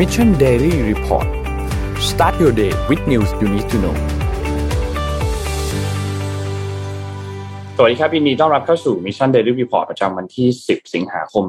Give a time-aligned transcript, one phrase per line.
[0.00, 1.28] Mission Daily Report
[2.10, 3.96] start your day with news you need to know
[7.76, 11.44] สวัสดีครับยินดีต้อนรับเข้าสู่ Mission Daily Report ประจำวันที่ 10 สิงหาคม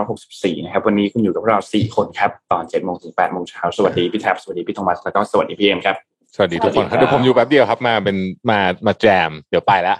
[0.00, 5.96] 2564 นะครับ วันนี้คุณอยู่กับเรา 4 คนครับ ตอน7โมงถึง8โมงเช้า สวัสดีพี่แท็บ สวัสดีพี่โทมัส แล้วก็สวัสดีพี่เอ็มครับ
[6.34, 8.16] สวัสดีทุกคนครับสวัสดีครับเดี๋ยวผมอยู่แป๊บเดียวครับ มาเป็น
[8.50, 9.98] มามาแจม เดี๋ยวไปแล้ว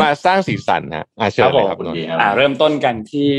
[0.00, 3.30] มาสร้างสีสันฮะอาเชิญเลยครับคุณนนท์อ่าเริ่มต้นกันที่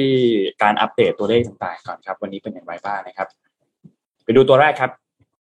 [0.62, 3.27] การอัปเดตตัวเลขต่างๆก่อนครับ วันนี้เป็นอย่างไรบ้างนะครับ
[4.23, 4.91] ไปดูตัวแรกครับ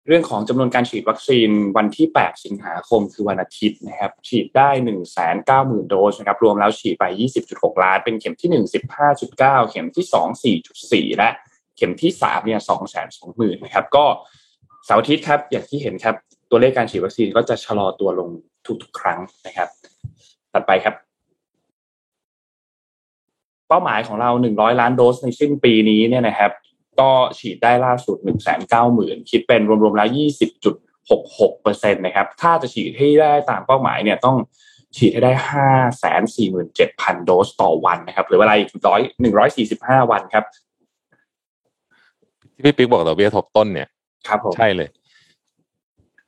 [0.06, 4.70] เรื่องของจำนวนการฉีดวัคซีนวันที่ 8 สิงหาคมคือวันอาทิตย์นะครับ ฉีดได้
[5.30, 7.04] 190,000 โดสนะครับ รวมแล้วฉีดไป
[7.44, 8.64] 20.6 ล้าน เป็นเข็มที่ 1
[9.12, 11.28] 15.9 เข็มที่ 2 4.4 และ
[11.76, 12.60] เข็มที่3เนี่ย
[13.10, 14.04] 220,000นะครับ ก็
[14.84, 16.14] เสาร์อาทิตย์ครับ อย่างที่เห็นครับ
[16.50, 18.28] ตัวเลขการฉีดวัคซีนก็จะชะลอตัวลง
[18.82, 19.68] ทุกๆ ครั้งนะครับ
[20.52, 20.94] ถัดไปครับ
[23.68, 26.52] เป้าหมายของเรา100ล้านโดสในสิ้นปีนี้เนี่ยนะครับ
[27.00, 28.16] ก็ฉีดได้ล่าสุด
[28.74, 30.08] 190,000คิดเป็นรวมๆแล้ว
[30.84, 34.36] 20.66เปอร์เซ็นต์นะครับ ถ้าจะฉีดให้ได้ตามเป้าหมายเนี่ยต้อง
[34.96, 35.32] ฉีดให้ได้
[36.48, 40.44] 547,000โดสต่อวันนะครับ หรือเวลาอีกร้อย145วันครับ
[42.54, 43.88] ที่พี่ปิ๊กบอกดอกเบี้ยทบต้นเนี่ย
[44.28, 44.88] ครับผมใช่เลย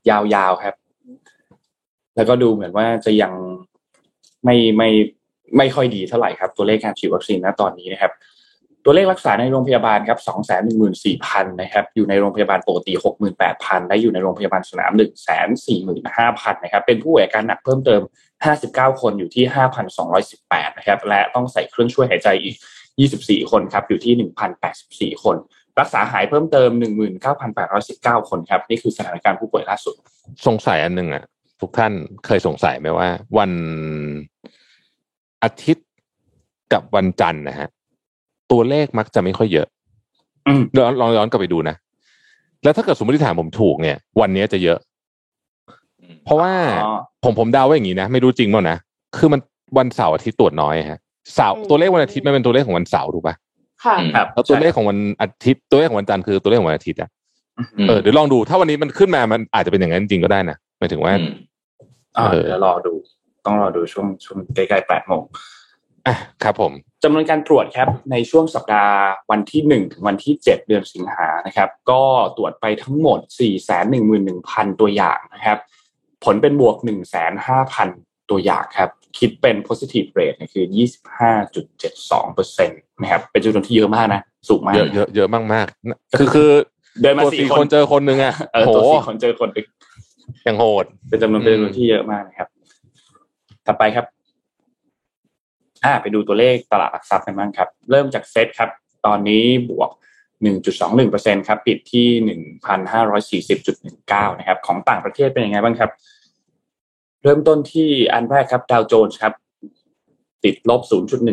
[0.08, 0.74] ยาวๆครับ
[2.16, 3.32] แล้วก็ดูเหมือนว่าจะยัง
[4.44, 4.88] ไม่ไม่
[5.56, 8.12] ไม่ค่อยดีเท่าไหร่ครับตัวเลขการฉีดวัคซีนณตอนนี้นะครับ
[8.84, 18.00] ตัวเลขรักษาในโรงพยาบาลครับสองแสนหนึ่งหมื่นสี่พันนะครับ อยู่ในโรงพยาบาลปกติหกหมื่นแปดพันและอยู่ในโรงพยาบาลสนามหนึ่งแสนสี่หมื่นห้าพันนะครับ เป็นผู้ป่วยอาการหนักเพิ่มเติม
[18.44, 22.56] ห้าสิบเก้าคนอยู่ที่ห้าพันสองร้อยสิบแปดนะครับ และต้องใส่เครื่องช่วยหายใจอีก
[23.00, 25.36] ยี่สิบสี่คนครับ อยู่ที่หนึ่งพันแปดสิบสี่คน
[25.80, 29.94] รักษาหายเพิ่มเติมหนึ่งหมื่นเก้าพันแปดร้อยสิบเก้าคนครับ นี่คือสถานการณ์ผู้ป่วยล่าสุด
[30.47, 31.25] สงสัยอันหนึ่งอะ
[31.61, 31.92] ทุกท่าน
[32.27, 33.08] เคยสงสัยไหมว่า
[33.39, 33.50] วัน
[35.42, 35.86] อาทิตย์
[36.72, 37.69] กับวันจันทร์นะฮะ
[38.50, 39.66] ตัวเลขมักจะไม่ค่อยเยอะ
[40.48, 41.77] อืมลองลองย้อนกลับไปดูนะ
[42.62, 44.78] แล้วถ้าเกิดสมมติฐานผมถูกเนี่ย วันนี้จะเยอะ
[46.25, 46.53] เพราะว่า
[46.84, 48.76] อ๋อผมผมเดาว่าอย่างนี้นะ ไม่รู้จริงเปล่านะ
[49.16, 49.41] คือมัน
[49.78, 50.99] วันเสาร์อาทิตย์ตรวจน้อยฮะ
[51.34, 53.34] เสาร์อืมตัวเลขวันอาทิตย์มันเป็นตัวเลขของวันเสาร์ถูกปะ
[53.84, 57.09] ค่ะครับแล้วตัวเลขของวันอาทิตย์ตัวเลขของวันจันทร์คือตัวเลขของวันอาทิตย์อะ
[57.59, 61.32] อืมเออเดี๋ยวลองดูถ้าวันนี้มันขึ้นมามันอาจจะเป็นอย่างนั้นจริงๆก็ได้นะหมายถึงว่าอ่า
[62.16, 62.94] เออเดี๋ยวรอดู
[63.44, 65.22] ต้องรอดูช่วงช่วงใกล้ๆแปดโมง
[66.06, 66.72] อะครับผม
[67.04, 68.97] จำนวนการตรวจครับในช่วงสัปดาห์
[69.31, 72.03] วันที่หนึ่งถึงวันที่เจ็ดเดือนสิงหานะครับ ก็
[72.37, 75.59] ตรวจไปทั้งหมดสี่แสนหนึ่งหมื่นหนึ่งพันตัวอย่างนะครับ
[76.25, 77.88] ผลเป็นบวกหนึ่งแสนห้าพัน
[78.31, 86.50] ตัวอย่างครับ คิดเป็น positive rate เนี่ยคือยี่สิบห้าจุดเจ็ดสองเปอร์เซ็นต์นะครับเป็นจำนวนที่เยอะมากนะ สูงมาก เยอะเยอะเยอะมากๆคือคือ
[87.03, 89.66] เดินมาตัวสี่สี่คคนนเจอคนหนึ่งอะเออโหตัวสี่คนเจอคนหนึ่ง
[90.44, 92.48] อย่างโหด เป็นจำนวนอืมเป็นจำนวนที่เยอะมากนะครับ
[93.66, 94.06] ต่อไปครับ
[95.84, 98.70] อ่า ไปดูตัวเลขตลาดหลักทรัพย์กันบ้างครับ เริ่มจากเซ็ตครับ
[99.06, 99.90] ตอนนี้บวก
[100.54, 102.08] 1.21%ครับ ปิดที่
[103.58, 105.90] 1,540.19 นะครับ ของต่างประเทศเป็นยังไงบ้างครับ
[107.22, 109.34] เริ่มต้นที่อันแรกครับดาวโจนส์ครับ
[110.44, 110.80] ติดลบ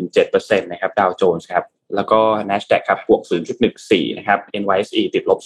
[0.04, 1.64] 0.17%นะครับดาวโจนส์ครับ
[1.96, 2.20] แล้วก็
[2.50, 3.22] NASDAQ ครับบวก
[3.70, 5.40] 0.14 นะครับ NYSE ติดลบ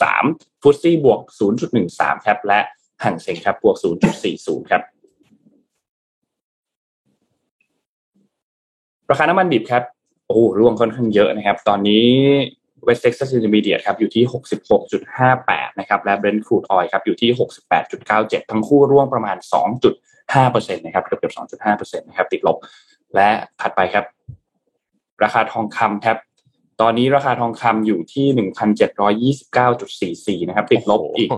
[0.00, 1.20] 0.13ฟุตซี่บวก
[1.72, 2.60] 0.13 ครับ และ
[3.02, 3.76] ห่างเซ็งครับบวก
[4.22, 4.82] 0.40 ครับ
[9.10, 9.82] ราคาน้ำมันดิบครับ
[10.28, 12.06] โอ้ร่วงค่อนข้างเยอะนะครับ ตอนนี้
[12.86, 14.24] West Texas Intermediate ครับอยู่ที่
[15.02, 17.30] 66.58 นะครับ และ Brent Crude Oil ครับอยู่ที่
[17.90, 19.36] 68.97 ทั้งคู่ร่วงประมาณ
[20.06, 22.56] 2.5%นะครับเกือบเกือบ2.5%นะครับติดลบ
[23.14, 23.28] และ
[23.60, 24.04] ถัดไปครับ
[25.22, 26.18] ราคาทองคำครับ
[26.80, 28.26] ตอนนี้ราคาทองคำอยู่ที่
[30.36, 31.30] 1,729.44นะครับ ติดลบอีก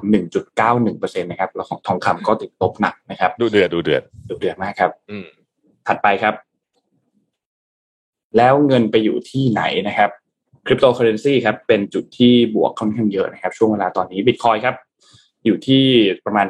[0.56, 5.26] 1.91%นะครับ แล้วของทองคำก็ติดลบหนักนะครับ ดูเดือดดูเดือดดุเดือดมากครับ อืม
[5.86, 6.34] ถัดไปครับ
[8.36, 10.10] แล้วเงินไปอยู่ที่ไหนนะครับ
[10.66, 14.76] คริปโตเคอเรนซีครับเป็นจุดที่บวกค่อนข้างเยอะนะครับ ช่วงเวลาตอนนี้บิตคอยน์ครับ
[15.44, 15.84] อยู่ที่
[16.26, 16.46] ประมาณ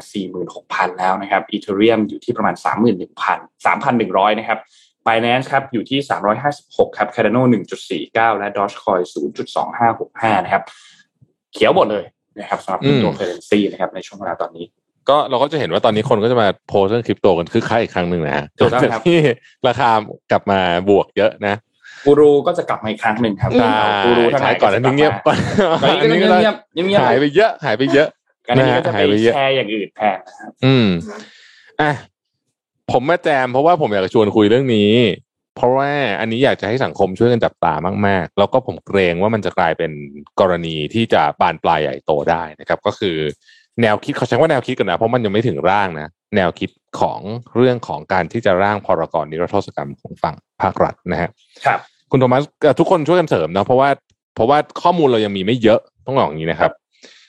[0.48, 2.54] 46,000 แล้วนะครับ Ethereum อยู่ที่ประมาณ
[3.14, 4.58] 31,000 3,100 นะครับ
[5.06, 5.98] Binance ครับอยู่ที่
[6.48, 7.42] 356 ครับ Cardano
[7.90, 9.02] 1.49 และ Dogecoin
[9.72, 10.62] 0.2565 นะครับ
[11.52, 12.04] เขียวหมดเลย
[12.38, 14.66] นะครับสำหรับคริปโตเคอเรนซีนะครับในช่วงเวลาตอนนี้
[15.08, 19.18] ก็เราก็จะเห็นว่าตอนนี้คนก็จะมาโพสต์เรื่องคริปโตกันคึกคักอีกครั้งหนึ่งนะฮะถูกต้องครับที่
[19.68, 19.90] ราคา
[20.30, 21.54] กลับมาบวกเยอะนะ
[22.04, 23.68] กูรูก็จะกลับมาอีกครั้งหนึ่งครับใช่
[24.04, 25.38] กูรูทั้งหลายก่อนอันนี้เงียบก่อน
[25.82, 28.08] ตอนนี้ก็เงียบเงียบเงียบเงียบหายไปเยอะ หายไปเยอะ
[28.46, 30.88] กันนี้ก็จะหายไปไปเยอะแชร์อย่างอื่นแทนนะครับอืม
[31.80, 31.90] อะ
[32.92, 34.92] ผมมาแจมเพราะว่าผมอยากจะชวนคุยเรื่องนี้
[35.56, 35.90] เพราะว่า
[36.20, 37.72] อันนี้อยากจะให้สังคมช่วยกันจับตา
[38.06, 39.92] มาก ๆ แล้วก็ผมเกรงว่ามันจะกลายเป็น
[40.40, 43.16] กรณีที่จะบานปลายใหญ่โตได้นะครับ ก็คือ
[43.82, 47.20] แนวคิดเขาใช้ว่าแนวคิดกันนะเพราะมันยังไม่ถึงร่างนะแนวคิดของ
[47.56, 51.30] เรื่องของการที่จะร่างพรกนิรโทษกรรมของฝั่งภาครัฐนะฮะ
[51.66, 51.80] ครับ
[52.10, 53.88] คุณโทมัสเอ่อทุกคนช่วยกันเสริมนะเพราะว่า
[54.34, 56.72] เพราะว่าข้อมูลเรายังมีไม่เยอะต้องบอกอย่างนี้นะครับ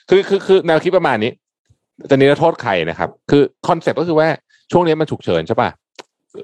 [0.08, 1.32] คือคือคือแนวคิดประมาณนี้
[2.10, 4.28] จะนิรโทษใครนะครับ คือ concept ก็คือว่า
[4.72, 5.70] ช่วงนี้มันฉุกเฉินใช่ป่ะ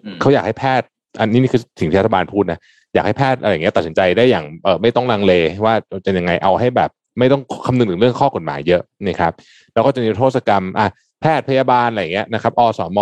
[0.05, 0.87] อืมเขาอยากให้แพทย์
[1.21, 2.59] อันนี้นี่คือสิ่งที่รัฐบาลพูดนะ
[2.95, 5.33] อยากให้แพทย์อะไรอย่างเงี้ยตัดสินใจได้อย่างเออไม่ต้องลังเล
[5.65, 5.75] ว่า
[6.05, 9.33] จะยังไงเอาให้แบบ ไม่ต้องคำนึงถึงเรื่องข้อกฎหมายเยอะนะครับ
[9.73, 10.87] แล้วก็จะนิรโทษกรรมอะ
[11.21, 12.99] แพทย์พยาบาลอะไรอย่างเงี้ยนะครับอสม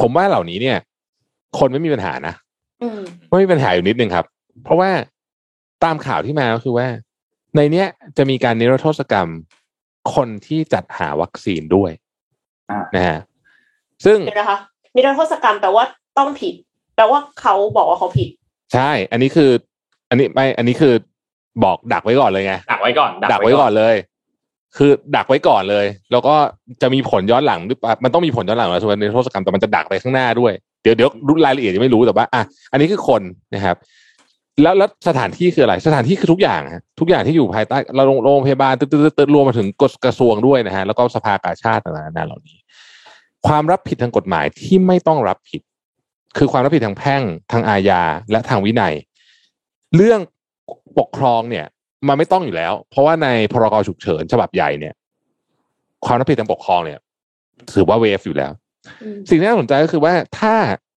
[0.00, 0.78] ผมว่าเหล่านี้เนี่ย
[1.58, 2.34] คนไม่มีปัญหานะ
[2.82, 4.24] อืมไม่มีปัญหาอยู่นิดนึงครับ
[4.64, 4.90] เพราะว่า
[5.84, 6.88] ตามข่าวที่มาก็คือว่า
[7.56, 7.86] ในเนี้ย
[8.16, 9.28] จะมีการนิรโทษกรรม
[10.14, 11.90] คนที่จัดหาวัคซีนด้วย
[12.70, 13.18] อ่านะฮะ
[14.04, 14.58] ซึ่งเดี๋ยวนะคะ
[14.94, 15.84] นิรโทษกรรมแปลว่า
[16.18, 16.54] ต้องผิด
[16.96, 18.28] แปลว่าเขาบอกว่าเขาผิด
[18.74, 19.50] ใช่ อันนี้คือ
[20.10, 20.94] อันนี้ไม่อันนี้คือ
[21.64, 23.94] บอกดักไว้ก่อนเลยไงดักไว้ก่อน ดักไว้ก่อนเลย
[24.76, 26.34] คือดักไว้ก่อนเลย แล้วก็
[26.82, 30.52] จะมีผลย้อนหลังหรือเปล่ามันต้องมีผลย้อนหลังแล้วส่วนในโทษกรรมแต่มันจะดักไปข้างหน้าด้วย
[30.82, 33.22] เดี๋ยวเดี๋ยวรู้รายละเอียดยังไม่รู้แต่ว่าอะอันนี้คือคน
[33.54, 33.76] นะครับ
[34.62, 42.56] แล้วแล้วสถานที่คืออะไร สถานที่คือทุกอย่างฮะทุกอย่างที่อยู่ภายใต้เราโรงโรงพยาบาลตึ๊ดตึ๊ดตึ๊ดตึ๊ดรวมมาถึงกฎกระทรวงด้วยนะฮะแล้วก็สภากาชาติต่างๆนานาเหล่านี้
[43.46, 45.60] ความรับผิดทางกฎหมายที่ไม่ต้องรับผิด
[46.36, 47.22] คือความรับผิดทางแพ่ง
[47.52, 48.94] ทางอาญาและทางวินัย
[49.96, 50.20] เรื่อง
[50.98, 51.66] ปกครองเนี่ย
[52.08, 54.94] มันไม่ต้องอยู่แล้ว เพราะว่าในพรกฉุกเฉินฉบับใหญ่เนี่ย
[56.04, 56.98] ความรับผิดทางปกครองเนี่ย
[57.74, 58.52] ถือว่าเวฟอยู่แล้ว
[59.02, 60.54] อืมสิ่งที่น่าสนใจก็คือว่าถ้า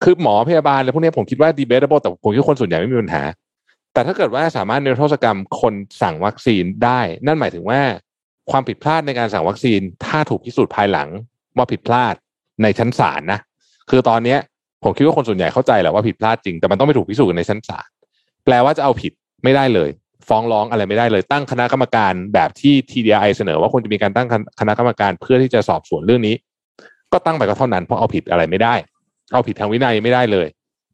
[0.04, 3.22] คือหมอพยาบาลอะไรพวกเนี้ยผมคิดว่า debatable แต่ผมคิดว่าคนส่วนใหญ่ไม่มีปัญหา
[3.92, 7.80] แต่ถ้าเกิดว่าสามารถนิรโทษกรรมคนสั่งวัคซีนได้ นั่นหมายถึงว่า
[8.50, 11.08] ความผิดพลาดในการสั่งวัคซีน ถ้าถูกพิสูจน์ภายหลัง
[11.56, 12.14] ว่าผิดพลาด
[12.62, 13.38] ในชั้นศาลนะ
[13.90, 14.38] คือตอนเนี้ย
[14.84, 17.88] ผมคิดว่าคนส่วนใหญ่เข้าใจแหละว่าผิดพลาดจริงแต่มันต้องไปถูกพิสูจน์กันในชั้นศาล
[18.44, 19.12] แปลว่าจะเอาผิด
[19.44, 19.90] ไม่ได้เลย
[20.28, 24.28] ฟ้องร้องอะไรไม่ได้เลย ตั้งคณะกรรมการแบบที่ TDI เสนอว่าควรจะมีการตั้ง
[24.60, 26.34] คณะกรรมการเพื่อที่จะสอบสวนเรื่องนี้
[27.12, 28.74] ก็ตั้งไปก็เท่านั้นเพราะเอาผิดอะไรไม่ได้
[29.32, 30.46] เอาผิดทางวินัยไม่ได้เลย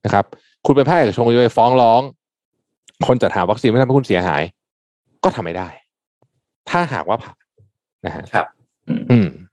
[0.05, 0.25] นะครับ
[0.67, 2.03] คุณเป็นแพทย์เอกชนคุณจะไปฟ้องร้อง
[3.07, 4.43] คนจัดหาวัคซีนไม่ทำให้คุณเสียหาย
[5.25, 5.69] ก็ทำไม่ได้
[6.71, 7.37] ถ้าหากว่าผ่าน
[8.07, 8.47] นะฮะครับ
[9.11, 9.48] อืมผม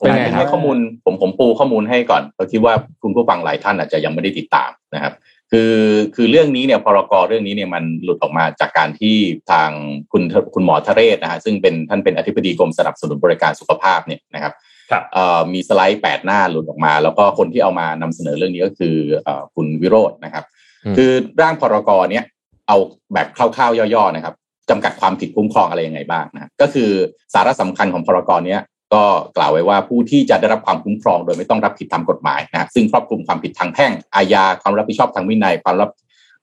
[0.00, 5.14] เป็นไงครับให้ข้อมูลผมผมปูข้อมูลให้ก่อนเพราะคิดว่าคุณผู้ฟังหลายท่านอาจจะยังไม่ได้ติดตามนะครับ
[5.52, 5.74] คือ
[6.14, 9.16] คือเรื่องนี้เนี่ยพรกเรื่องนี้เนี่ยมันหลุดออกมาจากการที่
[9.50, 9.70] ทาง
[10.12, 10.22] คุณ
[10.54, 14.52] คุณหมอทะเรศนะฮะซึ่งเป็นท่านเป็นอธิบดีกรมสนับสนุนบริการสุขภาพเนี่ยนะครับ
[14.90, 18.94] ครับเอ่อมีสไลด์แปดหน้าหลุดออกมา แล้วก็คนที่เอามานำเสนอเรื่องนี้ก็คือ
[19.24, 20.44] เอ่อคุณวิโรจน์นะครับ
[20.84, 21.10] อืมคือ
[21.42, 22.24] ร่างพรกเนี้ย
[22.68, 22.76] เอา
[23.14, 24.34] แบบคร่าวๆย่อๆนะครับ
[24.70, 26.90] จำกัดความผิดคุ้มครองอะไรยังไงบ้างนะก็คือ
[27.34, 28.60] สาระสำคัญของพรกเนี้ย
[28.94, 29.04] ก็
[29.36, 35.90] กล่าวไว้ว่าผู้ที่จะได้รับความคุ้มครอง โดยไม่ต้องรับผิดตามกฎหมายนะซึ่งครอบคลุมความผิดทางแพ่งอาญาความรับผิดชอบทางวินัยความรับ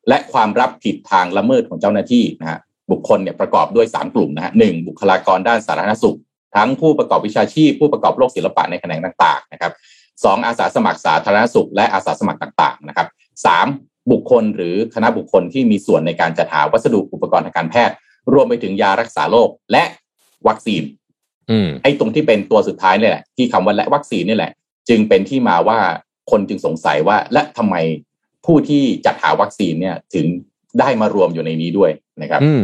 [0.10, 2.60] และความรับผิดทางละเมิดของเจ้าหน้าที่นะฮะ
[2.92, 6.18] บุคคลเนี่ยประกอบด้วยสามกลุ่มนะฮะหนึ่งบุคลากรด้านสาธารณสุข
[6.56, 9.72] ทั้งผู้ประกอบวิชาชีพ ผู้ประกอบโลกศิลปะในแขนงต่างๆนะครับ
[10.24, 13.08] สองอาสาสมัครสาธารณสุข และอาสาสมัครต่างๆนะครับ
[13.46, 13.68] สาม
[14.12, 17.96] บุคคลหรือคณะบุคคลที่มีส่วนในการจัดหาวัสดุอุปกรณ์ทางการแพทย์
[18.34, 19.84] รวมไปถึงยารักษาโรคและ
[20.48, 20.82] วัคซีน
[21.84, 24.52] ไอ้ตรงที่เป็นตัวสุดท้ายเนี่ยแหละที่คำว่าและวัคซีนนี่แหละ
[24.90, 25.80] จึงเป็นที่มาว่า
[26.32, 27.76] คนจึงสงสัยว่า และทำไม
[28.46, 30.26] ผู้ที่จัดหาวัคซีนเนี่ยถึง
[30.80, 31.92] ได้มารวมอยู่ในนี้ด้วย
[32.22, 32.62] นะครับ อืม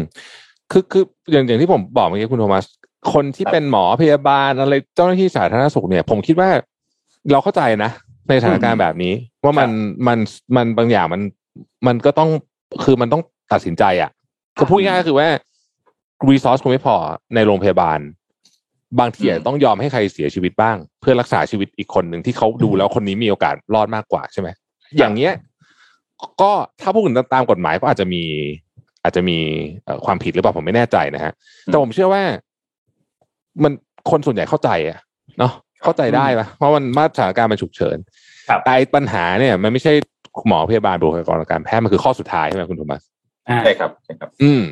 [0.72, 2.66] คือคืออย่างอย่างที่ผมบอกเมื่อกี้คุณโทมัส
[3.14, 6.50] คนที่ครับเป็นหมอพยาบาลอะไรเจ้าหน้าที่สาธารณสุขเนี่ย ผมคิดว่า
[7.32, 7.92] เราเข้าใจนะ
[8.30, 9.14] ในสถานการณ์แบบนี้
[9.44, 9.70] ว่ามัน
[10.08, 10.20] มัน
[10.56, 11.22] มันบางอย่างมัน
[11.88, 12.30] มันก็ต้อง
[12.84, 14.10] คือมันต้องตัดสินใจอะ
[14.58, 15.28] คือพูดง่ายๆก็คือว่า
[16.30, 16.96] รีซอสคุณไม่พอ
[17.36, 18.00] ในโรงพยาบาล
[19.00, 24.50] บางทีอาจจะต้องยอมให้ใครเสียชีวิตบ้าง เพื่อรักษาชีวิตอีกคนหนึ่งที่เขาดูแล้วคนนี้มีโอกาสรอดมากกว่าใช่ไหม
[24.98, 25.34] อย่างเงี้ย
[26.42, 28.24] ก็ถ้าพูดถึงตามกฎหมายก็อาจจะมี
[29.04, 29.38] อาจจะมี
[29.86, 31.34] เอ่อความผิดหรือเปล่าผมไม่แน่ใจนะฮะ
[31.66, 32.24] แต่ผมเชื่อว่า
[33.64, 33.72] มัน
[34.12, 35.00] คนส่วนใหญ่เข้าใจอะ
[35.40, 37.98] เนาะเข้าใจได้ปะเพราะมันมาตรการณ์มันฉุกเฉิน
[38.50, 39.94] ครับแต่ไอ้ปัญหาเนี่ย มันไม่ใช่
[40.48, 43.02] หมอพยาบาลบุคลากรทางการแพทย์มันคือข้อสุดท้ายใช่ไหมคุณโทมัส
[43.50, 44.64] อ่าใช่ครับใช่ครับ อืม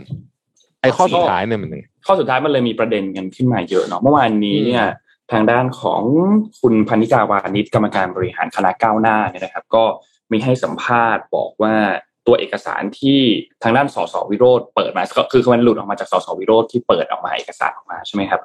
[0.82, 4.86] ไอ้ข้อสุดท้ายเนี่ยมันยังไงข้อสุดท้ายมันเลยมีประเด็นกันขึ้นมาเยอะเนาะเมื่อวานนี้เนี่ย
[5.32, 6.02] ทางด้านของ
[6.62, 9.84] คุณพันิกาวานิชกรรมการบริหารคณะก้าวหน้าเนี่ยนะครับ ก็
[10.32, 11.76] มีให้สัมภาษณ์บอกว่า
[12.28, 13.20] ตัวเอกสารที่
[13.64, 18.42] ทางด้านสสวิโรธเปิดมา ก็คือมันหลุดออกมาจากสสวิโรธที่เปิดออกมาเอกสารออกมาใช่ไหมครับ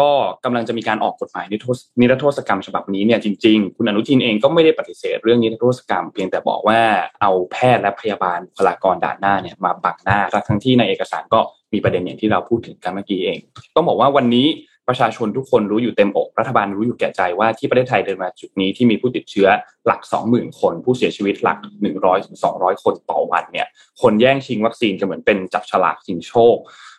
[0.08, 0.10] ็
[0.44, 6.80] กำลังจะมีการออกกฎหมายนิรโทษนิรโทษกรรมฉบับนี้เนี่ยจริงๆ คุณอนุทินเองก็ไม่ได้ปฏิเสธเรื่องนิรโทษกรรมเพียงแต่บอกว่า
[7.20, 11.40] เอาแพทย์และพยาบาลบุคลากรด่านหน้าเนี่ยมาบังหน้าทั้งที่ในเอกสารก็
[11.72, 13.38] มีประเด็นอย่างที่เราพูดถึงกันเมื่อกี้เอง
[13.74, 14.48] ต้องบอกว่าวันนี้
[14.90, 19.48] ประชาชนทุกคนรู้อยู่เต็มอก รัฐบาลรู้อยู่แก่ใจว่าที่ประเทศไทยเดินมาจุดนี้ที่มีผู้ติดเชื้อ
[19.86, 20.00] หลัก
[20.30, 21.58] 20,000 คน ผู้เสียชีวิตหลัก
[21.92, 23.66] 100ถึง200 คนต่อวันเนี่ย
[24.02, 26.56] คนแย่งชิงวัคซีนจะเหมือนเป็นจับฉลากชิงโชค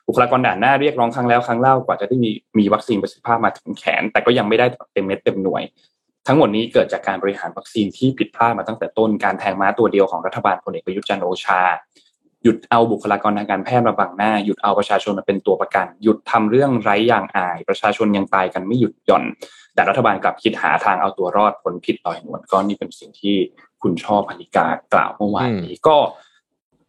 [0.09, 5.63] บุคลากรด่านหน้าเรียกร้องครั้งแล้วครั้งเล่ากว่าจะได้มีมีวัคซีนประสิทธิภาพมาถึงแขน แต่ก็ยังไม่ได้เต็มเม็ดเต็มหน่วย
[6.27, 11.61] ทั้งหมดนี้เกิดจากการบริหารวัคซีนที่ผิดพลาดมาตั้งแต่ต้นการแทงม้าตัวเดียวของรัฐบาลพลเอกประยุทธ์จันทร์โอชา
[12.43, 19.23] หยุดเอาบุคลากรทางการแพทย์มาบังหน้า หยุดเอาประชาชนมาเป็นตัวประกัน หยุดทำเรื่องไร้ยางอาย ประชาชนยังตายกันไม่หยุดหย่อน
[19.73, 23.35] แต่รัฐบาลกลับคิดหาทางเอาตัวรอดพ้นผิดลอยนวลก็นี่เป็นสิ่งที่
[23.81, 25.97] คุณช่อพรรณิการ์กล่าวเมื่อวานนี้ก็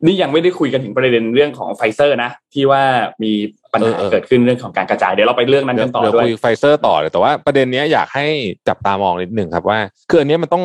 [0.05, 2.83] นี่ยังไม่ได้คุยกันถึงประเด็นเรื่องของไฟเซอร์นะ ที่ว่า
[3.23, 3.33] มี
[3.73, 8.27] ปัญหาเออเออเกิดขึ้นเรื่องของการกระจายเดี๋ยวเราไปเรื่องนั้นเดี๋ยกัวนต่อเดี๋ยวด้วยคุยไฟเซอร์ต่อเลยแต่ว่าประเด็นเนี้ยอยากให้
[8.69, 9.79] จับตามองนิดหนึ่งครับว่า
[10.11, 10.65] คืออันเนี้ยมันต้อง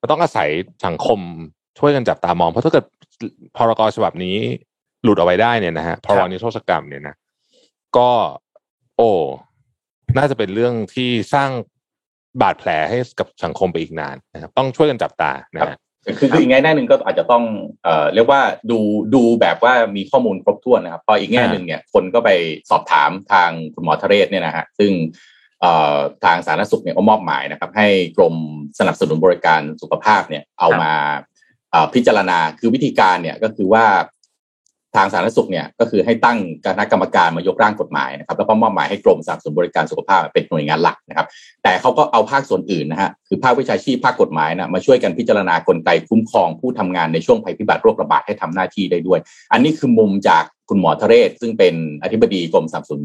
[0.00, 0.48] มันต้องอาศัย
[0.86, 1.20] สังคม
[1.78, 2.84] ช่วยกันจับตามอง เพราะถ้าเกิด
[3.56, 4.36] พรกฉบับนี้
[5.02, 7.14] หลุดเอาไว้ได้เนี่ยนะฮะพรบนิรโทษกรรมเนี่ยนะ
[7.96, 8.10] ก็
[8.96, 9.10] โอ้
[10.16, 11.50] น่าจะเป็นเรื่องที่สร้าง
[12.42, 17.44] บาดแผลให้กับสังคมไปอีกนานนะครับต้องช่วยกันจับตานะฮะ คือคืออีกแง่หนึ่งก็อาจจะต้อง
[17.84, 18.40] เอ่อเรียกว่า
[18.70, 18.78] ดู
[19.14, 22.30] ดูแบบว่ามีข้อมูลครบถ้วนนะครับพออีกแง่หนึ่งเนี่ยคนก็ไป
[22.70, 24.90] สอบถามทางคุณหมอทะเรศเนี่ยนะฮะซึ่ง
[25.60, 28.34] เอ่อทางสาธารณสุขเนี่ยก็มอบหมายนะครับ ให้กรม
[28.78, 30.92] สนับสนุนบริการสุขภาพเนี่ยเอามา
[31.70, 33.84] เอ่อพิจารณาคือวิธีการเนี่ยก็คือว่า
[34.96, 41.26] ทางสาธารณสุขเนี่ยก็คือให้ตั้งคณะกรรมการมายกร่างกฎหมายนะครับแล้วก็มอบหมายให้กรมสนับสนุนบริการสุขภาพเป็นหน่วยงานหลักนะครับ
[41.62, 49.20] แต่เขาก็เอาภาคส่วนอื่นนะฮะคือภาควิชาชีพภาคกฎหมายนะมาช่วยกันพิจารณากลไกคุ้มครองผู้ทำงานในช่วงภัยพิบัติโรคระบาดให้ทำหน้าที่ได้ด้วย
[49.52, 53.02] อันนี้คือมุมจากคุณหมอทะเรศ ซึ่งเป็นอธิบดีกรมสนับสนุน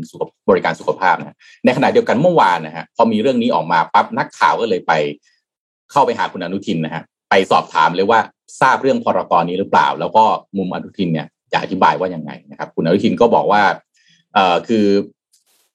[0.49, 4.93] บริการสุขภาพนะฮะในขณะเดียวกันเมื่อวานนะฮะพอมีเรื่องนี้ออกมาปั๊บนักข่าวก็เลยไป
[5.91, 8.19] เข้าไปหาคุณอนุทินนะฮะไปสอบถามเลยว่า
[8.61, 10.23] ทราบเรื่องพรกรนี้หรือเปล่า แล้วก็
[10.57, 13.61] มุมอนุทินเนี่ย จะอธิบายว่ายังไงนะครับคุณอนุทินก็บอกว่า
[14.33, 14.87] เอ่อคือ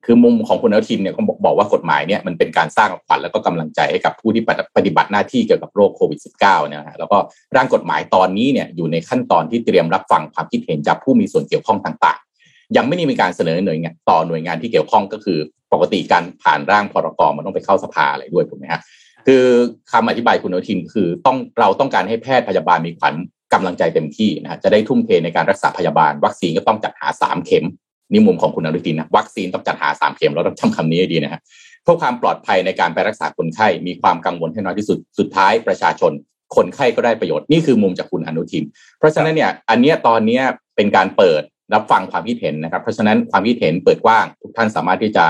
[0.04, 4.42] คือมุมของคุณอนุทินเนี่ยเขาบอกบอกว่ากฎหมายเนี่ยมันเป็นการสร้างขวัญแล้วก็กำลังใจให้กับผู้ที่
[4.76, 7.18] ปฏิบัติหน้าที่เกี่ยวกับโรคโควิด -19 เนี่ยนะฮะแล้วก็
[7.56, 15.38] ร่างกฎหมายตอนนี้เนี่ยอยู่ในขั้นตอนที่เตรียมรับฟังความคิดเห็นจากผู้มีส่วนเกี่ยวข้องต่าง ๆ ยังไม่ได้มีการเสนอหน่วยงานต่อหน่วยงานที่เกี่ยวข้องก็คือ
[15.72, 18.80] ปกติการผ่านร่างพรกมันต้องไปเข้าสภาอะไรด้วยถูกไหมฮะ
[19.26, 19.44] คือ
[19.92, 23.14] คำอธิบายคุณอนุทินคือต้องเราต้องการให้แพทย์พยาบาลมีขวัญ
[23.52, 27.66] กำลังใจเต็มที่นะฮะจะได้ทุ่มเทในการรักษาพยาบาล วัคซีนก็ต้องจัดหาสามเข็ม
[28.12, 31.40] นี่มุมของคุณอนุทินนะวัคซีนต้องจัดหาสามเข็มเราต้องจำคำนี้ให้ดีนะฮะ
[31.82, 36.12] เพื่อความปลอดภัยในการไปรักษาคนไข้มีความกังวลให้น้อยที่สุดสุดท้ายประชาชน
[36.56, 38.64] คนไข้ก็ได้ประโยชน์นี่คือมุมจากคุณอนุทิน
[38.98, 40.42] เพราะฉะนั้นเนี่ยอันเนี้ยตอนเนี้ย
[40.76, 41.42] เป็นการเปิด
[41.74, 45.26] รับฟังความคิดเห็นนะครับ เพราะฉะนั้นความคิดเห็นเปิดกว้าง ทุกท่านสามารถที่จะ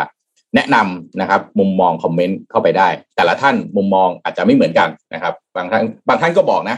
[0.55, 6.77] แนะนำนะครับ มุมมองคอมเมนต์เข้าไปได้ แต่ละท่านมุมมองอาจจะไม่เหมือนกันนะครับ บางท่านบางท่านก็บอกนะ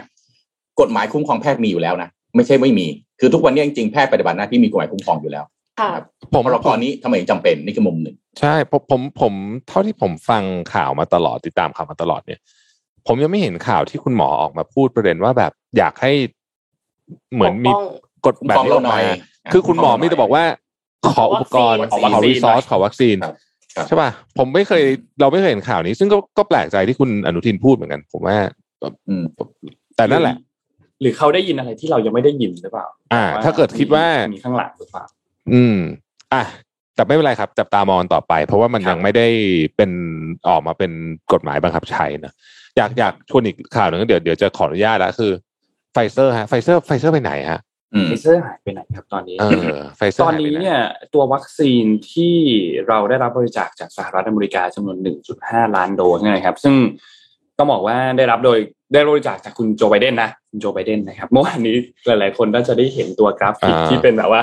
[0.80, 2.86] กฎหมายคุ้มครองแพทย์มีอยู่แล้วนะไม่ใช่ไม่มี
[3.20, 5.44] คือทุกวันนี้จริงๆแพทย์ปฏิบัติหน้าที่มีกฎหมายคุ้มครองอยู่แล้ว
[5.80, 6.04] ค่ะครับ
[6.34, 9.32] ผมพรกนี้ทำไมถึงจำเป็นนี่คือมุมหนึ่งใช่ผมผมผม
[9.68, 10.42] เท่าที่ผมฟัง
[10.74, 12.40] ข่าวมาตลอดติดตามข่าวมาตลอดเนี่ย
[13.06, 16.12] ผมยังไม่เห็นข่าวที่คุณหมอออกมาพูดประเด็นว่าแบบอยากให้
[17.34, 17.90] เหมือนมีปกป้อง
[18.26, 18.98] กฎแบบนี้ออกมา
[19.52, 20.44] คือคุณหมอมีแต่บอกว่า
[21.16, 23.34] ขออุปกรณ์ขอวัคขอซีนรีซอสขอวัคซีนครับ
[23.76, 24.82] ครับใช่ป่ะผมไม่เคย
[25.20, 28.36] เราไม่เคยเห็นข่าวนี้ ซึ่งก็ก็แปลกใจที่คุณอนุทินพูดเหมือนกัน ผมว่า
[29.08, 29.24] อืม
[29.96, 30.36] แต่นั่นแหละ
[31.04, 35.04] หรือเขาได้ยินอะไรที่เรายังไม่ได้ยินหรือเปล่า อ่า ถ้าเกิดคิดว่ามีข้างหลังหรือเปล่า
[35.52, 35.78] อืม
[36.34, 36.42] อะ
[36.96, 39.26] แต่ไม่เป็นไรครับ จับตามองต่อไป เพราะว่ามันครับยังไม่ได้
[39.76, 39.90] เป็น
[40.48, 40.92] ออกมาเป็น
[41.32, 42.32] กฎหมายบังคับใช้นะ
[42.76, 45.32] อยากอยากชวนอีกข่าวหนึ่งเดี๋ยวเดี๋ยวจะขออนุญาตแล้วคือ
[45.92, 47.60] ไฟเซอร์ฮะไฟเซอร์ไฟเซอร์ไปไหนฮะ
[47.94, 50.80] อืมไฟเซอร์หายไปไหนครับตอนนี้เออไฟเซอร์ตอนหายไปนี้ไหเนี่ย
[51.14, 52.34] ตัววัคซีนที่
[52.88, 54.98] เราได้รับบริจาคจากสหรัฐอเมริกาจำนวน
[55.36, 56.74] 1.5 ล้านโดสเนี่ยนะครับ ซึ่ง
[57.58, 58.58] ต้องบอกว่าได้รับโดย
[58.94, 64.42] ได้บริจาคจากคุณโจไบเดนนะคุณโจไบเดนนะครับเมื่อวานนี้หลาย ๆ คนน่าจะได้เห็นตัวกราฟิกที่เป็นแบบว่า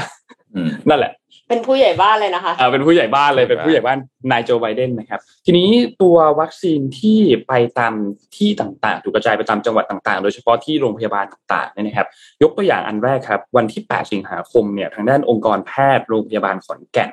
[0.56, 1.14] อืมนั่นแหละ
[1.50, 3.98] เป็นผู้ใหญ่บ้านเลยนะคะเออเป็นผู้ใหญ่บ้านเลยเป็นผู้ใหญ่บ้าน
[4.32, 5.70] นายโจไบเดนนะครับ ทีนี้
[6.02, 7.94] ตัววัคซีนที่ไปตาม
[8.38, 12.08] ที่ต่าง ๆ ถูกกระจายไปตามจังหวัดต่าง ๆ โดยเฉพาะที่โรงพยาบาลต่างๆเนี่ยนะครับ
[12.44, 17.12] ยกตัวอย่างอันแรกครับ วันที่ 8 สิงหาคมเนี่ยทางด้านองค์กรแพทย์โรงพยาบาลขอนแก่น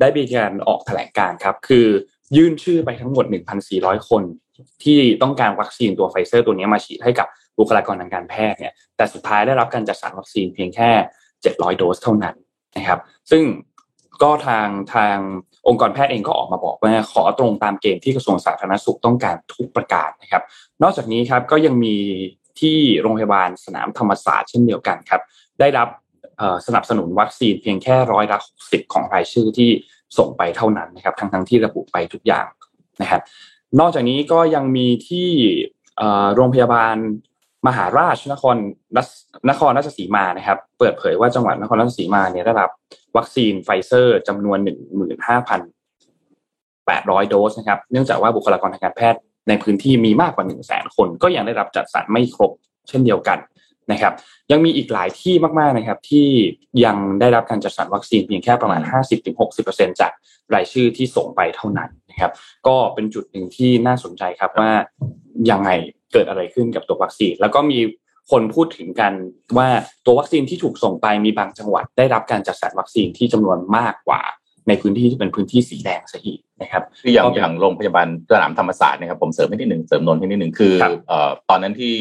[0.00, 1.86] ได้มีการออกแถลงการณ์ครับ คือ
[2.36, 3.24] ยื่นชื่อไปทั้งหมด
[3.66, 4.22] 1,400 คน
[4.84, 7.26] ที่ต้องการวัคซีนตัวไฟเซอร์ตัวนี้มาฉีดให้กับ
[7.58, 10.90] บุคลากรทางการแพทย์เนี่ยแต่สุดท้ายได้รับการจัดสรรวัคซีนเพียงแค่
[11.32, 12.36] 700 โดสเท่านั้น
[12.76, 13.00] นะครับ
[13.30, 13.42] ซึ่ง
[14.22, 15.16] ก็ทางทาง
[15.68, 20.42] องค์กรแพทย์เองก็ออกมาบอกว่าขอตรงตามเกณฑ์ที่กระทรวงสาธารณสุขต้องการทุกประการนะครับ
[20.82, 21.96] นอกจากนี้ครับก็ยังมี
[22.60, 25.22] ที่โรงพยาบาลสนามธรรมศาสตร์เช่นเดียวกันครับ
[25.60, 25.88] ได้รับ
[26.66, 29.70] สนับสนุนวัคซีนเพียงแค่ร้อยละ60ของรายชื่อที่
[30.18, 32.46] ส่งไปเท่านั้นนะครับ ทั้งทั้งที่ระบุไปทุกอย่าง
[33.02, 33.22] นะครับ
[33.80, 35.28] นอกจากนี้ก็ยังมีที่
[36.34, 36.96] โรงพยาบาล
[37.66, 38.56] มหาราชนคร
[38.96, 39.08] รัช
[39.50, 42.70] นครราชสีมานะครับ เปิดเผยว่าจังหวัดนครราชสีมาเนี่ยได้รับ
[43.16, 44.58] วัคซีนไฟเซอร์จำนวน
[45.98, 52.52] 15,800โดสนะครับ เนื่องจากว่าบุคลากรทางการแพทย์ในพื้นที่มีมากกว่า1 0 0 0 0แสนคน ก็ยังได้รับจัดสรรไม่ครบ
[52.88, 53.38] เช่นเดียวกัน
[53.92, 54.12] นะครับ
[54.52, 56.28] ยังมีอีกหลายที่มากๆนะครับ ที่
[56.84, 58.80] ยังได้รับการจัดสรรวัคซีนเพียงแค่ประมาณ
[59.40, 60.12] 50-60%จาก
[60.54, 62.32] รายชื่อที่ส่งไปเท่านั้น นะครับ
[62.66, 64.70] ก็เป็นจุดหนึ่งที่น่าสนใจครับว่า
[65.50, 65.70] ยังไง
[66.12, 67.78] เกิดอะไรขึ้นกับตัววัคซีน แล้วก็มี
[68.30, 69.12] คนพูดถึงกัน
[69.58, 69.68] ว่า
[70.06, 74.22] ตัววัคซีนที่ถูกส่งไปมีบางจังหวัดได้รับการจัดสรรวัคซีนที่จำนวนมากกว่า
[74.68, 81.94] ในพื้นที่ที่เป็นพื้นที่สีแดงซะอีกนะครับคืออย่างก็เป็นอย่างโรงพยาบาลสนามธรรมศาสตร์นะครับผมเสริมให้นิดหนึ่งเสริมนนท์ให้นิดหนึ่งคือครับเอ่อตอนนั้นที่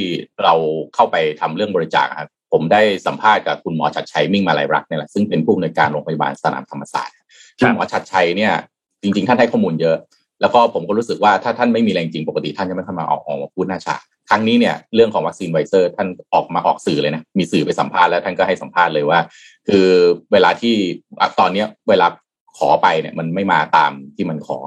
[0.43, 0.53] เรา
[0.95, 7.15] เข้าไปทำเรื่องบริจาคครับผมได้สัมภาษณ์กับคุณหมอชัดชัยมิ่งมาลัยรักเนี่ยแหละซึ่งเป็นผู้อำนวยการโรงพยาบาลสนามธรรมศาสตร์
[7.59, 8.53] คุณหมอชัดชัยเนี่ย
[9.01, 9.97] จริง ๆ ท่านให้ข้อมูลเยอะ
[10.41, 19.19] แล้วก็ผมก็รู้สึกว่าถ้าท่านไม่มีแรงจริงปกติท่านจะไม่เข้ามาออกออกมาพูดหน้าฉากครั้งนี้เนี่ยเรื่องของวัคซีนไวเซอร์ท่านออกมาออกสื่อเลยนะมีสื่อไปสัมภาษณ์แล้วท่านก็ให้สัมภาษณ์เลยว่า
[19.67, 19.87] คือ
[20.31, 20.75] เวลาที่
[21.39, 22.07] ตอนเนี้ยเวลา
[22.57, 24.57] ขอไปเนี่ยมันไม่มาตามที่มันขอ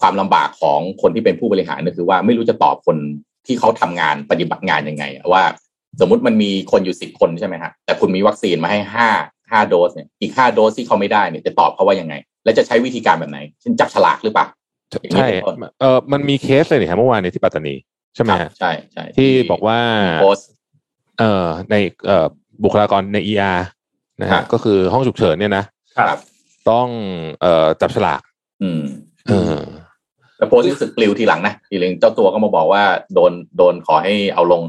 [0.00, 2.96] ความลำบากของคนที่เป็นผู้บริหารก็คือว่าไม่รู้จะตอบคน
[3.46, 5.44] ที่เขาทำงานปฏิบัติงานยังไง ว่า
[6.00, 9.08] สมมติมันมีคนอยู่สิบคนใช่ไหมฮะแต่คุณมีวัคซีนมาให้ห้า
[9.50, 14.46] ห้าโดสเนี่ยอีกห้าโดสที่เขาไม่ได้เนี่ยจะตอบเขาว่ายังไง และจะใช้วิธีการแบบไหนเช่นจับฉลากหรือเปล่า
[15.02, 17.74] อย่างนี้ใช่เป็นต้นเออมันมีเคสเลยนี่ครับเมื่อวานนี้ที่ปัตตานี
[18.14, 19.78] ใช่ไหมครับฮะใช่ใช่ที่บอกว่า
[20.22, 20.48] โพสต์
[21.18, 21.74] เอ่อใน
[22.06, 22.26] เอ่อ
[22.64, 23.58] บุคลากรใน ER
[24.20, 25.64] นะครัฮะบก็คือห้องฉุกเฉินเนี่ยนะ
[25.98, 26.18] ครับ
[26.70, 26.88] ต้อง
[27.40, 28.20] เอ่อจับฉลาก
[28.62, 28.82] อืม
[29.28, 29.60] เออ
[30.38, 32.82] แล้วโพสต์รู้สึกปลิวทีหลังนะทีหลังเจ้าตัวก็มาบอกว่า
[33.14, 34.62] โดนโดนขอให้เอาลง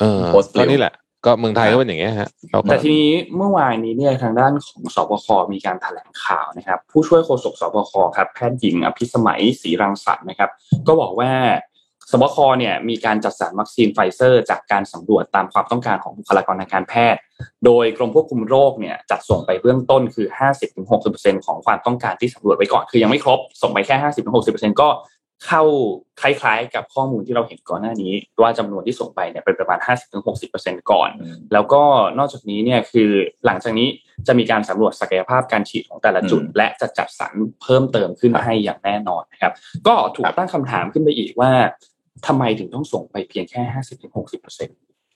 [0.00, 10.50] เออโพสต์ปลิวก็นี่แหละ ก็เมืองไทยก็เป็นอย่างเงี้ยฮะเราก็แต่ทีนี้เมื่อวานนี้เนี่ยทางด้านของสบคมีการแถลงข่าวนะครับ ผู้ช่วยโฆษกสบคครับแพทย์หญิงอภิสมัยศรีรังสรรค์นะครับ
[10.86, 11.30] ก็บอกว่า
[12.10, 17.20] สบคเนี่ยมีการจัดสรรวัคซีนไฟเซอร์ จากการสำรวจตามความต้องการของบุคลากรทางการแพทย์
[17.64, 20.26] โดยกรมควบคุมโรคเนี่ยจัดส่งไปเบื้องต้นคือ
[20.86, 23.96] 50-60%ของความต้องการที่สำรวจไว้ก่อน คือยังไม่ครบ ส่งไปแค่
[24.38, 24.88] 50-60%ก็
[25.46, 25.62] เข้า
[26.20, 29.78] คล้ายๆ กับข้อมูลที่เราเห็นก่อนหน้านี้ ว่าจำนวนที่ส่งไปเนี่ยเป็นประมาณ
[30.34, 31.10] 50-60%ก่อน
[31.52, 31.82] แล้วก็
[32.18, 33.10] นอกจากนี้เนี่ยคือ
[33.46, 33.88] หลังจากนี้
[34.26, 37.32] จะมีการสำรวจศักยภาพการฉีดของแต่ละจุดอืมและจะจัดสรร
[37.62, 39.52] เพิ่มเติมขึ้นครับให้อย่างแน่นอนนะครับ
[39.86, 41.50] ก็ถูคกรับตั้งคำถามขึ้นไปอีกว่า
[42.26, 43.62] ทำไมถึงต้องส่งไปเพียงแค่
[44.20, 44.66] 50-60%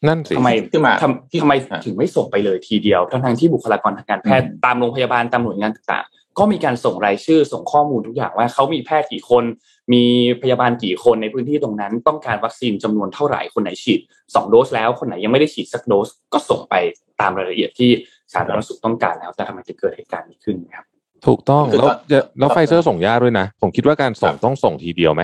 [0.08, 9.44] นั่นสิทำไมขึ้นมาทำที่ทำไมอะถึงไม่ส่งไปเลยทีเดียวทั้งทางๆที่บุคลากรทางการแพทย์อืมตามโรงพยาบาลตามหน่วยงานต่างๆ ก็มีการส่งรายชื่อส่งข้อมูลทุกอย่างว่าเขามีแพทย์กี่คน
[9.92, 10.04] มี
[10.42, 14.00] พยาบาลกี่คนในพื้นที่ตรงนั้น ต้องการวัคซีนจำนวนเท่าไหร่คนไหนฉีด
[14.34, 16.74] สองโดสแล้วคนไหนยังไม่ได้ฉีดสักโดสก็ส่งไป
[17.20, 17.90] ตามรายละเอียดที่
[18.32, 20.86] สาธารณสุขต้องการแล้ว แต่ทำไมถึงเกิดเหตุการณ์นี้ขึ้นครับ
[21.26, 25.22] ถูกต้องคือแล้วตอนจะแล้วตอนไฟเซอร์ส่งยากด้วยนะ ผมคิดว่าการส่งครับต้องส่งทีเดียวไหม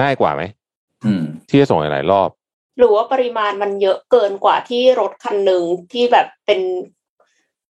[0.00, 0.42] ง่ายกว่าไหม
[1.04, 2.28] อืมที่จะส่งหลายๆรอบ
[2.78, 5.62] หรือว่าปริมาณมันเยอะเกินกว่าที่รถคันหนึ่ง
[5.92, 6.60] ที่แบบเป็น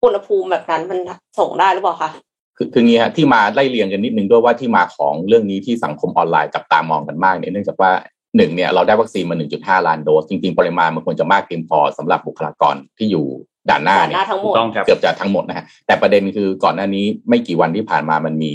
[0.03, 0.99] อุณหภูมิแบบนั้นมัน
[1.39, 2.11] ส่งได้หรือเปล่าคะ
[2.57, 7.91] คือคืองี้ฮะที่มาไล่เรียงกันนิดนึงด้วยว่าที่มาของเรื่องนี้ที่สังคมออนไลน์จับตามองกันมากเนี่ยเนื่องจากว่า
[8.37, 13.25] หนึ่งเนี่ยเราได้วัคซีนมา 1.5 ล้านโดส จริง ๆ ปริมาณมันควรจะมากเพียงพอสำหรับบุคลากรที่อยู่
[13.69, 18.53] ด่านหน้าด่านหเนี่ยทั้งหมถูกต้องครับเกือบจะทั้งหมดนะฮะแต่ประเด็นคือก่อนหน้านี้ไม่กี่วันที่ผ่านมามันมี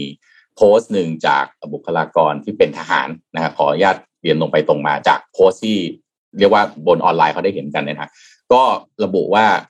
[0.56, 5.78] โพสต์หนึ่งจากบุคลากรที่เป็นทหารนะฮะขออนุญาตเรียนลงไปตรงมาจากโพสต์ที่
[6.38, 8.10] เรียกว่าบนออนไลน์เขาได้เห็นกันเนี่ยนะฮะ
[8.52, 8.62] ก็
[9.04, 9.69] ระบุว่าเ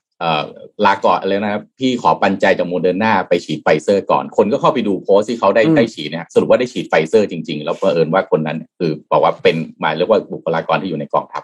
[0.85, 11.43] ลาก่อนอะไรนะครับพี่ขอปันใจจากโมเดอร์นาไปฉีดไฟเซอร์ก่อน คนก็เข้าไปดูโพสต์ที่เขาได้อืมได้ฉีดเนี่ยสรุปว่าได้ฉีดไฟเซอร์จริงๆ แล้วเผอิญว่าคนนั้นคือบอกว่าเป็นหมายเรียกว่าบุคลากรที่อยู่ในกองทัพ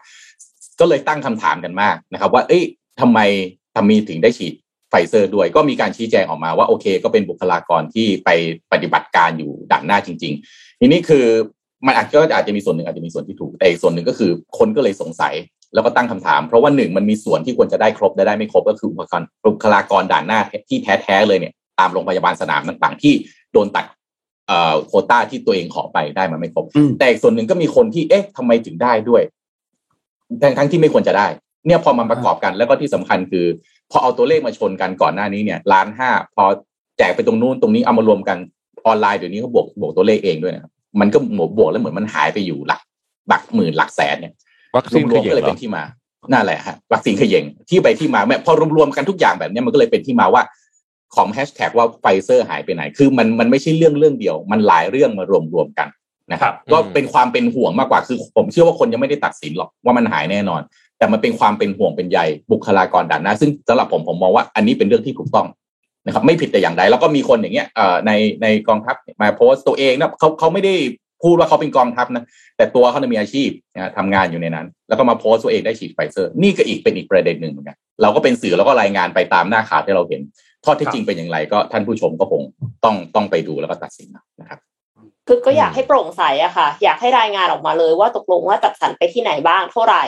[0.80, 2.64] ก็เลยตั้งคำถามกันมากนะครับ ว่า เอ้ย
[3.02, 3.20] ทำไม
[3.76, 4.54] ทำมีถึงได้ฉีด
[4.90, 8.30] ไฟเซอร์ด้วยก็มีการชี้แจงออกมาว่าโอเค ก็เป็นบุคลากรที่ไป
[8.72, 11.26] ปฏิบัติการอยู่ด่านหน้าจริง ๆ ทีนี้คือ
[11.86, 15.34] มันอาจก็อาจจะมีส่วนหนึ่งอาจจะมีส่วนที่ถูกแต่อีกส่วนหนึ่งก็คือคนก็เลยสงสัย
[15.74, 23.14] แล้วก็ตั้งคำถาม เพราะว่าหนึ่งมันมีส่วนที่ควรจะได้ครบและได้ไม่ครบก็คือบุคลากรบุคลากรด่านหน้าที่แท้ๆเลยเนี่ยตามโรงพยาบาลสนามต่างๆ ที่
[23.54, 23.86] โดนตัด
[24.48, 29.22] เอ่อโควต้าที่ตัวเองขอไปได้มาไม่ครบอืมแต่อีกส่วนหนึ่งก็มีคนที่เอ๊ะทำไมถึงได้ด้วย
[30.42, 31.28] ทั้งทั้งที่ไม่ควรจะได้
[31.68, 33.46] เนี่ยพอมาประกอบกันแล้วก็ที่สำคัญคือ
[33.92, 36.44] พอเอาตัวเลขมาชนกันก่อนหน้านี้เนี่ยล้านห้าพอ
[36.98, 38.38] แจกไปตรงนู้นตรงนี้เอามารวมกัน
[38.86, 42.82] ออนไลน์เดี๋ยวนี้เขาบวกบวกตัวเลขเองด้วยนะครับมันก็หมบวกแล้วเหมือนมันหายไปอยู่หลัก
[43.30, 44.34] หลักหมื่นหลักแสนเนี่ย
[44.78, 45.84] วัคซีนรขวมๆย่งก็เลยเหรเป็อนที่มา
[46.34, 50.44] นั่นแหละฮะวัคซีนเขย่งที่ไปที่มาแม้พอรวมๆกันทุกอย่างแบบเนี้ยมันก็เลยเป็นที่มาว่า
[51.16, 55.88] ของแฮชแท็กว่าไฟเซอร์หายไปไหน คือมันมันไม่ใช่เรื่องเรื่องเดียว มันหลายเรื่องมารวมๆกัน
[56.32, 60.62] นะครับ ก็เป็นความเป็นห่วงมากกว่า คือผมเชื่อว่าคนยังไม่ได้ตัดสินหรอกว่ามันหายแน่นอน
[60.98, 62.20] แต่มันเป็นความเป็นห่วงเป็นใย
[62.52, 65.48] บุคลากรด่านหน้า ซึ่งสำหรับผมผมมองว่าอันนี้เป็นเรื่องที่ถูกต้อง
[66.06, 68.12] นะครับ ไม่ผิดแต่อย่างใด แล้วก็มีคนอย่างเงี้ยเอ่อใน
[68.42, 70.74] ในกองทัพมาโพสต์ตัวเองนะเขาเขาไม่ได้
[71.24, 72.24] พูดว่าเขาเป็นกองทัพนะ
[72.58, 80.22] แต่ตัวเขาเนี่ยมีอาชีพนะทำงานอยู่ในนั้น แล้วก็มาโพสต์ตัวเองได้ฉีดไฟเซอร์ นี่ก็อีกเป็นอีกประเด็นหนึ่งเหมือนกันเราก็เป็นสื่อแล้วก็รายงานไปตามหน้าข่าวที่เราเห็น
[80.66, 82.42] ข้อเท็จจริงเป็นอย่างไรก็ท่านผู้ชมก็คง
[82.84, 84.60] ต้องต้องไปดูแล้วก็ตัดสินเอานะครับ
[85.28, 90.04] คือก็อยากให้โปร่งใสอะค่ะ อยากให้รายงานออกมาเลยว่าตกลงว่าจัดสรรไปที่ไหนบ้างเท่าไหร่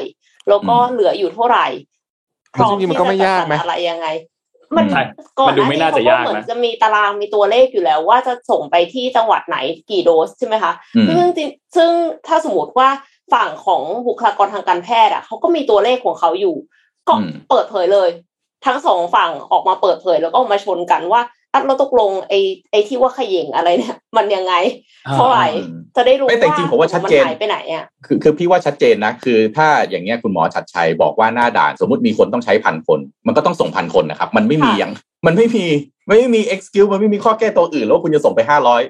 [0.49, 1.67] แล้วก็อืมเหลืออยู่เท่าไหร่
[2.57, 4.07] มันจริงๆมันก็ไม่ยากไหมพร้อที่จะจัดสรรอะไรยังไง
[4.77, 5.01] มันใช่
[5.39, 9.57] ก่อนมันดูไม่น่าจะยากนะเหมือนจะมีตารางมีตัวเลขอยู่แล้ว ว่าจะส่งไปที่จังหวัดไหน
[9.89, 11.91] กี่โดสใช่ไหมคะอืมซึ่งจริงๆซึ่ง
[12.27, 12.89] ถ้าสมมติว่า
[13.33, 16.55] ฝั่งของบุคลากรทางการแพทย์อะเขาก็มีตัวเลขของเขาอยู่
[17.07, 18.09] ก็อืมเปิดเผยเลย
[18.65, 21.21] ทั้งสองฝั่งออกมาเปิดเผยแล้วก็ออกมาชนกันว่า
[21.53, 22.39] อัดเราตกลงไอ้
[22.71, 24.53] ไอ้ที่ว่าขย่งอะไรเนี่ย มันยังไง
[25.15, 34.91] เท่าไหร่อืมจะได้รู้ไม่แต่จริงๆผมว่าชัดเจนหายไปไหนอะคือคือพี่ว่าชัดเจนนะ คือถ้าอย่างเงี้ยคุณหมอชัดชัยบอกว่าหน้าด่าน สมมติมีคนต้องใช้พันคน มันก็ต้องส่งพันคนนะครับ มันไม่มีค่ะอย่าง
[35.25, 35.65] มันไม่มี
[36.07, 38.81] มันไม่มี excuse มันไม่มีข้อแก้ตัวอื่นแล้วว่าคุณจะส่งไปห้าร้อย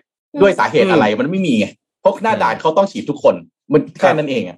[0.42, 1.66] ด้วยสาเหตุอะไรมันไม่มีไง
[2.02, 3.36] เพราะหน้าด่านเขาต้องฉีดทุกคน
[3.74, 4.58] มันแค่นั้นเองอะ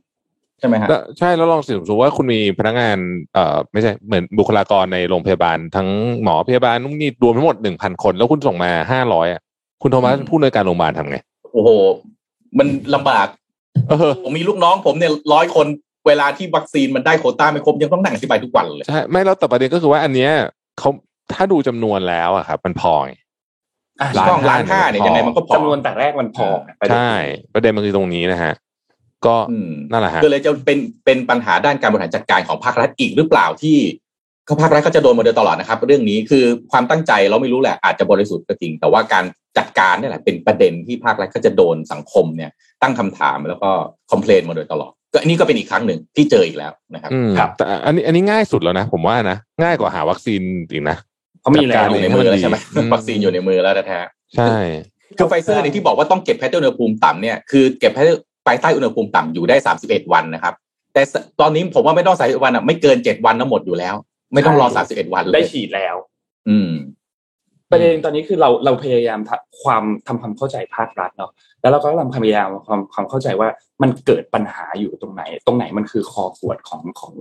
[0.61, 2.97] ใช่ไหมฮะแล้วใช่แล้วลองสิสมมติว่าคุณมีพนักงาน
[3.33, 5.89] เอ่อไม่ใช่เหมือนบุคลากรในโรงพยาบาล ทั้ง
[6.23, 9.41] หมอพยาบาลนุ่มนี่รวมทั้งหมดหนึ่งพันคน แล้วคุณส่งมาห้าร้อยอะ
[9.81, 11.17] คุณโทมัสอืมผู้ในวยการโรงพยาบาลทำไง
[11.53, 11.69] โอ้โห
[12.57, 13.27] มันลำบาก
[13.89, 15.65] เออผมมีลูกน้องผมเนี่ยร้อยคน
[16.07, 20.31] เวลาที่วัคซีนมันได้โควต้าไม่ครบยังต้องนั่งอธิบายทุกวันเลย ใช่ ไม่แล้วแต่ประเด็นก็คือว่าอันเนี้ย
[20.79, 20.89] เขา
[21.33, 23.13] ถ้าดูจำนวนแล้วอะครับมันพอไง
[24.01, 26.47] อะล้านช่องล้านห้าเนี่ยยังไงมันก็พอจำนวนแต่แรกมันพอ
[26.79, 27.11] ประเด็นใช่
[27.53, 28.53] ประเด็นมันคือตรงนี้นะฮะ
[29.25, 33.77] ก็อืมนั่นแหละฮะก็เลยจะเป็นเป็นปัญหาด้านการบริหารจัดการของภาครัฐอีกหรือเปล่าที่
[34.45, 39.25] เขาภาครัฐเขาจะโดนมาโดยตลอดนะครับ เรื่องนี้คือความตั้งใจเราไม่รู้แหละอาจจะบริสุทธิ์ก็จริง แต่ว่าการ
[39.57, 43.69] จัดการเนี่ยแหละเป็นประเด็นที่ภาครัฐก็จะโดนสังคมเนี่ย ตั้งคำถามแล้วก็
[44.11, 50.97] คอมเพลนมาโดยตลอดก็อันนี้ก็เป็นอีกครั้งหนึ่งที่เจออีกแล้วนะครับอืมครับแต่อันนี้อันนี้ง่ายสุดแล้วนะ ผมว่านะง่ายกว่าหาวัคซีนอีกนะ
[51.41, 53.99] เขามีแล้การวอยู่ในมือแล้วใช่ไหมอืมววัคซีนอยู่ในมือแล้วแท้
[54.35, 57.91] ใช่ๆคือไฟเซอร์เนี่ยที่บอกว่าต้องเก็บ pattern อุณหภูมิต่ำเนี่ยคือเก็บ
[58.47, 60.53] ภายใต้อุณหภูมิต่ำอยู่ได้31วันนะครับ
[60.93, 61.01] แต่
[61.39, 63.95] ตอนนี้ผมว่าไม่ต้อง31วันอะไม่เกิน7วันทั้งหมดอยู่แล้ว
[64.33, 65.95] ไม่ต้องรอ31วันเลย ได้ฉีดแล้ว
[66.49, 66.71] อืม
[67.71, 73.49] ประเด็นตอนนี้คือเราเราพยายามทำความทำความเข้าใจภาครัฐเนาะแล้วเราก็กำลังพยายามความความเข้าใจว่า
[73.81, 77.13] มันเกิดปัญหาอยู่ตรงไหน ตรงไหนมันคือคอขวดของของ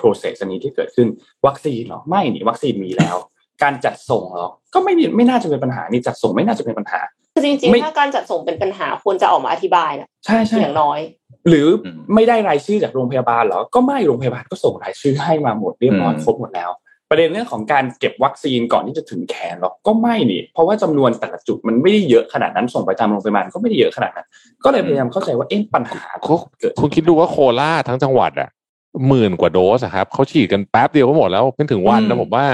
[0.00, 1.08] process อันนี้ที่เกิดขึ้น
[1.46, 3.16] วัคซีนเหรอไม่นี่วัคซีนมีแล้ว
[3.62, 7.00] การจัดส่งเหรอก็ไม่มีไม่น่าจะเป็นปัญหานี่จัดส่งไม่น่าจะเป็นปัญหา
[7.36, 11.00] คือจริงไม่ๆถ้าการจัดส่งเป็นปัญหาควรจะออกมาอธิบายนะใช่ใช่อย่างน้อย
[11.48, 16.70] หรืออมไม่ได้รายชื่อจากโรงพยาบาลเหรอ ก็ไม่โรงพยาบาลก็ส่งรายชื่อให้มาหมดเรียบร้อยอืมครบหมดแล้ว
[17.10, 24.26] ประเด็นเรื่องของการเก็บวัคซีนก่อนที่จะถึงแขนหรอกก็ไม่นี่ เพราะว่าจำนวนแต่ละจุดมันไม่ได้เยอะขนาดนั้นส่งไปตามโรงพยาบาลก็ไม่ได้เยอะขนาดนั้น
[24.64, 28.48] ก็เลยพยายามเข้าใจว่าเอ๊ะปัญหาคุณเกิดคุณคิดดูว่าโคราชทั้งจังหวัดอะ
[29.08, 32.46] หมื่นกว่าโดสอะครับเขาฉีดกันแป๊บเดียวก็หมดแล้วเป็นถึงวันนะผมว่า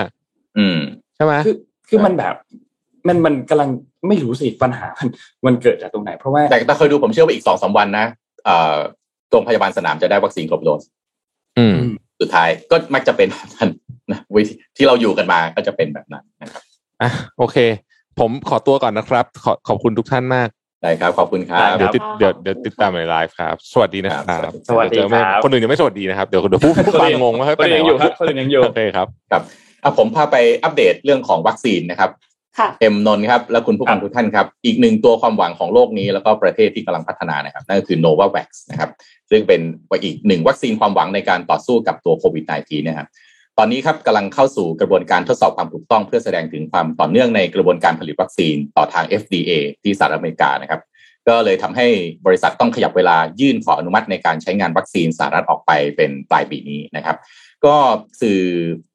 [0.58, 0.78] อืม
[1.16, 1.56] ใช่ไหมคือ
[1.88, 2.34] คือมันแบบ
[3.06, 3.68] มันมันกำลัง
[4.08, 5.08] ไม่รู้สิปัญหามัน
[5.46, 8.06] มันเกิดจากตรงไหน เพราะว่าแต่ถ้าเคยดูผมเชื่อว่าอีกสองสามวันนะ
[8.44, 8.76] เอ่อ
[9.30, 10.82] โรงพยาบาลสนามจะได้วัคซีนครบโดส
[11.58, 11.76] อืม
[12.20, 13.70] สุดท้ายก็มักจะเป็นแบบนั้น
[14.12, 16.62] นะวิธีที่เราอยู่กันมาก็จะเป็นแบบนั้นนะครับ
[17.02, 17.56] อะโอเค
[18.18, 20.48] ผมขอตัวก่อนนะครับ ขอขอบคุณทุกท่านมาก
[20.82, 29.42] ได้ครับ ขอบคุณครับเดี๋ยวติดครับเดี๋ยวเดี๋ยวติดตามในไลฟ์ครับ สวัสดีนะครับสวัสดีเยวเจอไม่ครับคนอื่นยังไม่สวัสดีนะครับเดี๋ยวเดี๋ยวผู้ผู้ฟังงงว่าเฮ้ยคไปนไหนยังอยู่ครับวะคนยังอยู่โอเคครับครับ
[29.82, 32.31] อะผมพาไปอัปเดตเรื่องของวัคซีนนะครับค่ะ
[32.80, 38.90] เอ็มนนท์ครับ และคุณผู้ฟังทุกท่านครับ อีกหนึ่งตัวความหวังของโลกนี้ แล้วก็ประเทศที่กำลังพัฒนานะครับ นั่นก็คือ Novavax นะครับ
[39.30, 39.60] ซึ่งเป็น
[40.04, 43.08] อีกหนึ่งวัคซีนความหวังในการต่อสู้กับตัวโควิด -19 นะครับ
[43.58, 50.80] ตอนนี้ครับกำลังเข้าสู่กระบวนการทดสอบความถูกต้องเพื่อแสดงถึงความต่อเนื่องในกระบวนการผลิตวัคซีนต่อทาง FDA ที่สหรัฐอเมริกานะครับ
[51.28, 51.86] ก็เลยทำให้
[52.26, 57.16] บริษัทต้องขยับเวลายื่นขออนุมัติในการใช้งานวัคซีนสหรัฐออกไปเป็นปลายปีนี้นะครับ
[57.64, 57.74] ก็
[58.20, 58.40] สื่อ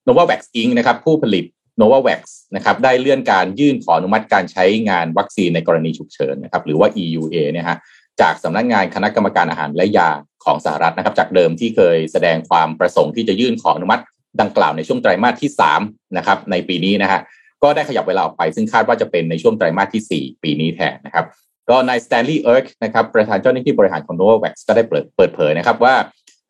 [0.08, 0.72] Novavax Inc.
[0.78, 1.46] นะครับผู้ผลิต
[1.82, 2.22] Novavax
[2.56, 7.78] นะครับได้เลื่อนการยื่นขออนุมัติการใช้งานวัคซีนในกรณีฉุกเฉินนะครับหรือว่า EUA เนี่ยฮะ
[8.22, 10.10] จากสำนักงานคณะกรรมการอาหารและยา
[10.46, 14.04] ของสหรัฐนะครับ จากเดิมที่เคยแสดงความประสงค์ที่จะยื่นขออนุมัติ
[14.42, 17.20] ดังกล่าวในช่วงไตรมาสที่3นะครับในปีนี้นะฮะ
[17.64, 21.26] ก็ได้ขยับเวลาออกไป ซึ่งคาดว่าจะเป็นในช่วงไตรมาสที่ 4 ปีนี้แทนนะครับ
[21.70, 25.96] ก็นายสแตนลีย์เอิร์กนะครับประธานเจ้าหน้าที่บริหารของ Novavax ก็ได้เปิดเปิดเผยนะครับว่า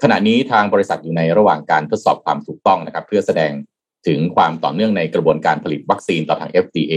[0.04, 3.52] ขณะนี้ทางบริษัทอยู่ในระหว่างการทดสอบความถูกต้องนะครับ เพื่อแสดง
[4.08, 6.94] ถึงความต่อเนื่องในกระบวนการผลิตวัคซีนต่อทาง FDA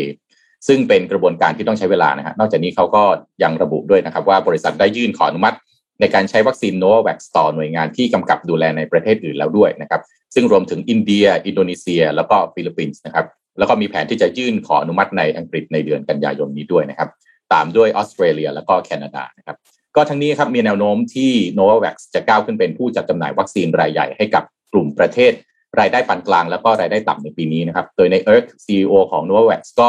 [0.69, 3.03] ซึ่งเป็นกระบวนการที่ต้องใช้เวลานะฮะนอกจากนี้เขาก็
[3.43, 5.57] ยังระบุด้วยนะครับ ว่าบริษัทได้ยื่นขออนุมัติ
[6.01, 10.01] ในการใช้วัคซีน Novavax ต่อหน่วยงานที่กำกับดูแลในประเทศอื่นแล้วด้วยนะครับ
[10.35, 13.27] ซึ่งรวมถึงอินเดีย อินโดนีเซีย แล้วก็ฟิลิปปินส์นะครับ
[13.59, 17.09] แล้วก็มีแผนที่จะยื่นขออนุมัติในอังกฤษในเดือนกันยายนนี้ด้วยนะครับ
[17.53, 19.57] ตามด้วยออสเตรเลีย แล้วก็แคนาดานะครับ
[19.97, 25.33] ก็ทั้งนี้ครับมีแนวโน้มที่ Novavax จะก้าวขึ้นเป็นผู้จัดจำหน่ายวัคซีนรายใหญ่ให้กับกลุ่มประเทศ
[25.79, 29.89] รายได้ปานกลางแล้วก็รายได้ต่ำในปีนี้นะครับ โดยน าย Erck CEO ของ Novavax ก็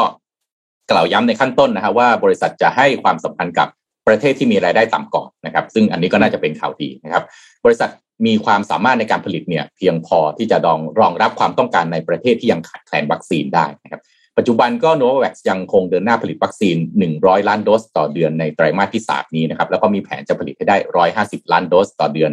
[0.90, 3.68] กล่าวย้ำในขั้นต้นนะครับว่าบริษัทจะให้ความสำคัญกับ
[4.06, 7.24] ประเทศที่มีรายได้ต่ำก่อนนะครับ ซึ่งอันนี้ก็น่าจะเป็นข่าวดีนะครับ
[7.64, 7.90] บริษัท
[8.26, 14.00] มีความสามารถในการผลิตเนี่ยเพียงพอที่จะรองรองรับความต้องการในประเทศที่ยังขาดแคลนวัคซีนได้นะครับ
[14.38, 16.76] ปัจจุบันก็ Novavax ยังคงเดินหน้าผลิตวัคซีน
[17.12, 20.76] 100 ล้านโดสต่อเดือนในไตรมาสที่ 3 นี้นะครับ แล้วก็มีแผนจะผลิตให้ได้
[21.14, 22.30] 150 ล้านโดสต่อเดือน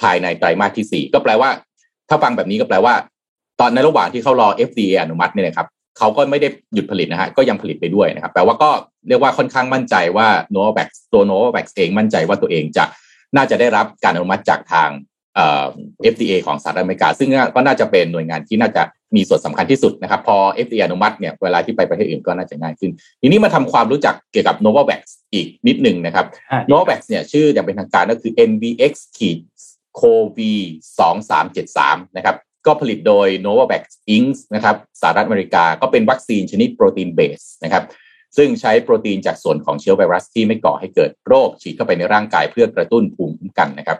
[0.00, 1.50] ภายในไตรมาสที่ 4 ก็แปลว่า
[2.08, 2.94] ถ้าฟังแบบนี้ก็แปลว่า
[3.60, 5.68] ตอนในระหว่างที่เขารอ FDA อนุมัติเนี่ยนะครับ
[5.98, 8.70] เขาก็ไม่ได้หยุดผลิตนะฮะก็ยังผลิตไปด้วยนะครับแปลว่าก็
[9.08, 12.84] เรียกว่าค่อนข้างมั่นใจว่า Novavax ตัว Novavax เองมั่นใจว่าตัวเองจะ
[13.36, 14.90] น่าจะได้รับการอนุมัติจากทาง
[15.34, 15.66] เอ่อ
[16.14, 18.82] FDA ของสหรัฐอเมริกา ซึ่งก็น่าจะเป็นหน่วยงานที่น่าจะ
[19.16, 22.90] มีส่วนสำคัญที่สุดนะครับ พอ FDA อนุมัติเนี่ยเวลาที่ไปประเทศอื่นก็น่าจะง่ายขึ้น
[23.20, 25.02] ทีนี้มาทำความรู้จักเกี่ยวกับ Novavax
[25.34, 26.26] อีกนิดหนึ่งนะครับ
[26.70, 29.38] Novavax เนี่ยชื่ออย่างเป็นทางการก็คือ NVX ขีด
[30.00, 30.38] CoV
[30.98, 33.84] 2 3 7 3นะครับก็ผลิตโดย Novavax
[34.16, 34.36] Inc.
[34.54, 37.84] นะครับสหรัฐอเมริกาก็เป็นวัคซีนชนิดโปรตีนเบสนะครับ
[38.36, 43.98] ซึ่งใช้โปรตีนจากส่วนของเชื้อไวรัสที่ไม่ก่อให้เกิดโรค ฉีดเข้าไปในร่างกายเพื่อกระตุ้นภูมิคุ้มกันนะครับ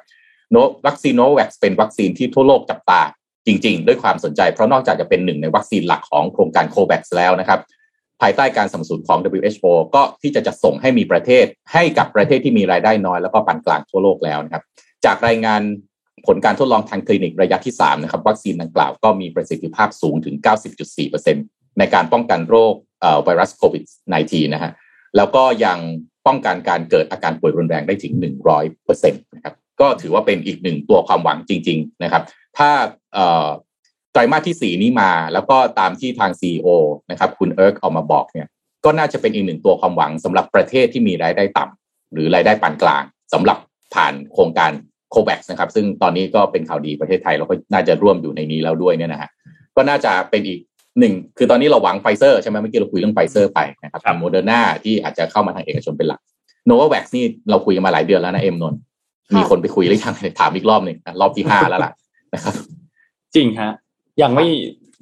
[0.51, 3.01] โนวัคซีนโนแวคเป็นวัคซีนที่ทั่วโลกจับตา
[3.47, 7.61] จริง ๆ ด้วยความสนใจ เพราะนอกจากจะเป็นหนึ่งในวัคซีนหลักของโครงการโควัคแล้วนะครับ
[8.21, 14.63] ภายใต้การสนับสนุนของ WHO ก็ที่จะจัดส่งให้มีประเทศให้กับประเทศที่มีรายได้น้อยแล้วก็ปานกลางทั่วโลกแล้วนะครับ
[15.05, 15.63] จากรายงาน
[16.27, 20.35] ผลการทดลองทางคลินิกระยะที่ 3 นะครับ วัคซีนดังกล่าวก็มีประสิทธิภาพสูงถึง
[21.07, 22.75] 90.4%ในการป้องกันโรค
[23.25, 23.85] ไวรัสโควิด
[24.19, 24.73] -19 นะฮะ
[25.17, 25.79] แล้วก็ยัง
[26.27, 28.13] ป้องกันการเกิดอาการป่วยรุนแรงได้ถึง
[28.59, 32.23] 100%นะครับก็ถือว่าเป็นอีกหนึ่งตัวความหวังจริง ๆ นะครับ
[32.59, 32.71] ถ้า
[34.13, 36.67] ไตรมาสที่สีนี้มา แล้วก็ตามที่ทางซีอ
[37.11, 38.47] นะครับคุณเอิร์กออกมาบอกเนี่ย
[38.85, 43.59] ก็น่าจะเป็นอีกหนึ่งตัวความหวังสำหรับประเทศที่มีรายได้ต่ำหรือรายได้ปานกลางสำหรับ
[43.95, 44.73] ผ่านโครงการ
[45.11, 49.31] โควัคนะครับ ซึ่งตอนนี้ก็เป็นข่าวดีประเทศไทยเราก็น่าจะร่วมอยู่ในนี้แล้วด้วยเนี่ยนะฮะ
[49.77, 50.59] ก็น่าจะเป็นอีก
[50.99, 56.21] หนึ่งคือตอนนี้เราหวังไฟเซอร์ใช่ไหมเมื่อกี้เราคุยเรื่องไฟเซอร์ไปนะครับโมเดอร์นาที่อาจจะเข้ามาทางเอกชนเป็นหลัก
[56.67, 58.75] โนวาแว็กนี่เราคุยกันมาหลายเดือนแล้วนะเอ็มนน
[59.39, 61.93] มีคนไปคุยหรือยังถามอีกรอบหนึ่งรอบที่ห้าแล้วล่ะ
[62.35, 62.55] นะครับ
[63.35, 63.71] จริงฮะ
[64.23, 64.47] ยังไม่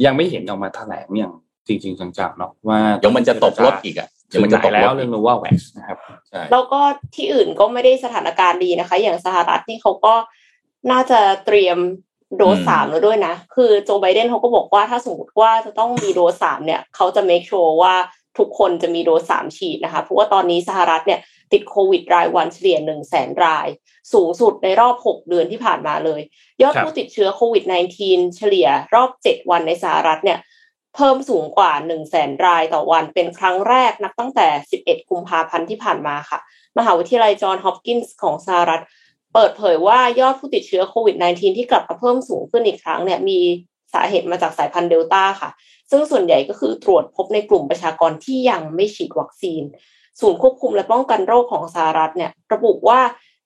[0.04, 1.32] ยังไม่เห็นออกมาแถลงอย่าง
[1.68, 5.98] จริงๆจังๆเนาะว่าเดี๋ยวมันจะตกรถอีกอะ เดี๋ยวมันจะตกแล้วเรื่องโนวาแว็กนะครับ
[6.52, 6.80] แล้วก็
[7.14, 10.14] ที่อื่นก็ไม่ได้สถานการณ์ดีนะคะ อย่างสหรัฐนี่เขาก็
[10.90, 11.78] น่าจะเตรียม
[12.36, 17.94] โดสสามแล้วด้วยนะ คือโจไบเดนเขาก็บอกว่าถ้าสมมติว่าจะต้องมีโดสสามเนี่ย เขาจะ make sure ว่า
[18.38, 21.20] ทุกคนจะมีโดสสามฉีดนะคะ เพราะว่าตอนนี้สหรัฐเนี่ย
[21.52, 23.68] ติดโควิดรายวันเฉลี่ยหนึ่งแสนราย
[24.12, 26.20] สูงสุดในรอบหกเดือนที่ผ่านมาเลย
[26.62, 27.64] ยอดผู้ติดเชื้อโควิด
[28.00, 30.38] -19 เฉลี่ยรอบเจ็ดวันในสหรัฐเนี่ย
[30.96, 34.48] เพิ่มสูงกว่า 1 0 0 0 0แสนรายต่อวันเป็นครั้งแรกนับตั้งแต่
[34.80, 36.38] 11 กุมภาพันธ์ที่ผ่านมาค่ะ
[36.78, 38.82] มหาวิทยาลัยจอห์นฮอปกินส์ของสหรัฐ
[39.34, 43.40] เปิดเผยว่ายอดผู้ติดเชื้อโควิด -19 ที่กลับมาเพิ่มสูงขึ้นอีกครั้งเนี่ยมี
[43.94, 45.50] สาเหตุมาจากสายพันธุ์เดลต้าค่ะ
[45.90, 49.62] ซึ่งส่วนใหญ่ก็คือตรวจพบในกลุ่มประชากรที่ยังไม่ฉีดวัคซีน
[50.20, 53.00] ศูนย์ควบคุมและป้องกันโรคของสหรัฐเนี่ยระบุว่า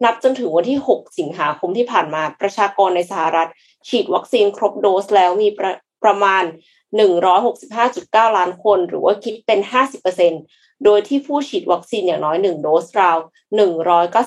[0.04, 3.48] นับจนถึงวันที่ 6 สิงหาคมที่ผ่านมาประชากรในสหรัฐ
[3.88, 5.72] ฉีดวัคซีนครบโดสแล้วมีประ
[6.04, 6.44] ประมาณ
[6.98, 9.60] 165.9 ล้านคน หรือว่าคิดเป็น
[10.22, 13.16] 50%โดยที่ผู้ฉีดวัคซีนอย่างน้อย 1 โดสราว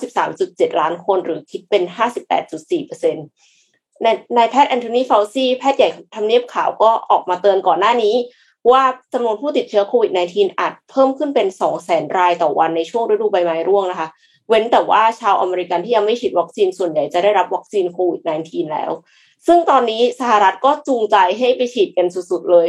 [0.05, 1.83] 193.7 ล้านคน หรือคิดเป็น
[2.53, 8.15] 58.4% นายแพทย์แอนโทนีฟาวซีแพทย์ใหญ่ทำเนียบขาวก็ออกมาเตือนก่อนหน้านี้
[8.71, 11.47] ว่าจำนวนผู้ติดเชื้อโควิด -19 อาจเพิ่มขึ้นเป็น
[11.83, 14.07] 200,000 รายต่อวันในช่วงฤดูใบไม้ร่วงนะคะ
[14.47, 18.91] เว้นแต่ว่าชาวอเมริกันที่ยังไม่ฉีดวัคซีนส่วนใหญ่จะได้รับวัคซีนโควิด -19 แล้ว
[19.46, 22.68] ซึ่งตอนนี้สหรัฐก็จูงใจให้ไปฉีดกันสุดๆเลย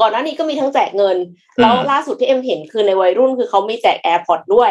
[0.00, 1.16] ก่อนหน้านี้ก็มีทั้งแจกเงิน
[1.60, 4.70] แล้วล่าสุดที่เอ็มเห็นคือในวัยรุ่นคือเขามีแจกแอร์พอร์ตด้วย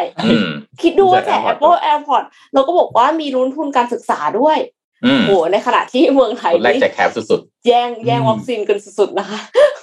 [0.82, 4.58] คิดดูว่าแจก Apple AirPods เราก็บอกว่ามีรุ้นทุนการศึกษาด้วย
[5.26, 9.38] โหในขณะที่เมืองไทยแรกแจกแคปสุดๆ แย่งแย่งวัคซีนกันสุดๆนะคะ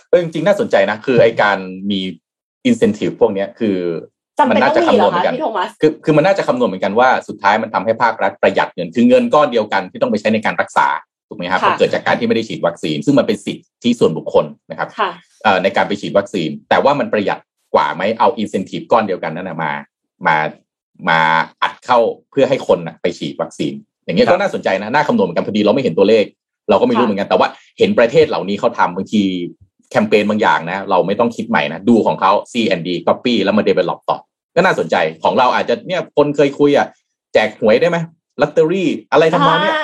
[0.10, 1.58] เออจริงๆน่าสนใจนะ คือไอการ
[1.92, 2.00] มี
[2.66, 3.78] อินเซนティブพวกนี้คือ
[4.50, 5.34] มันน่าจะคำนวณเหมือนกัน
[5.82, 10.88] คือคือมันน่าจะคำนวณเหมือนกันว่าสุดท้ายมันทำให้ภาครัฐประหยัดเงินคือเงินก้อนเดียวกันที่ต้องไปใช้ในการรักษา
[11.30, 14.90] ถูกไหมครับเกิดจากการที่ไม่ได้ฉีดวัคซีน ซึ่งมันเป็นสิทธิส่วนบุคคลนะครับ
[15.64, 17.40] ในการไปฉีดวัคซีน แต่ว่ามันประหยัด
[17.74, 19.72] กว่าไหมเอาอินเซนティブก้อนเดียวกันนั้นมา
[20.28, 20.38] มา
[21.10, 21.20] มา
[21.64, 22.00] อัดเข้า
[22.32, 23.74] เพื่อให้คนไปฉีดวัคซีน
[24.06, 26.26] อย่างเงี้ยก็น่าสนใจนะน่าคำนวณเหมือนกันพอดีเราไม่เห็นตัวเลข
[26.70, 27.48] เราก็ไม่รู้เหมือนกัน แต่ว่า
[27.80, 29.24] เห็นประเทศเหล่านี้เขาทำบางที
[29.91, 34.19] แคมเปญบางอย่างนะ เราไม่ต้องคิดใหม่นะ ดูของเขา C&D copy แล้วมา develop ต่อ
[34.57, 36.87] ก็น่าสนใจของเราอาจจะเนี่ยคนเคยคุยอะ
[37.35, 37.99] แจกหวยได้ไหม
[38.41, 39.77] ลอตเตอรี่อะไรทำนองเนี้ย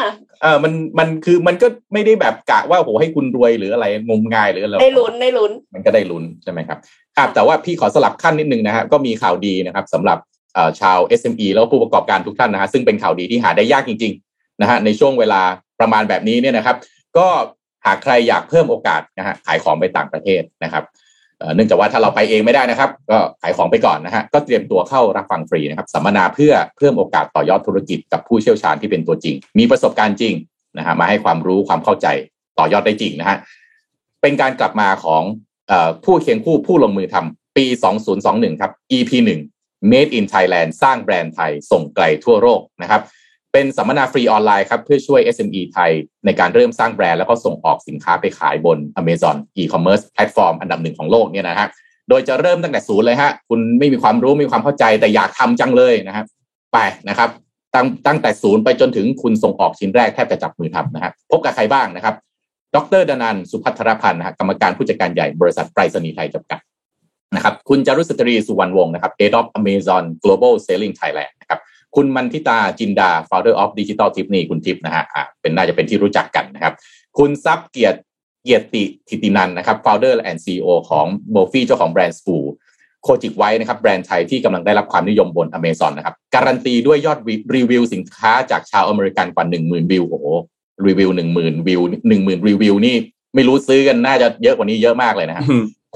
[0.43, 6.79] เออมันมันคือมันก็ไม่ได้แบบกะว่าโหให้คุณรวยหรืออะไรงมงายหรืออะไรได้ลุ้นได้ลุ้น มันก็ได้ลุ้นใช่ไหมครับ
[7.17, 10.19] ครับแต่ว่าพี่ขอสลับขั้นนิดนึงนะฮะก็มีข่าวดีนะครับสำหรับ
[10.81, 15.43] ชาว SME แล้วผู้ประกอบการทุกท่านนะฮะซึ่งเป็นข่าวดีที่หาได้ยากจริงๆนะฮะในช่วงเวลา
[15.81, 16.77] ประมาณแบบนี้เนี่ยนะครับ
[17.19, 17.27] ก็
[17.87, 20.85] หากใครอยากเพิ่มโอกาสนะฮะขายของไปต่างประเทศนะครับ
[21.55, 30.35] เนื่องจากว่าถ้าเราไปเองไม่ได้นะครับ ก็ขายของไปก่อนนะฮะก็เตรียมตัวเข้ารับฟังฟรีนะครับสัมมนาเพื่อเพิ่มโอกาสต่อยอดธุรกิจกับผู้เชี่ยวชาญที่เป็นตัวจริง มีประสบการณ์จริง
[30.79, 32.07] นะฮะมาให้ความรู้ความเข้าใจ
[32.59, 33.38] ต่อยอดได้จริงนะฮะ
[34.23, 35.23] เป็นการกลับมาของ
[36.05, 37.66] ผู้เคียงคู่ผู้ลงมือทำปี
[38.14, 39.11] 2021 ครับ EP
[39.51, 43.01] 1 Made in Thailand สร้างแบรนด์ไทยส่งไกลทั่วโลกนะครับ
[43.53, 45.91] เป็นสัมมนาฟรีออนไลน์ครับ เพื่อช่วย SME ไทย
[46.25, 51.69] ในการเริ่มสร้างแบรนด์แล้วก็ส่งออกสินค้าไปขายบน Amazon e-commerce แพลตฟอร์มอันดับหนึ่งของโลกเนี่ยนะฮะ
[52.09, 56.27] โดยจะเริ่มตั้งแต่ศูนย์เลยฮะ คุณไม่มีความรู้ไม่มีความเข้าใจแต่อยากทำจังเลยนะครับ
[56.73, 57.31] ไปนะครับ
[57.75, 62.15] ตั้งตั้งแต่ศูนย์ไปจนถึงคุณส่งออกชิ้นแรกแทบจะจับมือทำนะฮะพบกับใครบ้างนะครับ
[62.75, 66.61] ดรดนันสุพัทรพันธ์นะฮะกรรมการผู้จัดการใหญ่บริษัทไปรษณีย์ไทยจำกัด
[67.35, 71.41] นะครับ คุณจารุสตรีสุวรรณวงศ์นะครับ Head of Amazon Global Selling Thailand นะ
[71.92, 76.74] ครับคุณมันทิตาจินดา Founder of Digital Tip นี่คุณทิปนะฮะอ่าเป็นน่าจะเป็นที่รู้จักกันนะครับ
[77.18, 77.98] คุณซับเกียรติ
[78.42, 82.37] เกียรติทิตินันนะครับ Founder and CEO ของโบฟี่เจ้าของแบรนด์สปู
[83.02, 87.18] โคจิกไว้นะครับแบรนด์ไทยที่กำลังได้รับความนิยมบน Amazon นะครับ การันตีด้วยยอด
[87.55, 90.26] รีวิวสินค้าจากชาวอเมริกันกว่าหนึ่งหมื่นวิวโอ้โห
[90.87, 92.96] รีวิวหนึ่งหมื่นวิวหนึ่งหมื่นรีวิวนี่
[93.35, 95.44] ไม่รู้ซื้อกันน่าจะเยอะกว่านี้เยอะมากเลยนะฮะ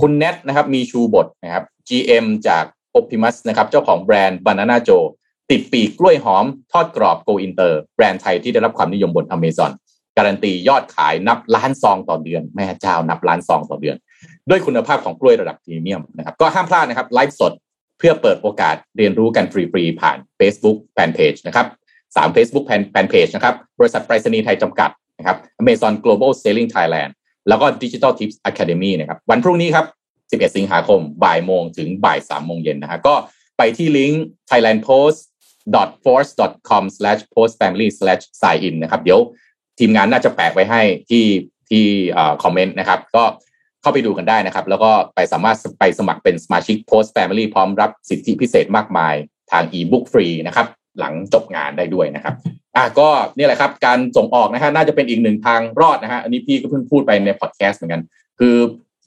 [0.00, 2.64] คุณเน็ตนะครับมีชูบทนะครับ GM จาก
[2.98, 5.06] Optimus นะครับเจ้าของแบรนด์ Banana Joe
[5.50, 9.72] ติดปีกกล้วยหอมทอดกรอบ Go Inter แบรนด์ไทยที่ได้รับความนิยมบน Amazon
[10.16, 13.96] การันตียอดขายนับล้านซองต่อเดือน แม่เจ้านับล้านซองต่อเดือน
[14.48, 17.52] ด้วยคุณภาพของกล้วยระดับพรีเมียมนะครับก็ห้ามพลาดนะครับไลฟ์สด
[17.98, 21.66] เพื่อเปิดโอกาสเรียนรู้กันฟรีๆผ่าน Facebook Fanpage นะครับ
[22.16, 27.10] สาม Facebook Fanpage นะครับบริษัทไปรษณีย์ไทยจำกัดนะครับ Amazon Global Selling Thailand
[27.48, 29.86] แล้วก็ Digital Tips Academy นะครับวันพรุ่งนี้ครับ
[30.18, 33.14] 11 สิงหาคมบ่ายโมงถึงบ่าย3โมงเย็นนะฮะก็
[33.58, 34.24] ไปที่ลิงก์
[36.04, 36.30] force
[36.68, 36.84] com
[37.34, 37.88] post family
[38.42, 39.20] sign in นะครับ เดี๋ยว
[39.78, 41.24] ทีมงานน่าจะแปะไว้ให้ที่
[41.70, 41.84] ที่
[42.42, 43.24] คอมเมนต์นะครับ ก็
[43.82, 49.14] เข้าไปดูกันได้นะครับ แล้วก็ไปสามารถไปสมัครเป็นสมาชิก Post Family พร้อมรับสิทธิพิเศษมากมาย
[49.52, 50.66] ทาง e-book ฟรีนะครับ
[50.98, 52.34] หลังจบงานได้ด้วยนะครับ
[52.76, 58.02] อะก็นี่แหละครับ การส่งออกนะฮะน่าจะเป็นอีกหนึ่งทางรอดนะฮะอันนี้พี่ก็เพิ่งพูดไปในพอดแคสต์เหมือนกัน
[58.38, 58.56] คือ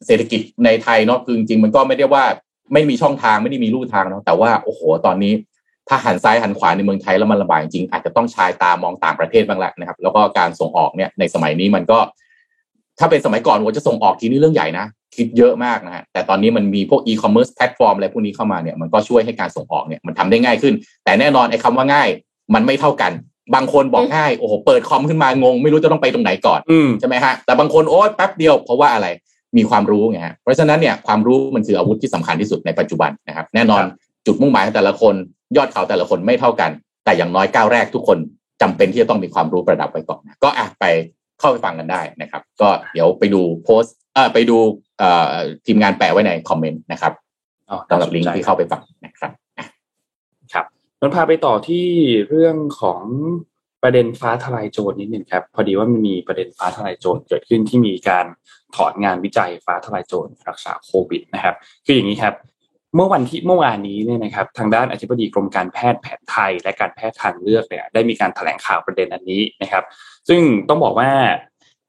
[0.05, 2.25] เศรษฐกิจในไทยเนาะคือจริงๆมันก็ไม่ได้ว่า
[2.73, 5.33] ไม่มีช่องทางไม่ได้มีลู่ทางเนาะแต่ว่าโอ้โหตอนนี้
[5.89, 11.99] ถ้าหันซ้ายหันขวาในเมืองไทยแล้วมันลำบากจริงอาจจะต้องชายตามองต่างประเทศบ้างแหละนะครับ แล้วก็การส่งออกเนี่ยในสมัยนี้มันก็
[12.99, 20.73] ถ้าเป็นสมัยก่อนว่าจะส่งออกทีนี้เรื่องใหญ่นะคิดเยอะมากนะฮะแต่ตอนนี้มันมีพวกอีคอมเมิร์ซแพลตฟอร์มอะไรพวกนี้เข้ามาเนี่ยมันก็ช่วยให้การส่งออกเนี่ยมันทำได้ง่ายขึ้น
[21.05, 22.09] แต่แน่นอนไอ้คำว่าง่าย
[22.53, 23.11] มันไม่เท่ากัน
[23.55, 29.07] บางคนบอกง่ายโอ้โหเปิดคอมขึ้นมางง ไม่รู้จะต้องไปตรงไหนก่อนอืมใช่ไหมฮะแต่บางคนโอ้ยแป๊บเดียวเพราะว่าอะไร
[29.57, 33.83] มีความรู้ไงฮะเพราะฉะนั้นเนี่ยความรู้มันคืออาวุธที่สำคัญที่สุดในปัจจุบันนะครับ แน่นอน
[34.25, 35.15] จุดมุ่งหมายของแต่ละคน
[35.57, 36.71] ยอดเขาแต่ละคนไม่เท่ากัน
[37.05, 38.17] แต่อย่างน้อยก้าวแรกทุกคน
[38.61, 40.85] จำเป็นที่จะต้องมีความรู้ประดับไว้ก่อนนะก็อะไป
[41.39, 44.57] เข้าไปฟังกันได้นะครับ ก็เดี๋ยวไปดูโพสต์เอ่อไปดู
[44.99, 45.33] เอ่อ
[45.65, 47.13] ทีมงานแปะไว้ในคอมเมนต์นะครับ
[47.69, 49.65] อ๋อสำหรับลิงก์ที่เข้าไปฟังนะครับอะ
[50.53, 50.65] ครับ
[50.99, 51.85] นนพาไปต่อที่
[52.29, 53.03] เรื่องของ
[53.83, 58.25] ประเด็นฟ้าทลายโจรนิดหนึ่งครับ พอดีว่ามันมีประเด็นฟ้าทลายโจรเกิดขึ้นที่มีการ
[58.75, 62.33] ถอนงานวิจัยฟ้าทลายโจรรักษาโควิดนะครับ คืออย่างนี้ครับ
[62.95, 69.83] เมื่อวันที่เมื่อวานนี้เนี่ยนะครับทางด้านอธิบดีกรมการแพทย์แผนไทย และการแพทย์ทางเลือกเนี่ยได้มีการแถลงข่าวประเด็นอันนี้นะครับ
[70.29, 71.09] ซึ่งต้องบอกว่า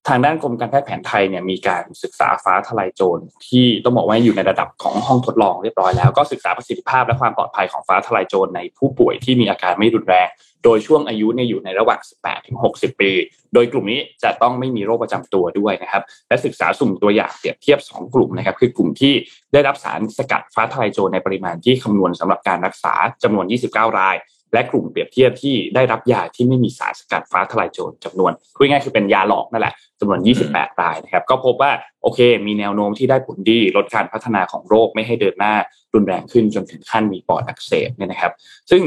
[0.08, 10.28] ทางด้านกรมการแพทย์แผนไทยเนี่ยมีการศึกษาฟ้าทลายโจรที่ต้องบอกว่าอยู่ในระดับของห้องทดลองเรียบร้อยแล้วก็ศึกษาประสิทธิภาพและความปลอดภัยของฟ้าทลายโจรในผู้ป่วยที่มีอาการไม่รุนแรง
[10.64, 13.10] โดยช่วงอายุเนี่ยอยู่ในระหว่าง 18ถึง60 ปี
[13.54, 19.14] โดยกลุ่มนี้จะต้องไม่มีโรคประจำตัวด้วยนะครับ และศึกษาสุ่มตัวอย่างเปรียบเทียบ 2 กลุ่มนะครับ คือกลุ่มที่
[19.52, 24.16] ได้รับสารสกัดฟ้าทลายโจรในปริมาณที่คำนวณสำหรับการรักษาจำนวน 29 ราย
[24.52, 30.20] และกลุ่มเปรียบเทียบที่ได้รับยาที่ไม่มีสารสกัดฟ้าทลายโจรจำนวนคุยง่ายๆคือเป็นยาหลอกนั่นแหละจำนวน
[30.50, 35.54] 28 รายนะครับ ก็พบว่าโอเค มีแนวโน้มที่ได้ผลดีลดการพัฒนาของโรคไม่ให้เดินหน้า
[35.94, 38.32] รุนแรงขึ้นจนถึงขั้นมีปอดอักเสบเนี่ยนะครับ
[38.70, 38.82] ซึ่ง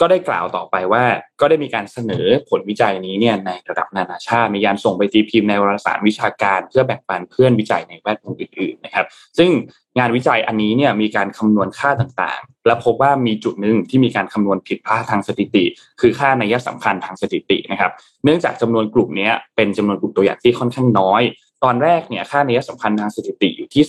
[0.00, 1.04] ก็ได้กล่าวต่อไปว่า
[1.40, 9.06] ก็ได้มีการเสนอผลวิจัยนี้เนี่ยในระดับนานาชาติ มีการส่งไปตีพิมพ์ในวารสารวิชาการเพื่อแบ่งปันเพื่อนวิจัยในแวดวงอื่นๆนะครับ
[9.38, 9.50] ซึ่ง
[9.98, 15.64] งานวิจัยอันนี้เนี่ยมีการคำนวณค่าต่างๆ และพบว่ามีจุดหนึ่งที่มีการคำนวณผิดพลาดทางสถิติ
[16.00, 17.92] คือค่านัยสำคัญทางสถิตินะครับ
[18.24, 21.22] เนื่องจากจำนวนกลุ่มนี้เป็นจำนวนกลุ่มตัวอย่างที่ค่อนข้างน้อย
[21.64, 23.84] ตอนแรกเนี่ยค่านัยสำคัญทางสถิติอยู่ที่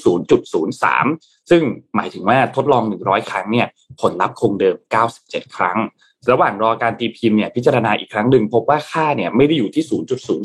[0.71, 1.61] 0.03 ซึ่ง
[1.95, 3.67] หมายถึงว่าทดลอง 100 ครั้งเนี่ย
[4.01, 4.75] ผลลัพธ์คงเดิม
[5.15, 5.77] 97 ครั้ง
[6.31, 9.83] ระหว่างรอการตีพิมพ์เนี่ยพิจารณาอีกครั้งหนึ่งพบว่าค่าเนี่ยไม่ได้อยู่ที่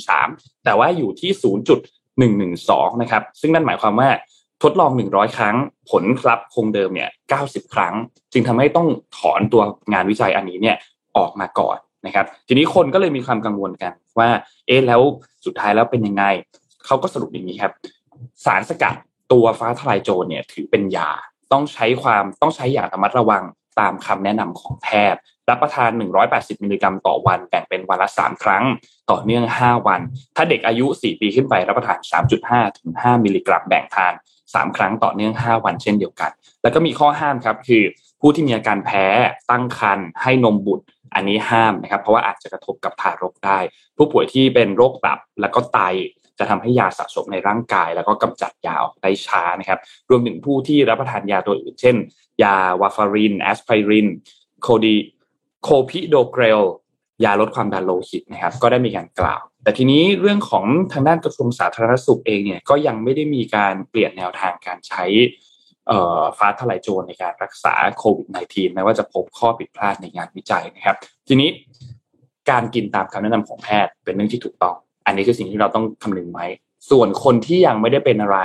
[0.03, 1.31] 0.03 แต่ว่าอยู่ที่
[2.21, 4.09] 0.112 นะครับ ซึ่งนั่นหมายความว่า
[4.63, 5.57] ทดลอง 100 ครั้ง
[5.91, 7.11] ผลลัพธ์คงเดิมเนี่ย
[7.43, 7.95] 90 ครั้ง
[8.33, 10.77] จึงทำให้ต้องถอนตัวงานวิจัยอันนี้เนี่ย
[11.17, 14.29] ออกมาก่อนนะครับ ทีนี้คนก็เลยมีความกังวลกันว่า
[14.67, 15.01] เอ๊ะแล้ว
[15.47, 16.25] สุดท้ายแล้วเป็นยังไง
[16.87, 17.73] เขาก็สรุปอย่างนี้ครับ
[18.45, 18.95] สารสกัด
[19.33, 21.11] ตัวฟ้าทลายโจรเนี่ยถือเป็นยา
[21.53, 23.45] ต้องใช้ความต้องใช้อย่างระมัดระวัง
[23.81, 25.91] ตามคำแนะนำของแพทย์ รับประทาน
[26.27, 28.65] 180 มิลลิกรัมต่อวันแบ่งเป็นวันละ 3 ครั้ง
[29.11, 30.01] ต่อเนื่อง 5 วัน
[30.37, 31.99] ถ้าเด็กอายุ 4 ปีขึ้นไปรับประทาน
[32.39, 34.13] 3.5 ถึง 5 มิลลิกรัมแบ่งทาน
[34.45, 36.31] 3 ครั้งต่อเนื่อง 5 วันเช่นเดียวกัน
[36.63, 37.83] แล้วก็มีข้อห้ามครับคือ
[38.21, 39.05] ผู้ที่มีอาการแพ้
[39.51, 43.59] ตั้งครรภ์ให้นมบุตรอันนี้ห้ามนะครับ เพราะว่าอาจจะกระทบกับทารกได้
[43.97, 45.81] ผู้ป่วยที่เป็นโรคตับแล้วก็ไต
[46.39, 49.79] จะทำให้ยาสะสมในร่างกาย แล้วก็กำจัดยาออกได้ช้านะครับ
[50.11, 51.97] รวมถึงผู้ที่รับประทานยาตัวอื่น เช่น
[52.43, 54.09] ยาวาฟารินแอสไพริน
[54.63, 54.97] โคดี
[55.63, 56.63] โคพิโดเกรล
[57.25, 65.05] ยาลดความดันโลหิตนะครับ ก็ได้มีการกล่าว แต่ทีนี้เรื่องของทางด้านกระทรวงสาธารณสุขเองเนี่ยก็ยังไม่ได้มีการเปลี่ยนแนวทางการใช้
[66.39, 70.97] ฟ้าทลายโจรในการรักษาโควิด -19 แม้ว่าจะพบข้อผิดพลาดในงานวิจัยนะครับ
[71.29, 71.51] ทีนี้
[72.51, 74.77] การกินตามคำแนะนำของแพทย์เป็นเรื่องที่ถูกต้อง
[75.07, 76.47] อันนี้คือสิ่งที่เราต้องคำนึงไว้
[76.91, 78.39] ส่วนคนที่ยังไม่ได้เป็นอะไร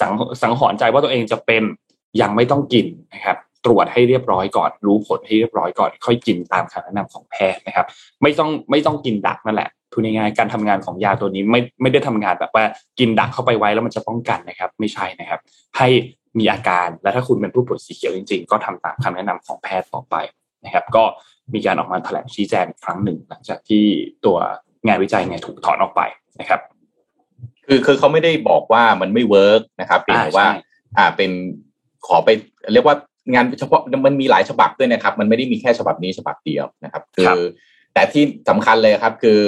[0.00, 0.12] สัง
[0.42, 1.62] สังหรณ์ใจว่าตัวเองจะเป็น
[2.20, 7.86] ยังไม่ต้องกินนะครับ ตรวจให้เรียบร้อยก่อน รู้ผลให้เรียบร้อยก่อน ค่อยกินตามคำแนะนำของแพทย์นะครับ
[8.22, 12.64] ไม่ต้องไม่ต้องกินดักนั่นแหละพูดง่ายๆการทำงานของยาตัวนี้ไม่ไม่ได้ทำงานแบบว่า
[12.98, 15.40] กินดักเข้าไปไว้แล้วมันจะป้องกันนะครับ ไม่ใช่นะครับ
[15.78, 15.88] ให้
[16.38, 20.14] มีอาการและถ้าคุณเป็นผู้ป่วยสีเขียวจริง ๆ ก็ทำตามคำแนะนำของแพทย์ต่อไป
[20.64, 21.04] นะครับ ก็
[21.54, 23.84] มีการออกมาแถลงชี้แจงครั้งหนึ่ง หลังจากที่
[24.24, 24.38] ตัว
[24.86, 26.00] งานวิจัยเนี่ยถูกถอนออกไป
[26.40, 26.60] นะครับ
[27.66, 30.46] คือคือเขาไม่ได้บอกว่ามันไม่ work นะครับเพียงแต่ว่า
[30.98, 31.30] อ่าเป็น
[32.06, 32.28] ขอไป
[32.72, 32.96] เรียกว่า
[33.34, 37.38] งานเฉพาะมันมีหลายฉบับด้วยนะครับ มันไม่ได้มีแค่ฉบับนี้ฉบับเดียวนะครับ คือ
[37.94, 39.40] แต่ที่สำคัญเลยครับ คือ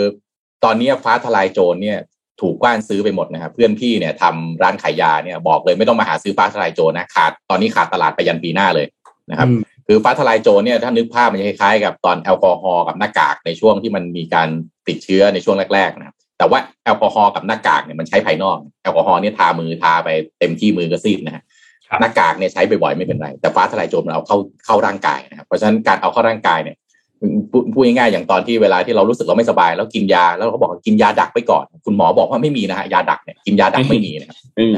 [0.65, 1.99] ตอนนี้ฟ้าทลายโจรเนี่ย
[2.41, 8.87] ถูกกว้านซื้อไปหมดนะครับเพื่อนพี่เนี่ยทำร้านขายยาเนี่ยบอกเลยไม่ต้องมาหาซื้อฟ้าทลายโจรนะขาดตอนนี้ขาดตลาดไปยันปีหน้าเลย
[9.31, 9.49] นะครับ
[9.93, 14.49] คือฟ้าทลายโจรเนี่ยถ้านึกภาพมันคล้ายๆกับตอนแอลกอฮอล์กับหน้ากากในช่วงที่มันมีการ
[14.89, 21.43] ติดเชื้อในช่วงแรกๆนะครับแต่ว่าแอลกอฮอล์กับหน้ากากเนี่ยมันใช้ภายนอกแอลกอฮอล์เนี่ยทามือทาไปเต็มที่มือก็ซีดนะฮะ
[22.01, 24.37] หน้ากากเนี่ยใช้บ่อยๆไม่เป็นไร แต่ฟ้าทลายโจรมันเอาเข้า
[24.67, 26.77] เข้าร่างกายนะครับเพราะฉะนั้นการเอาเข้าร่างกายเนี่ย
[27.73, 34.37] พูดง่ายๆอย่างตอนที่เวลาที่เรารู้สึกเราไม่สบาย แล้วกินยาแล้วเขาบอกกินยาดักไปก่อน คุณหมอบอกว่าไม่มีนะฮะยาดักเนี่ยกินยาดักไม่มีนะครับ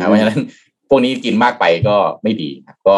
[0.08, 0.40] เพราะฉะนั้น
[0.88, 2.50] พวกนี้กินมากไปก็ไม่ดี
[2.88, 2.96] ก็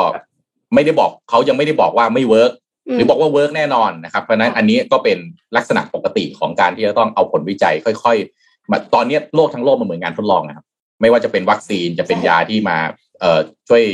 [0.75, 2.53] ไม่ได้บอกเขายังไม่ได้บอกว่าไม่ work
[2.95, 5.19] หรือบอกว่า work แน่นอนนะครับ เพราะนั้นอันนี้ก็เป็น
[5.57, 10.65] ลักษณะปกติของการที่จะต้องเอาผลวิจัยค่อยๆมาตอนนี้โลกทั้งโลกมันเหมือนงานทดลองนะครับ
[11.01, 12.77] ไม่ว่าจะเป็นวัคซีนจะเป็นยาที่มา
[13.21, 13.85] เอ่อช่วย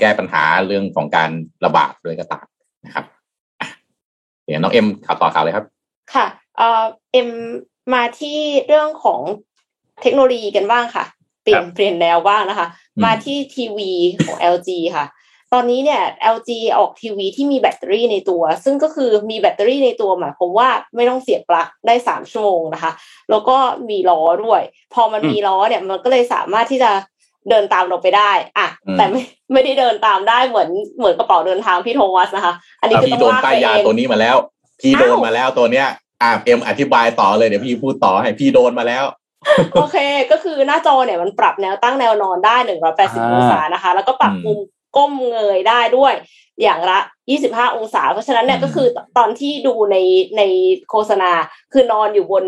[0.00, 1.30] แก้ปัญหาเรื่องของการ
[1.64, 2.46] ระบาดด้วยก็ตาม
[2.84, 3.04] นะครับ
[4.44, 5.66] เดี๋ยวน้องเอ็มข่าวต่อข่าวเลยครับ
[6.14, 6.26] ค่ะ
[6.56, 7.28] เอ่อเอ็ม
[7.94, 9.20] มาที่เรื่องของ
[10.02, 11.04] เทคโนโลยีกันบ้างค่ะ
[11.42, 12.68] เปลี่ยนเปลี่ยนแนวบ้างนะคะ
[13.04, 13.90] มาที่ทีวี
[14.24, 15.06] ของ LG ค่ะ
[15.54, 16.02] ตอนนี้เนี่ย
[16.34, 22.92] LG ออกทีวีที่มีแบตเตอรี่ในตัว ซึ่งก็คือมีแบตเตอรี่ในตัวหมายความว่าไม่ต้องเสียบปลั๊กได้สามชั่วโมงนะคะ
[23.30, 23.56] แล้วก็
[23.90, 24.62] มีล้อด้วย
[24.94, 26.90] พอมันมีล้อเนี่ยมันก็เลยสามารถที่จะ
[27.50, 28.68] เดินตามเราไปได้อะ
[28.98, 29.22] แต่ไม่
[29.52, 30.68] ไม่ได้เดินตามได้เหมือน
[30.98, 34.36] เหมือนกระเป๋าเดินทางพี่โทมัสนะคะ อันนี้คือต้องว่าไปเองตัวนี้มาแล้ว
[34.80, 35.86] พี่โดนมาแล้วตัวเนี้ย
[36.22, 39.04] อ่าเอ็มอธิบายต่อเลยเดี๋ยวพี่พูดต่อให้พี่โดนมาแล้ว
[39.74, 39.96] โอเค
[40.30, 44.58] ก็คือหน้าจอเนี่ยมันปรับแนวตั้งแนวนอนได้หนึ่งร้อยแปดสิบองศานะคะ แล้วก็ปรับมุม
[44.96, 46.14] ก้มเงยได้ด้วย
[46.62, 46.98] อย่างละ
[47.30, 48.86] ยี่สิบห้าองศา เพราะฉะนั้นเนี่ยก็คือ
[49.18, 49.96] ตอนที่ดูใน
[50.36, 50.42] ใน
[50.90, 51.30] โฆษณา
[51.72, 52.46] คือนอนอยู่บน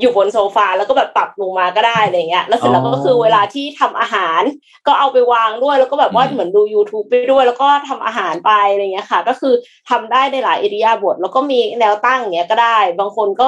[0.00, 4.42] อยู่บนโซฟาแล้วก็แบบปรับลงมาก็ได้อะไรเงี้ย แล้วเสร็จแล้วก็คือเวลาที่ทำอาหาร
[4.86, 9.54] ก็เอาไปวางด้วยแล้วก็แบบว่าเหมือนดู youtube ไปด้วย แล้วก็ทำอาหารไปอะไรเงี้ยค่ะ ก็คือ
[9.90, 13.46] ทำได้ในหลายอิริยาบถแล้วก็มีแนวตั้งเงี้ยก็ได้ บางคนก็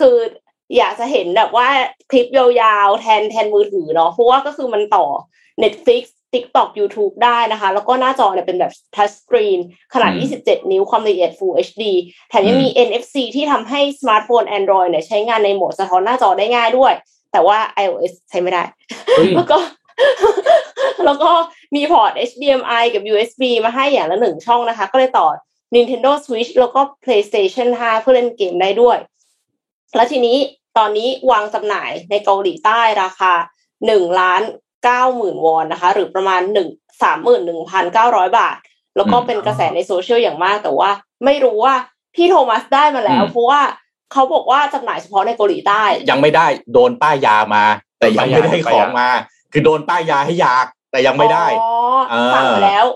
[0.00, 0.16] คือ
[0.76, 1.68] อยากจะเห็นแบบว่า
[2.10, 5.06] คลิปยาวๆแทนแทนมือถือเนาะเพราะว่าก็คือมันต่อ
[5.62, 6.02] Netflix
[6.36, 9.58] TikTok YouTube ได้นะคะ แล้วก็หน้าจอเนี่ยเป็นแบบ touch screen
[9.94, 10.12] ขนาด
[10.42, 11.84] 27 นิ้วความละเอียด Full HD
[12.28, 16.92] แถมยังมี NFC ที่ทำให้สมาร์ทโฟน Android เนี่ยใช้งานในโหมดสะท้อนหน้าจอได้ง่ายด้วย
[17.32, 18.62] แต่ว่า iOS ใช้ไม่ได้
[19.36, 19.58] แล้วก็
[21.04, 21.30] แล้วก็
[21.74, 25.26] มีพอร์ต HDMI กับ USB มาให้อย่างละหนึ่งช่องนะคะ ก็เลยต่อ
[25.74, 28.98] Nintendo Switch แล้วก็ PlayStation 5 เพื่อเล่นเกมได้ด้วย
[29.96, 30.36] แล้วทีนี้
[30.78, 33.32] ตอนนี้วางจำหน่ายในเกาหลีใต้ราคา
[33.86, 34.42] หนึ่งล้าน
[34.86, 37.02] 90,000 วอนนะคะ หรือประมาณ1
[37.54, 38.56] 31,900 บาท
[38.96, 40.90] แล้วก็เป็นกระแสในโซเชียลอย่างมาก แต่ว่า
[41.24, 41.74] ไม่รู้ว่า
[42.14, 43.60] พี่โทมัสได้มาแล้ว เพราะว่า
[44.12, 47.64] เขาบอกว่าจำหน่ายเฉพาะในเกาหลีใต้ ยังไม่ได้โดนป้ายยามา
[47.98, 49.08] แต่ยังไม่ได้ของมา
[49.52, 51.46] คือโดนป้ายยาให้อยากแต่ยังไม่ได้
[52.34, 52.86] สั่งแล้ว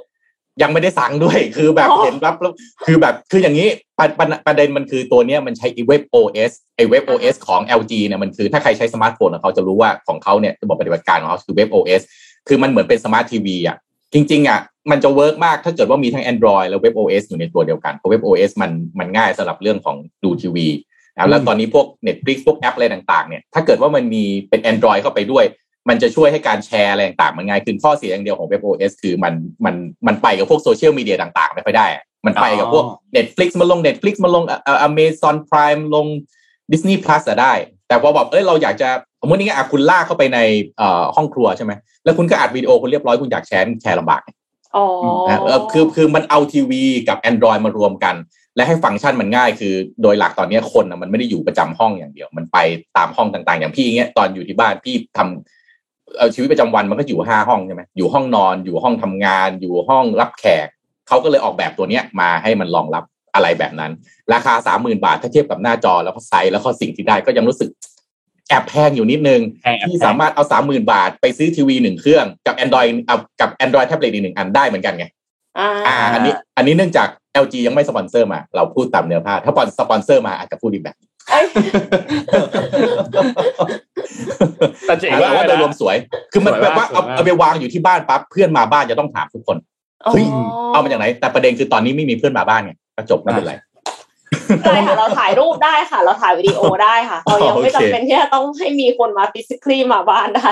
[0.63, 2.53] ยังไม่ได้สั่งด้วย คือแบบเห็นรับแล้ว
[2.87, 4.07] คือแบบคืออย่างนี้ประ
[4.47, 12.03] ประเด็นมันคือตัวเนี้ยมันใช้เว็บ OS ไอเว็บ OS ของ LG เนี่ยมันคือถ้าใครใช้สมาร์ทโฟนเขาจะรู้ว่าของเขาเนี่ยระบบปฏิบัติการของเขาคือเว็บ OS
[12.49, 13.77] คือมันเหมือนเป็นสมาร์ททีวีอะ
[14.15, 20.67] จริง ๆอะมันจะ work มากถ้าเกิดว่ามีทั้ง Android แล้วเว็บ OS อยู่ในตัวเดียวกันเพราะเว็บ OS มันมันง่ายสำหรับเรื่องของดูทีวี
[21.31, 25.45] แล้วตอนนี้พวก Netflix พวกแอปอะไรต่างๆเนี่ยถ้าเกิดว่ามันมีเป็น Android เข้าไปด้วย
[25.89, 29.75] มันจะช่วยให้การแชร์อะไรต่างๆมันง่ายขึ้นข้อเสียอย่างเดียวของ WebOS คือมันมัน
[30.07, 31.87] มันไปกับพวกโซเชียลมีเดียต่างๆ ไม่ค่อยได้
[32.27, 32.85] มันไปกับพวก
[33.17, 34.45] Netflix มาลง Netflix มาลง
[34.89, 36.07] Amazon Prime ลง
[36.71, 37.53] Disney Plus ได้
[37.89, 38.89] แต่พอบอกเอ้ยเราอยากจะ
[39.21, 40.39] สมมตินี้อะคุณลากเข้าไปใน
[41.17, 41.73] ห้องครัวใช่ไหม
[42.05, 44.23] แล้วคุณก็อัดวิดีโอคุณเรียบร้อยคุณอยากแชร์แชร์ลำบาก
[44.77, 44.87] อ๋อ
[45.73, 48.15] คือคือมันเอาทีวีกับ Android มารวมกัน
[48.57, 52.59] และให้ฟังก์ชันมันง่ายคือโดยหลักตอนนี้คนมันไม่ได้อยู่ประจำห้องอย่างเดียว มันไป
[52.97, 55.60] ตามห้องต่างๆ อย่างพี่เงี้ยตอนอยู่ที่บ้านพี่ทำ
[56.19, 60.67] เอาชีวิตประจำวันมันก็อยู่ห้าห้องใช่ไหมอยู่ห้องนอนอยู่ห้องทำงาน อยู่ห้องรับแขก
[61.09, 63.05] เขาก็เลยออกแบบตัวเนี้ยมาให้มันรองรับ
[63.35, 63.93] อะไรแบบนั้น
[64.33, 67.71] ราคาสามหมื่นบาทถ้าเทียบกับหน้าจอแล้วก็ไซส์แล้วก็สิ่งที่ได้ก็ยังรู้สึก
[68.49, 75.07] แอบแพงอยู่นิดนึงแพงแอบที่แพงสามารถเอาสามหมื่นบาทไปซื้อทีวีหนึ่งเครื่องกับ Android เอากับ Android แท็บเล็ตอีกหนึ่งอันได้เหมือนกันไง
[75.59, 77.09] อ่าอ่าอันนี้อันนี้เนื่องจาก
[77.45, 81.10] LG ยังไม่สปอนเซอร์มา เราพูดตามเนื้อผ้าถ้าสปอนเซอร์มาอาจจะพูดอีกแบบเอ้ย
[84.87, 85.97] แต่เจ๋งแต่มากว่าเลยโดยรวมนะสวย
[86.33, 89.57] คือมันสวยแบมากแบบว่าเอาสวยมากเอาไปวางอยู่ที่บ้านปั๊บเพื่อนมาบ้านจะต้องถามทุกคน
[90.13, 90.25] เฮ้ย
[90.73, 93.55] เอามาจากไหน แต่ประเด็นคือตอนนี้ไม่มีเพื่อนมาบ้านไงก็จบไม่เป็นไร
[94.67, 100.51] ได้ค่ะเราถ่ายรูปได้ค่ะ เราถ่ายวิดีโอได้ค่ะเรายังไม่โอเคจำเป็นที่จะต้องให้มีคนมาฟิสิก a l มาบ้านได้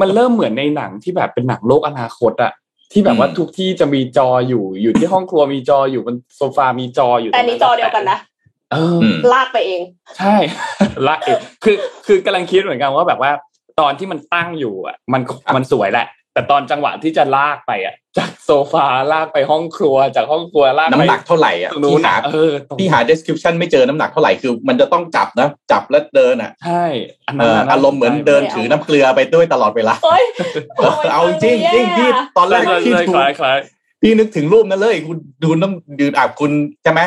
[0.00, 2.52] มันเริ่มเหมือนในหนังที่แบบเป็นหนังโลกอนาคตอะ
[2.92, 8.29] ที่แบบว่าอืมทุกที่จะมีจออยู่อยู่ที่ห้องครัวมีจออยู่บนโซฟามีจออยู่แต่อันนี้จอเดียวกันนะเออออืม
[9.32, 9.82] ลากไปเอง
[10.18, 10.34] ใช่
[11.08, 13.32] ละเองคือคือกำลังคิดเหมือนกันว่าแบบว่า
[13.80, 15.22] ตอนที่มันตั้งอยู่อะ มัน
[15.56, 26.84] มันสวยแหละ แต่ตอนจังหวะที่จะลากไปอะ จากโซฟาลากไปห้องครัว จากห้องครัวลากไปน้ำหนักเท่าไหร่อะตรงนู้พี่นหาอะเออตรงพี่หา description ไม่เจอน้ำหนักเท่าไหร่คือ มันจะต้องจับนะจับแล้วเดินอะใช่
[27.26, 30.24] อันเอนั้นออารมณ์เหมือนเดินถือน้ำเกลือไปด้วยตลอดเวลาเฮ้ย
[30.78, 33.58] เออเอาจริงจริงพี่ตอนแรใช่กใช่พี่ใช่ดูคล้ายคล้าย
[34.02, 36.50] พี่นึกถึงรูปนั้นเลย คุณดูน้ำยืนอะคุณ
[36.82, 37.00] ใช่ไหม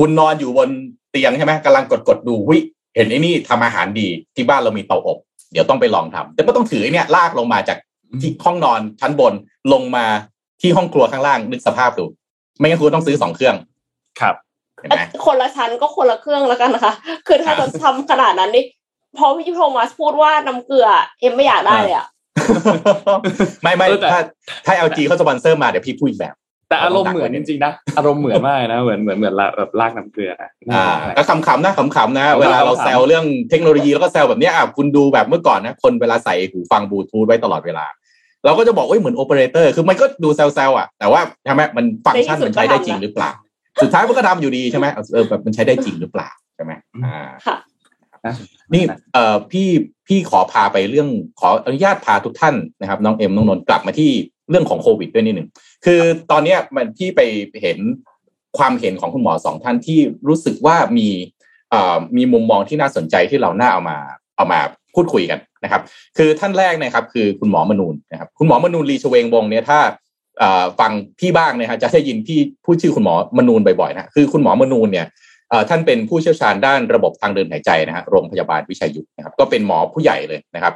[0.00, 0.68] คุณนอนอยู่บน
[1.10, 2.58] เตียงใช่ไหมกำลังกดกดๆดูวิ
[2.94, 5.18] เห็นไอ้นี่ทำอาหารดีที่บ้านเรามีเตาอบ
[5.52, 7.78] เดี๋ยวต้องไปลองทำแต่ก็ต้องถือไอ้เนี่ยลากลงมาจาก
[8.22, 9.32] ที่ห้องนอนชั้นบน
[9.72, 10.06] ลงมา
[10.60, 12.04] ที่ห้องครัวข้างล่างนึกสภาพดู
[12.58, 13.54] ไม่งั้นคุณต้องซื้อสองเครื่อง
[14.20, 14.34] ครับ
[14.80, 16.92] เห็นไหมคนละชั้นก็คนละเครื่องแล้วกันนะคะ
[17.26, 18.64] คือถ้าจะทำขนาดนั้นนี่
[19.16, 20.86] พอพี่โทมัสพูดว่าน้ำเกลือ
[21.20, 22.06] เอ็มไม่อยากได้เลยอะ
[23.62, 24.20] ไม่ไม่เออแต่ถ้า
[24.66, 26.34] ถ้า LG เขาสปอนเซอร์มาเดี๋ยวพี่พูดอีกแบบ
[26.70, 37.86] แต่อารมณ์เหมือนจริงๆนะอารมณ์เหมือนมากนะเหมือนเหมือนเหมือนละแบบลากน้ำเกลือนะอ่าก็ขำๆนะขำๆนะขำๆเวลาเราแซวเรื่องเทคโนโลยีแล้วก็แซวแบบเนี้ยอะคุณดูแบบเมื่อก่อนนะ คนเวลาใส่หูฟังบลูทูธไว้ตลอดเวลา
[38.44, 43.30] เราก็จะบอกว่าเหมือนโอเปอเรเตอร์คือมันก็ดูแซวๆอะ แต่ว่าใช่ไหมมันฟังก์ชันในที่สุดมันใช้ได้ก็ทำจริงนะหรือเปล่า
[43.82, 46.72] สุดท้ายมันก็ทำอยู่ดีใช่ไหมเออแบบมันใช้ได้จริงหรือเปล่าใช่ไหม
[47.04, 47.56] อ่าค่ะ
[48.74, 48.82] นี่
[49.14, 49.68] เอ่อพี่
[50.08, 51.08] พี่ขอพาไปเรื่อง
[51.40, 54.10] ขออนุญาตพาทุกท่านนะครับ น้องเอ็มน้องนนท์กลับมาที่
[54.50, 55.48] เรื่องของโควิดด้วยนิดหนึ่ง
[55.84, 57.20] คือตอนนี้มันพี่ไป
[57.62, 57.78] เห็น
[58.58, 59.98] ความเห็นของคุณหมอสองท่านที่
[60.28, 61.08] รู้สึกว่ามี
[62.16, 63.96] มีมุมมองที่น่าสนใจที่เราน่าเอามา
[64.36, 64.60] เอามา
[64.94, 65.82] พูดคุยกันนะครับ
[66.18, 69.80] คือท่านแรกนะครับ คือคุณหมอมนูนนะครับ คุณหมอมนูนลีชเวงวงเนี่ยถ้า
[70.38, 75.06] เอ่อฟังพี่บ้างนะฮะจะได้ยินพี่พูดชื่อคุณหมอมนูนบ่อยๆนะคือคุณหมอมนูนเนี่ย
[75.68, 80.74] ท่านเป็นผู้เชี่ยวชาญด้านระบบทางเดินหายใจนะฮะโรงพยาบาลวิชัยยุทธนะครับ ก็เป็นหมอผู้ใหญ่เลยนะครับ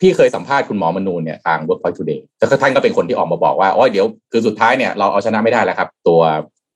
[0.00, 6.20] พี่เคยสัมภาษณ์คุณหมอมนูนเนี่ยทาง Workpoint Today แต่ก็ท่านก็เป็นคนที่ออกมาบอกว่าโอ๋อเดี๋ยวคือสุดท้ายเนี่ยเราเอาชนะไม่ได้แล้วครับ ตัว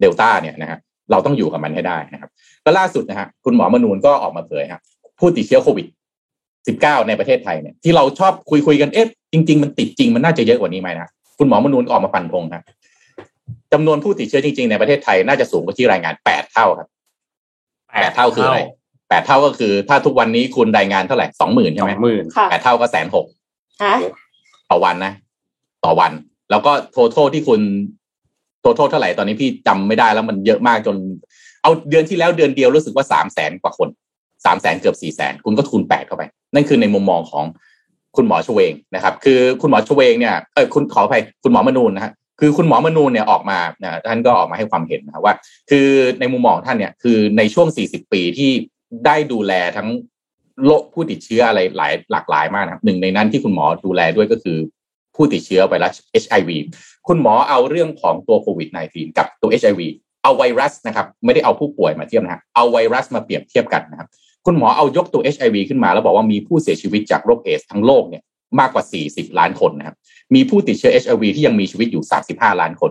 [0.01, 0.79] เดลต้าเนี่ยนะฮะ
[1.11, 2.31] เราต้องอยู่กับมันให้ได้นะครับ
[2.64, 4.81] ก็ล่าสุดนะฮะคุณหมอมนูนก็ออกมาเผยครับ
[5.18, 5.87] ผู้ติดเชื้อโควิด
[6.47, 11.09] 19 ในประเทศไทยเนี่ยที่เราชอบคุยคุยๆกันเอ๊ะจริง ๆ มันติดจริงมันน่าจะเยอะกว่านี้ไหมนะ
[11.39, 12.62] คุณหมอมนูนก็ออกมาฟันธงครับ
[13.73, 16.89] จำนวนผู้ติดเชื้อจริง ๆ ในประเทศไทยน่าจะสูงกว่าที่รายงานแปดเท่าครับ
[18.03, 18.59] แปดเท่าคืออะไร
[19.11, 23.27] แปดเท่าก็คือถ้าทุกวันนี้คุณรายงานเท่าไหร่สองหมื่นสใช่อไหมงหมื่นค่ะแปดเท่าก็แสนหก
[23.85, 23.95] ฮะ
[24.71, 25.13] ต่อวันนะ
[25.85, 26.13] ต่อวัน
[26.51, 27.61] แล้วก็โทโทที่คุณ
[28.61, 30.97] โทโทเท่าไหร่ตอนนี้พี่จำไม่ได้แล้วมันเยอะมากจน
[31.63, 33.89] เอาเดือนที่แล้วเดือนเดียวรู้สึกว่าสามแสนกว่าคน
[34.45, 36.23] สามแสนเกือบสี่แสนคุณก็คูณแปดเข้าไป
[36.55, 37.45] นั่นคือในมุมมองของ
[38.17, 45.35] คุณหมอชเวงนะครับ คือคุณหมอชเวงเนี่ยเออคุณขออภัยคุณหมอมนูนนะฮะคือคุณหมอมนูนเนี่ยออกมานะท่านก็ออกมาให้ความเห็นนะครับว่า
[45.71, 45.87] คือ
[46.21, 48.51] ในมุมมองของท่านเนี่ยคือในช่วง 40 ปีที่
[49.07, 49.88] ได้ดูแลทั้ง
[50.66, 54.59] โรคผู้ติดเชื้ออะไรหลายหลากหลายมากนะครับหนึ่งในนั้นที่คุณหมอดูแลด้วยก็คือ
[55.16, 56.51] ผู้ติดเชื้อไวรัส HIV
[57.09, 59.80] คุณหมอเอาเรื่องของตัวโควิด -19 กับตัว HIV
[60.22, 64.09] เอาไวรัสนะครับ ไม่ได้เอาผู้ป่วยมาเทียบนะฮะเอาไวรัสมาเปรียบเทียบกันนะครับ
[64.47, 68.22] คุณหมอเอายกตัว HIV ขึ้นมาแล้วบอกว่ามีผู้เสียชีวิตจากโรคเอสทั้งโลกเนี่ย
[68.61, 69.97] มากกว่า 40 ล้านคนนะครับ
[70.34, 72.91] มีผู้ติดเชื้อ HIV ที่ยังมีชีวิตอยู่ 35 ล้านคน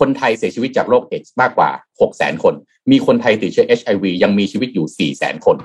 [0.00, 1.70] คนไทยเสียชีวิตจากโรคเอดส์มากกว่า
[2.06, 2.54] 600,000 คน
[2.90, 5.56] มีคนไทยติดเชื้อ HIV ยังมีชีวิตอยู่400,000 คน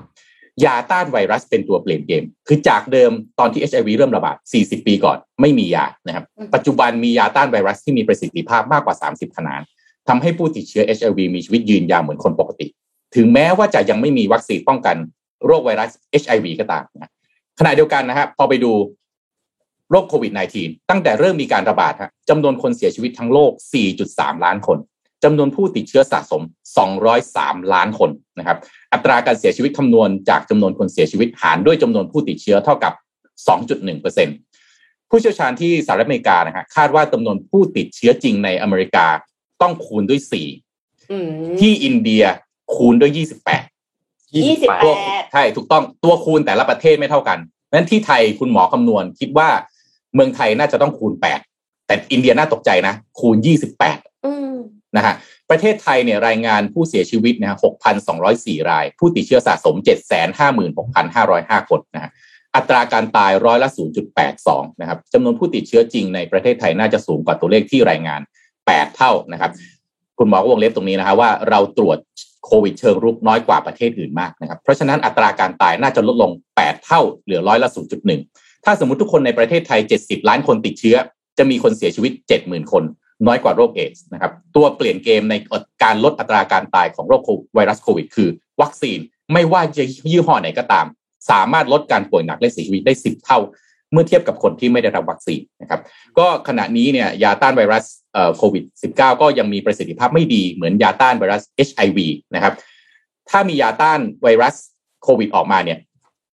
[0.65, 9.61] ยาต้านไวรัสเป็นตัวเปลี่ยนเกม คือจากเดิมตอนที่ HIV เริ่มระบาด 40 ปีก่อน ไม่มียานะครับ ปัจจุบันมียาต้านไวรัสที่มีประสิทธิภาพมากกว่า 30 ขนาด
[10.07, 12.67] ทำให้ผู้ติดเชื้อ HIV มีชีวิตยืนยาวเหมือนคนปกติ
[13.15, 14.95] ถึงแม้ว่าจะยังไม่มีวัคซีนป้องกัน
[15.45, 15.89] โรคไวรัส
[16.21, 17.11] HIV ก็ตามนะ
[17.59, 18.71] ขณะเดียวกันนะครับพอไปดู
[19.91, 23.51] โรคโควิด -19 ตั้งแต่เริ่มมีการระบาดฮะจำนวนคนเสียชีวิตทั้งโลก
[23.97, 24.77] 4.3 ล้านคน
[25.25, 26.43] จำนวนผู้ติดเชื้อสะสม
[27.07, 28.09] 203 ล้านคน
[28.39, 28.57] นะครับ
[28.93, 32.93] อัตราการเสียชีวิตคำนวณจากจำนวนคนเสียชีวิตหารด้วยจำนวนผู้ติดเชื้อเท่ากับ
[33.81, 39.05] 2.1%ผู้เชี่ยวชาญที่สหรัฐอเมริกานะฮะคาดว่าจำนวนผู้ติดเชื้อจริงในอเมริกา
[39.61, 40.19] ต้องคูณด้วย
[40.65, 42.23] 4อืมที่อินเดีย
[42.75, 44.95] คูณด้วย 28ยี่สิบแปตัวด
[45.33, 47.37] ใช่ถูกต้องตัวคูณแต่ละประเทศไม่เท่ากัน
[47.71, 49.49] นั้นที่ไทยคุณหมอคำนวณคิดว่า
[50.13, 51.13] เมืองไทยน่าจะต้องคูณ
[51.49, 53.37] 8 แต่อินเดียน่าตกใจนะ คูณ
[53.81, 54.53] 28อืม
[54.97, 55.13] นะฮะ
[55.49, 57.57] ประเทศไทยเนี่ยรายงานผู้เสียชีวิตนะฮะ
[58.13, 59.75] 6,204 ราย ผู้ติดเชื้อสะสม
[60.73, 62.11] 756,505 คนนะฮะ
[62.55, 63.69] อัตราการตายร้อยละ
[64.25, 68.21] 0.82 นะครับจำนวนผู้ติดเชื้อจริงในประเทศไทยน่าจะสูงกว่าตัวเลขที่รายงาน
[68.59, 69.51] 8 เท่านะครับ
[70.17, 71.97] คุณหมอก็วงเล็บตรงนี้นะครับว่าเราตรวจ
[72.45, 77.69] โควิดเชิงรุกน้อยกว่าประเทศอื่นมากนะครับ เพราะฉะนั้นอัตราการตายน่าจะลดลง 8 เท่า เหลือร้อยละ
[78.17, 80.95] 0.1 ถ้าสมมติทุกคนในประเทศไทย 70 ล้านคนติดเชื้อ
[81.37, 82.83] จะมีคนเสียชีวิต 70,000 คน
[83.27, 85.35] น้อยกว่าโรคเอสนะครับตัวเปลี่ยนเกมใน
[85.83, 87.21] การลดอัตราการตายของโรค
[87.55, 88.29] ไวรัสโควิด คือ
[88.61, 88.99] วัคซีน
[89.33, 90.85] ไม่ว่าจะยี่ห้อไหนก็ตาม
[91.29, 93.39] สามารถลดการป่วยหนักและเสียชีวิตได้10เท่า
[93.91, 95.81] เมื่อเทียบกับคนที่ไม่ได้รับวัคซีนนะครับ
[96.17, 97.85] ก็ขณะนี้เนี่ยยาต้านไวรัส
[98.37, 98.63] โควิด
[98.93, 101.99] -19 ก็ยังมีประสิทธิภาพไม่ดีเหมือนยาต้านไวรัส HIV
[102.35, 102.53] นะครับ
[103.29, 104.55] ถ้ามียาต้านไวรัส
[105.03, 105.79] โควิดออกมาเนี่ย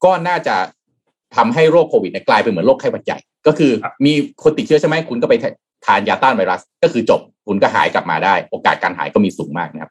[0.04, 0.56] ก็น่าจะ
[1.36, 3.72] ทำให้โรคโควิดกลายเป็นเหมือนโรคไข้หวัดใหญ่ ก็คือ
[4.04, 4.12] มี
[4.42, 5.34] คนติดเชื้อใช่ไหมคุณก็ไป
[5.88, 9.90] ทานยาต้านไวรัสก็คือจบคุณก็หายกลับมาได้ โอกาสการหายก็มีสูงมากนะครับ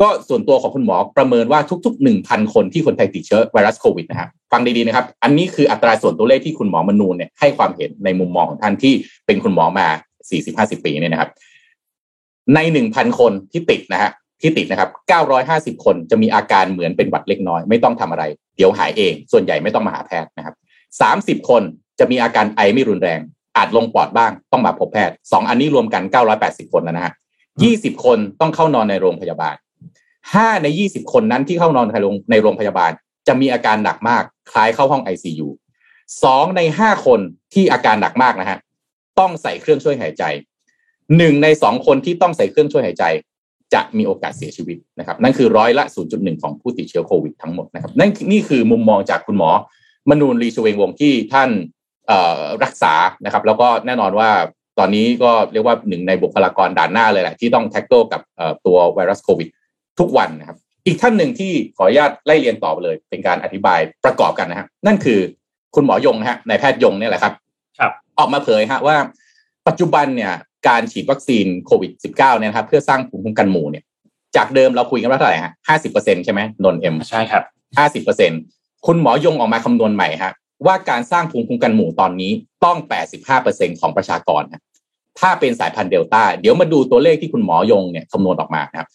[0.00, 8.94] ก็ส่วนตัวของคุณหมอประเมินว่าทุกๆ1,000คนที่คนไทยติดเชื้อไวรัสโควิดนะครับฟังดีๆนะครับ อันนี้คืออัตราส่วนตัวเลขที่คุณหมอมนูนเนี่ยให้ความเห็นในมุมมองของท่านที่
[9.26, 9.86] เป็นคุณหมอมา
[10.36, 11.30] 40-50ปีเนี่ยนะครับ
[12.54, 14.90] ใน1,000คนที่ติดนะฮะที่ติดนะครับ
[15.76, 18.24] 950 คนจะมีอาการเหมือนเป็นหวัดเล็กน้อย ไม่ต้องทำอะไร
[18.56, 20.54] เดี๋ยวหายเอง ส่วนใหญ่ไม่ต้องมาหาแพทย์นะครับ
[21.42, 21.62] 30 คน
[21.98, 23.20] จะมีอาการไอไม่รุนแรง
[23.58, 26.02] อาจลงปอดบ้างต้องมาพบแพทย์2อันนี้รวมกัน
[26.38, 27.14] 980 คนแล้วนะฮะ
[27.58, 29.54] 20 คนต้องเข้านอนในโรงพยาบาล
[30.08, 31.86] 5 ใน 20 คนนั้นที่เข้านอน
[32.30, 32.90] ในโรงพยาบาล
[33.26, 35.48] จะมีอาการหนักมาก คล้ายเข้าห้อง ICU
[36.02, 37.20] 2 ใน 5 คน
[37.54, 38.58] ที่อาการหนักมากนะฮะ
[39.18, 40.24] ต้องใส่เครื่องช่วยหายใจ
[40.84, 43.04] 1 ใน 2 คนที่ต้องใส่เครื่องช่วยหายใจ
[43.74, 49.50] จะมีโอกาสเสียชีวิตนะครับ นั่นคือร้อยละ 0.1 ของผู้ติดเชื้อโควิดทั้งหมดนะครับนั่นนี่คือมุมมองจากคุณหมอ
[50.10, 51.50] มนูนรีชเวงวงที่ท่าน
[52.64, 52.94] รักษา
[53.24, 54.30] นะครับ แล้วก็แน่นอนว่า
[54.78, 58.20] ตอนนี้ก็เรียกว่าหนึ่งในบุคลากรด่านหน้าเลยแหละที่ต้อง tackle กับ
[58.66, 59.48] ตัวไวรัสโควิด
[59.98, 65.20] ทุกวันนะครับ อีกท่านหนึ่งที่ขออนุญาตไล่เรียงต่อไปเลย เป็นการอธิบายประกอบกันนะฮะนั่นคือ
[65.74, 67.32] คุณหมอยงฮะนายแพทย์ยงเนี่ยแหละครับ
[67.78, 68.96] ครับ ออกมาเผยฮะว่า
[69.68, 70.32] ปัจจุบันเนี่ย
[70.68, 73.84] การฉีดวัคซีนโควิด -19 เนี่ยครับเพื่อสร้างภูมิคุ้มกันหมู่เนี่ย
[74.36, 77.42] จากเดิมเราคุยกันว่าเท่าไหร่ฮะห้าสิบเปอร์เซ็นใช่ไหมนนเอ็มใช่ครับ
[77.78, 78.32] ห้าสิบเปอร์เซ็น
[78.86, 80.32] คุณหมอยงออกมาคำนวณใหม่ฮะ
[80.66, 82.32] ว่าการสร้างภูมิคุ้มกันหมู่ตอนนี้
[82.64, 84.62] ต้องแปดสิบห้าเปอร์เซ็นของประชากรนะ
[85.20, 88.88] ถ้าเป็นสายพันธุ์เดลต้าเดี๋ยวมาดูตัวเลขที่คุณหมอยงเนี่ยคำนวณออกมานะครับ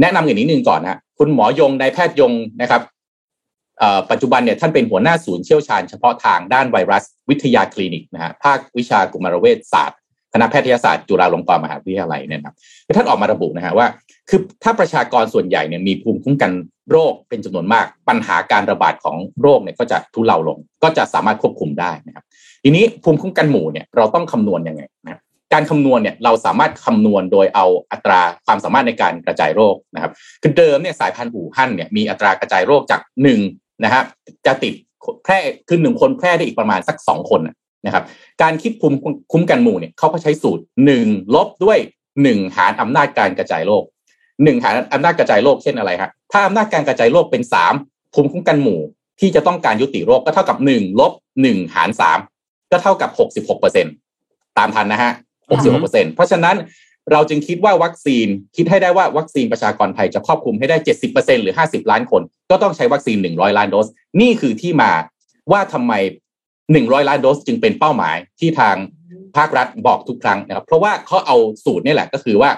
[0.00, 2.82] แนะนำอย่างนี้หนึ่งก่อนนะคุณหมอยงนายแพทย์ยงนะครับ
[4.10, 9.98] ปัจจุบันเนี่ยท่านเป็นหัวหน้าศูนย์เชี่ยวชาญเฉพาะทางด้านไวรัสวิทยาคลินิกนะฮะภาควิชากุมารเวชศาสตร์
[10.32, 12.54] คณะแพทยศาสตร์จุฬาลงกรณ์มหาวิทยาลัยเนี่ยครับ
[12.96, 13.86] ท่านออกมาระบุนะฮะว่า
[14.28, 16.50] คือถ้าประชากรส่วนใหญ่เนี่ยมีภูมิคุ้มกัน
[16.90, 22.24] โรคเป็นจำนวนมาก ปัญหาการระบาดของโรคเนี่ยก็จะทุเลาลง ก็จะสามารถควบคุมได้นะครับ
[22.64, 25.20] ทีนี้ภูมิคุ้มกันหมู่เนี่ยเราต้องคำนวณยังไงนะ
[25.52, 30.12] การคำนวณเนี่ยเราสามารถคำนวณโดยเอาอัตราความสามารถในการกระจายโรคนะครับ
[30.42, 33.40] คือเดิมเนี่ยสายพันธุ์อู่ฮั่นเนี่ยมีอัตรากระจายโรคจากหนึ่ง
[33.84, 34.04] นะครับ
[34.46, 34.74] จะติด
[35.24, 35.38] แพร่
[35.68, 37.40] คือหนึ่งคนแพร่ได้อีกประมาณสักสองคน
[37.86, 38.04] นะครับ
[38.42, 38.96] การคิดภูมิ
[39.32, 41.78] คุ้มกันหมู่เนี่ยเขาก็ใช้สูตรหนึ่งลบด้วย
[42.22, 43.84] หนึ่งหารอำนาจการกระจายโรค
[44.44, 47.74] หนึ่งหารอำนาจกระจายโรคเช่นอะไรครับถ้าอำนาจการกระจายโรคเป็นสาม
[48.14, 48.80] ภูมิคุ้มกันหมู่
[49.20, 51.12] ที่จะต้องการยุติโรคก็เท่ากับหนึ่งลบ
[51.42, 52.18] หนึ่งหารสาม
[52.70, 53.86] ก็เท่ากับหกสิบหกเปอร์เซ็น
[54.58, 55.12] ตามทันนะฮะ
[55.50, 56.56] หกสิบหกเปอร์เซ็นเพราะฉะนั้น
[57.12, 58.26] เราจึงคิดว่าวัคซีน
[58.56, 63.88] คิดให้ได้ว่าวัคซีนประชากรไทยจะครอบคลุมให้ได้เจ็ดสิบเปอร์เซ็นหรือห้าสิบล้านคน ก็ต้องใช้วัคซีนหนึ่งร้อยล้านโดส
[64.20, 64.92] นี่คือที่มา
[65.52, 65.92] ว่าทำไม
[66.72, 68.76] หนึ่งร้อยล้านโดสจึงเป็นเป้าหมายที่ทาง
[69.36, 72.50] ภาครัฐบอกทุกครั้งนะครับ เพราะว่าเขาเอาสูตรนี่แหละก็คือว่า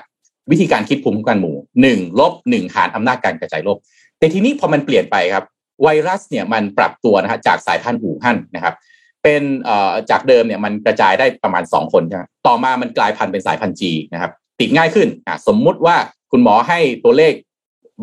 [0.51, 3.79] วิธีการคิดภูมิคุ้มกันหมู่หนึ่งลบหนึ่งหารอำนาจการกระจายโรค
[4.19, 5.45] แต่ทีนี้พอมันเปลี่ยนไปครับ
[5.83, 8.75] ไวรัสเนี่ยมันปรับตัวนะฮะจากสายพันธุ์อู่ฮั่นนะครับ
[9.23, 15.09] เป็นเอ่อจากเดิมเนี่ยมันกระจายได้ประมาณ 2 คนใช่ไหมต่อมามันกลายพันธุ์เป็นสายพันธุ์จีนะครับ ติดง่ายขึ้น
[15.49, 15.97] สมมุติว่า
[16.33, 17.33] คุณหมอให้ตัวเลข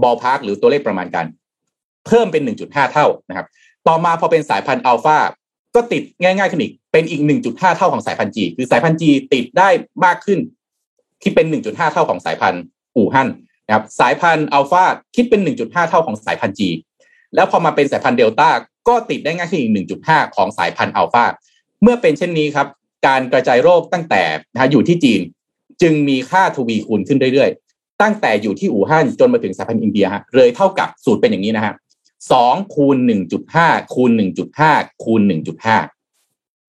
[0.01, 1.25] ballpark หรือตัวเลขประมาณกัน
[2.05, 3.47] เพิ่มเป็น 1.5 เท่านะครับ
[3.87, 5.17] ต่อมาพอเป็นสายพันธุ์อัลฟา
[5.75, 9.69] ก็ติดง่ายๆขึ้นอีก เป็นอีก 1.5 เท่าของสายพันธุ์ G คือสายพันธุ์ G ติดได้
[10.05, 10.39] มากขึ้น
[11.21, 12.63] ที่เป็น 1.5 เท่าของสายพันธุ์
[12.95, 13.29] อู่ฮั่น
[13.65, 16.69] นะครับสายพันธุ์อัลฟาคิดเป็น 1.5 เท่าของสายพันธุ์ G
[17.35, 18.49] แล้วพอมาเป็นสายพันธุ์เดลต้า
[18.87, 19.73] ก็ติดได้ง่ายขึ้นอีก
[20.05, 21.25] 1.5 ของสายพันธุ์อัลฟา
[21.81, 22.67] เมื่อเป็นเช่นนี้ครับ
[23.07, 25.21] การกระจายโรคตั้งแต่นะอยู่ที่จีน
[25.81, 31.73] จึงมีค่าทวีคูณขึ้นเรื่อยๆ ตั้งแต่อยู่ที่อู่ฮั่นจนมาถึงสายพันธุ์อินเดียฮะเลยเท่ากับสูตรเป็นอย่างนี้นะฮะ
[32.31, 34.71] สองคูณหนึ่งจุดห้าคูณหนึ่งจุดห้า
[35.03, 35.77] คูณหนึ่งจุดห้า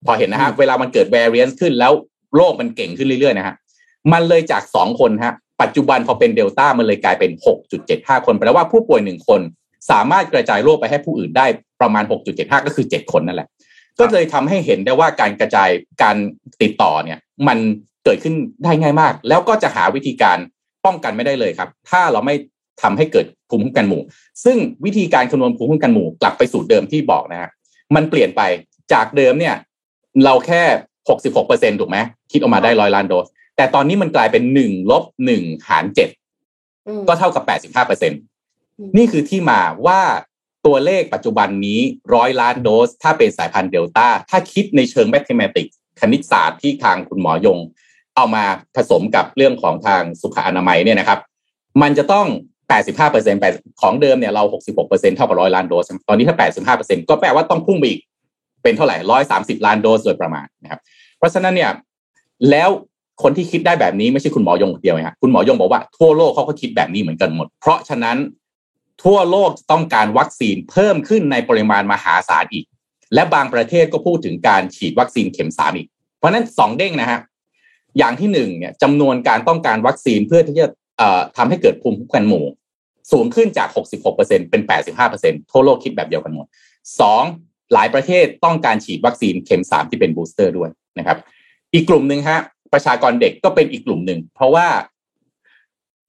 [0.07, 1.93] พอเห็นนะฮะเวลามันเกิด variance ขึ้นแล้ว
[2.37, 3.55] โรคมันเก่งขึ้นเรื่อยๆนะฮะ
[4.13, 9.41] มันเลยจากสองคนฮะปัจจุบันพอเป็นเดลต้ามันเลยกลายเป็นหกจุดเจ็ดห้าคนแปลว่าผู้ป่วยหนึ่งคน
[9.91, 11.47] สามารถกระจายโรคไปให้ผู้อื่นได้
[11.81, 13.49] ประมาณ 6.75 ก็คือ 7 คนนั่นแหละ
[14.01, 15.71] ก็เลยทำให้เห็นได้ว่าการกระจาย
[16.03, 16.17] การ
[16.63, 17.59] ติดต่อเนี่ย มัน
[18.05, 18.35] เกิดขึ้น
[18.65, 20.39] ได้ง่ายมาก แล้วก็จะหาวิธีการ
[20.85, 22.35] ป้องกันไม่ได้เลยครับ ถ้าเราไม่
[22.83, 24.03] ทำให้เกิดภูมิคุ้มกันหมู่
[24.45, 27.51] ซึ่งวิธีการคำนวณภูมิคุ้มกันหมู่กลับไปสู่เดิมที่บอกนะฮะ
[27.95, 28.43] มันเปลี่ยนไป
[28.93, 29.55] จากเดิมเนี่ย
[30.25, 30.63] เราแค่
[31.09, 31.99] หกสิบหกเปอร์เซ็นถูกไหม
[32.33, 33.29] คิดออกมาได้ร้อยล้านโดส
[33.61, 36.09] แต่ตอนนี้มันกลายเป็นหนึ่งลบหนึ่งหารเจ็ด
[36.89, 38.13] อืมก็เท่ากับแปดสิบห้าเปอร์เซ็น
[38.79, 40.01] อืมนี่คือที่มาว่า
[40.67, 41.81] ตัวเลขปัจจุบันนี้
[42.15, 45.67] ร้อยล้านโดส ถ้าเป็นสายพันธุ์เดลต้า ถ้าคิดในเชิงแมทริเมติก
[46.01, 47.59] คณิตศาสตร์ที่ทางคุณหมอยง
[48.17, 48.45] เอามา
[48.77, 51.21] ผสมกับเรื่องของทางสุขอนามัยเนี่ยนะครับ
[51.83, 52.27] มันจะต้อง
[52.71, 53.41] 85เปอร์เซ็นต์
[53.81, 58.01] ของเดิมเนี่ยเรา 66เปอร์เซ็นต์เท่ากับร้อยล้านโดส ตอนนี้ถ้า 85เปอร์เซ็นต์ก็แปลว่าต้องพุ่งไปอีก
[58.63, 60.81] เป็นเท่าไหร่ร้อยสามสิบล้านโดสโดยประมาณนะครับ
[61.19, 61.71] เพราะฉะนั้นเนี่ย
[62.51, 62.71] แล้ว
[63.23, 68.19] คนที่คิดได้แบบนี้ไม่ใช่คุณหมอยงคนเดียวนะฮะคุณหมอยงบอกว่าทั่วโลกเขาก็คิดแบบนี้เหมือนกันหมด เพราะฉะนั้น
[69.05, 72.67] ทั่วโลกต้องการวัคซีนเพิ่มขึ้นในปริมาณมหาศาลอีก
[73.15, 77.21] และบางประเทศก็พูดถึงการฉีดวัคซีนเข็มสามอีก เพราะฉะนั้นสองเด้งนะฮะ
[77.99, 80.69] อย่างที่หนึ่งเนี่ยจำนวนการต้องการวัคซีนเพื่อที่จะ
[81.37, 82.45] ทำให้เกิดภูมิคุ้มกันหมู่
[83.13, 83.69] สูงขึ้นจาก
[84.09, 84.63] 66%เป็น
[85.07, 86.47] 85%ทั่วโลกคิดแบบเดียวกันหมด
[87.01, 87.23] สอง
[87.73, 91.19] หลายประเทศต้องการฉีดวัคซีนเข็มสามที่เป็นบูสเตอร์ด้วยนะครับ
[91.75, 92.41] อีกกลุ่มหนึ่งฮะ
[92.73, 94.67] ประชากรเด็กก็เป็นอีกกลุ่มหนึ่ง เพราะว่า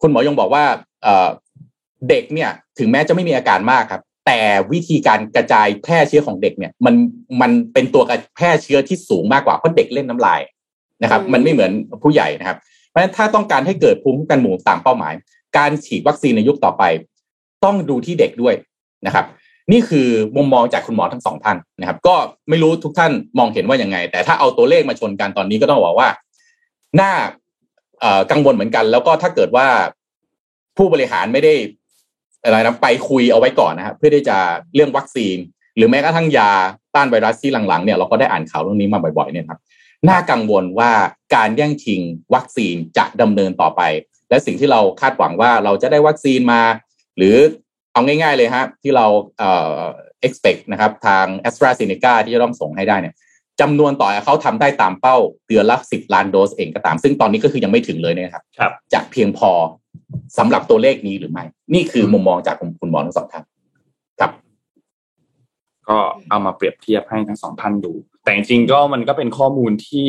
[0.02, 0.64] คุณหมอยงบอกว่า
[1.04, 1.30] เอ่อ
[2.10, 4.40] เด็กเนี่ย ถึงแม้จะไม่มีอาการมากครับ แต่
[4.72, 6.96] วิธีการกระจายแพร่เชื้อของเด็กเนี่ย มัน
[7.42, 10.42] มันเป็นตัวกระแพร่เชื้อที่สูงมากกว่าเพราะเด็กเล่นน้ำลาย
[11.04, 11.72] นะครับอืมมันไม่เหมือน
[12.04, 12.58] ผู้ใหญ่นะครับ
[12.90, 15.14] เพราะฉะนั้นถ้าต้องการให้เกิดภูมิคุ้มกันหมู่ตามเป้าหมาย
[15.58, 16.84] การฉีดวัคซีนในยุคต่อไป
[17.64, 18.56] ต้องดูที่เด็กด้วย
[19.06, 19.26] นะครับ
[19.72, 22.16] นี่คือมุมมองจากคุณหมอทั้งสองท่านนะครับ ก็
[22.50, 26.10] ไม่รู้ทุกท่านมองเห็นว่ายังไง แต่ถ้าเอาตัวเลขมาชนกันตอนนี้ก็ต้องบอกว่า
[27.00, 27.12] น่า
[28.32, 29.68] กังวลเหมือนกัน แล้วก็ถ้าเกิดว่า
[30.78, 31.54] ผู้บริหารไม่ได้
[32.44, 34.38] อะไรนะไปคุยเอาไว้ก่อนนะครับเพื่อที่จะ
[34.76, 35.38] เรื่องวัคซีน
[35.76, 36.52] หรือแม้กระทั่งยา
[36.96, 39.60] ต้านไวรัสที่หลังๆเนี่ยเราก็ได้อ่านข่าวเรื่องนี้มาบ่อยๆเนี่ยครับ
[40.10, 40.92] น่ากังวลว่า
[41.36, 42.02] การแย่งชิง
[42.34, 43.82] วัคซีนจะดำเนินต่อไป
[44.30, 46.62] และสิ่งที่เราคาดหวังว่าเราจะได้วัคซีนมา
[47.18, 47.36] หรือ
[47.94, 49.06] เอาง่าย ๆเลยฮะที่เรา
[49.38, 49.80] เอ่อ
[50.28, 53.16] expect นะครับทาง a s t r a z เซ e c a ที่จะต้องส่งให้ได้เนี่ย
[53.62, 59.52] จำนวนต่อให้เขาทำได้ตามเป้าเดือนละสิบล้านโดสเองก็ตาม ซึ่งตอนนี้ก็คือยังไม่ถึงเลยเนะครับครับจะเพียงพอ
[60.38, 61.44] สำหรับตัวเลขนี้หรือไม่
[61.74, 63.44] นี่คือมุมมองจากคุณหมอทั้งสองท่าน
[64.20, 64.32] ครับ
[65.88, 65.98] ก็
[66.30, 67.92] เอามาเปรียบเทียบให้ทั้งสองท่านดู
[68.24, 70.06] แต่จริงๆก็มันก็เป็นข้อมูลที่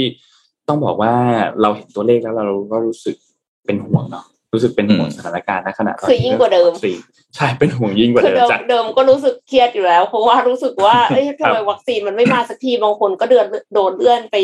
[0.68, 1.14] ต้องบอกว่า
[1.62, 3.16] เราเห็นตัวเลขแล้วเราก็รู้สึก
[3.64, 6.98] เป็นห่วงเนาะ รู้สึกเป็นห่วงอืมสถานการณ์ณขณะตนคือยิ่งกว่าเดิมวัคซีน
[7.36, 14.36] ใช่เป็นห่วงยิ่งกว่าคือเดิมเดิมจากเดิมก็รู้สึกเครียดอยู่แล้ว เพราะว่ารู้สึกว่าเอ้ยทำไมวัคซีนมันไม่มาสักทีบางคนก็เดือนโดนเลื่อนไป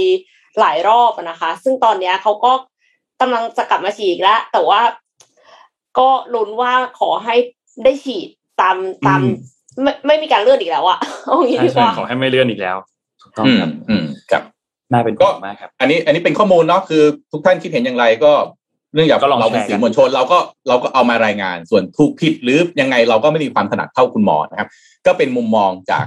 [0.60, 2.52] หลายรอบอะนะคะ ซึ่งตอนเนี้ยเขาก็
[3.20, 4.80] กำลังจะกลับมาฉีดอีกแล้วแต่ว่า
[5.98, 7.34] ก็ลุ้นว่าขอให้
[7.84, 8.28] ได้ฉีด
[8.60, 9.34] ตามตามอืม
[9.82, 12.76] ไม่ไม่มีการเลื่อนอีกแล้วอะเอาอย่างนี้ใช่ดีกใช่ว่าขอให้ไม่เลื่อนอีกแล้ว
[13.22, 14.42] ถูกต้องอืมครับอืมครับ
[14.92, 17.02] น่าเป็นห่วงมากครับ อันนี้อันนี้เป็นข้อมูลเนาะคือ
[17.32, 18.32] ทุกท่านคิดเห็นอย่างไรก็
[18.94, 24.68] เนื่องจากก็ลองเราเป็นแชร์กันสื่อมวลชนเราก็เราก็เอามารายงานส่วนถูกผิดหรือยังไงเราก็ไม่มีความถนัดเท่าคุณหมอนะครับ
[25.06, 26.06] ก็เป็นมุมมองจาก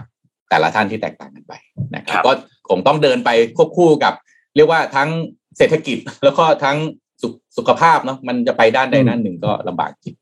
[0.50, 1.54] แต่ละท่านที่แตกต่างกันไป
[1.96, 2.32] นะครับ ก็
[2.70, 4.14] คงต้องเดินไปควบคู่กับ
[4.56, 5.10] เรียกว่าทั้ง
[5.58, 6.78] เศรษฐกิจแล้วก็ทั้ง
[7.22, 10.16] สุขสุขภาพเนาะมันจะไปด้านใดด้านหนึ่งก็ลำบากจริง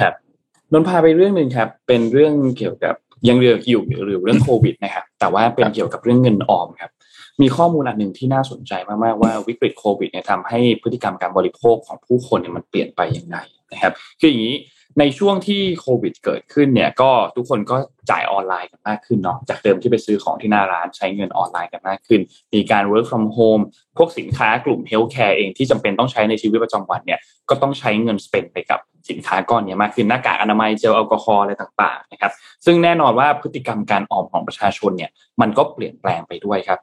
[0.00, 0.14] ครับ
[0.72, 2.94] นนท์พาไปเรื่องหนึ่งครับ เป็นเรื่องเกี่ยวกับ
[3.28, 6.90] ยังเรื่องอยู่หรือเรื่องโควิดนะครับแต่ว่าเป็นครับเกี่ยวกับเรื่องเงินออมครับ
[7.42, 13.36] มีข้อมูลอันหนึ่งที่น่าสนใจมาก ๆ ว่าวิกฤตโควิดเนี่ยทำให้พฤติกรรมการบริโภคของผู้คนเนี่ยมันเปลี่ยนไปอย่างไร
[13.72, 14.56] นะครับคืออย่างนี้
[15.00, 17.76] ในช่วงที่โควิดเกิดขึ้นเนี่ยก็ทุกคนก็
[18.10, 22.20] จ่ายออนไลน์กันมากขึ้นเนาะจากเดิมที่ไปซื้อของที่หน้าร้านใช้เงินออนไลน์กันมากขึ้น
[22.54, 23.62] มีการ work from home
[23.96, 28.80] พวกสินค้ากลุ่ม healthcare เองที่จำเป็นต้องใช้ในชีวิตประจำวันเนี่ยก็ต้องใช้เงิน spend ไปกับ
[29.10, 32.32] สินค้าก้อนเนี้มากขึ้นหน้ากากอนามัยเจลแอลกอฮอล์อะไรต่างๆนะครับ
[32.64, 36.78] ซึ่งแน่นอนว่าพฤติกรรมการออมของประชาชนเนี่ยมันก็เปลี่ยนแปลงไปด้วยครับ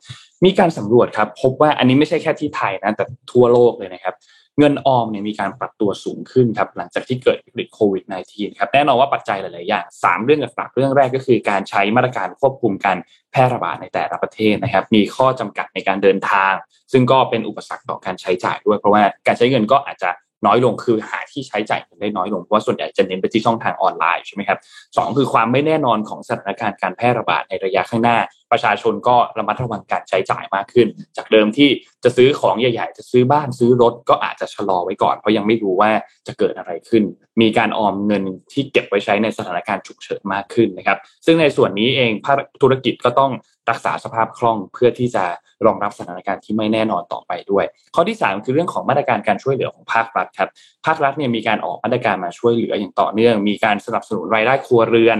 [0.45, 4.15] มีการสำรวจครับพบว่าอันนี้ไม่ใช่แค่ที่ไทยนะแต่ทั่วโลกเลยนะครับ
[4.59, 12.97] เงินออมเนี่ยมีการปรับตัวสูงขึ้นครับหลังจากที่เกิดวิกฤตโควิด -19 ครับแน่นอนว่าปัจจัยหลาย ๆ อย่างสามเรื่องหลักเรื่องแรกก็คือการใช้มาตรการควบคุมการ
[13.31, 16.53] แพร่ระบาดในแต่ละประเทศนะครับ มีข้อจำกัดในการเดินทาง
[16.91, 20.09] ซึ่งก็เป็นอุปสรรคต่อการใช้จ่ายด้วยเพราะว่าการใช้เงินก็อาจจะ
[20.45, 24.59] น้อยลงคือหาที่ใช้จ่ายเงินได้น้อยลงเพราะว่าส่วนใหญ่จะเน้นไปที่ช่องทางออนไลน์ใช่ไหมครับ
[24.97, 28.17] สองคือความไม่แน่นอนของสถานการณ์การแพร่ระบาดในระยะข้างหน้า
[28.51, 31.69] ประชาชนก็ระมัดระวังการใช้จ่ายมากขึ้น จากเดิมที่
[32.03, 35.91] จะซื้อของใหญ่ๆ จะซื้อบ้านซื้อรถก็อาจจะชะลอไว้ก่อน เพราะยังไม่รู้ว่า
[36.27, 37.03] จะเกิดอะไรขึ้น
[37.41, 43.31] มีการออมเงินที่เก็บไว้ใช้ในสถานการณ์ฉุกเฉินมากขึ้นนะครับซึ่งในส่วนนี้เองภาคธุรกิจก็ต้อง
[43.69, 45.25] รักษาสภาพคล่องเพื่อที่จะ
[45.65, 50.49] รองรับสถานการณ์ที่ไม่แน่นอนต่อไปด้วย ข้อที่ 3 คือเรื่องของมาตรการการช่วยเหลือของภาครัฐครับ
[50.85, 55.19] ภาครัฐเนี่ยมีการออกมาตรการมาช่วยเหลืออย่างต่อเนื่อง มีการสนับสนุนรายได้ครัวเรือน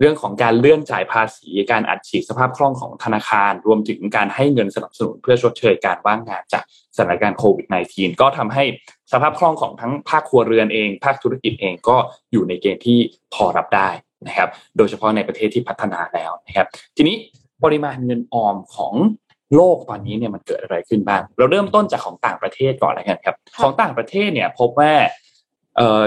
[0.00, 6.64] เรื่องของการเลื่อนจ่ายภาษี การอัดฉีดสภาพคล่องของธนาคาร รวมถึงการให้เงินสนับสนุนเพื่อชดเชยการว่างงานจาก
[6.96, 8.64] สถานการณ์โควิด -19 ก็ทำให้
[9.12, 11.96] สภาพคล่องของทั้งภาคครัวเรือนเอง ภาคธุรกิจเองก็
[12.32, 12.98] อยู่ในเกณฑ์ที่
[13.34, 13.90] พอรับได้
[14.26, 16.66] นะครับ โดยเฉพาะในประเทศที่พัฒนาแล้วนะครับ
[16.96, 17.16] ทีนี้
[17.64, 18.94] ปริมาณเงินออมของ
[19.56, 24.92] โลกตอนนี้เนี่ยมันเกิดอะไรขึ้นบ้าง เราเริ่มต้นจากของต่างประเทศก่อนแล้วกันครับ ของต่างประเทศเนี่ยพบว่า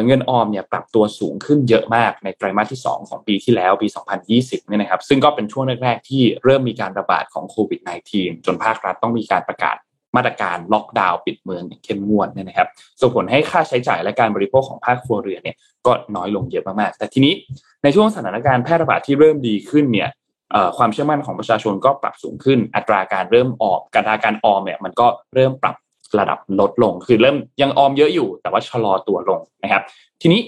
[0.06, 3.88] เงินออมเนี่ยปรับตัวสูงขึ้นเยอะมากในไตรมาสที่ 2 ของปีที่แล้วปี
[4.28, 7.80] 2020เนี่ยนะครับ ซึ่งก็เป็นช่วงแรกๆที่เริ่มมีการระบาดของโควิด
[8.14, 9.76] -19 จนภาครัฐต้องมีการประกาศ
[10.16, 12.68] มาตรการล็อกดาวน์ปิดเมืองอย่างเข้มงวดเนี่ยนะครับ
[13.02, 17.34] ส่งผลให้ค่าใช้จ่ายและการบริโภคของภาคครัวเรือนเนี่ยก็น้อยลงเยอะมากๆ แต่ทีนี้
[17.84, 20.10] ในช่วงสถานการณ์แพร่ระบาดที่เริ่มดีขึ้นเนี่ย
[20.78, 25.76] ความเชื่อมั่นของประชาชนก็ปรับสูงขึ้น อัตราการเริ่มออมกการาการออมเนี่ยมันก็เริ่มปรับ
[26.20, 29.84] ระดับลดลง คือเริ่มยังออมเยอะอยู่ แต่ว่าชะลอตัวลงนะครับ
[30.22, 30.42] ทีนี้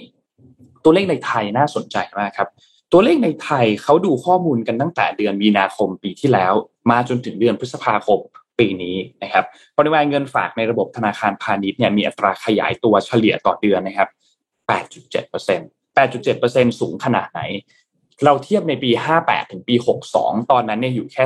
[0.84, 2.48] ตัวเลขในไทยน่าสนใจมากครับ
[2.92, 6.52] ตัวเลขในไทยเขาดูข้อมูลกันตั้งแต่เดือนมีนาคมปีที่แล้ว
[6.90, 8.20] มาจนถึงเดือนพฤษภาคม
[8.58, 9.44] ปีนี้นะครับ
[9.78, 14.08] ปริมาณเงินฝากในระบบธนาคารพาณิชย์เนี่ยมีอัตราขยายตัวเฉลี่ยต่อเดือนนะครับ
[14.68, 17.40] 8.7% 8.7%สูงขนาดไหน
[18.24, 18.90] เราเทียบในปี
[19.20, 19.74] 58 ถึงปี
[20.12, 21.24] 62 ตอนนั้นเนี่ยอยู่แค่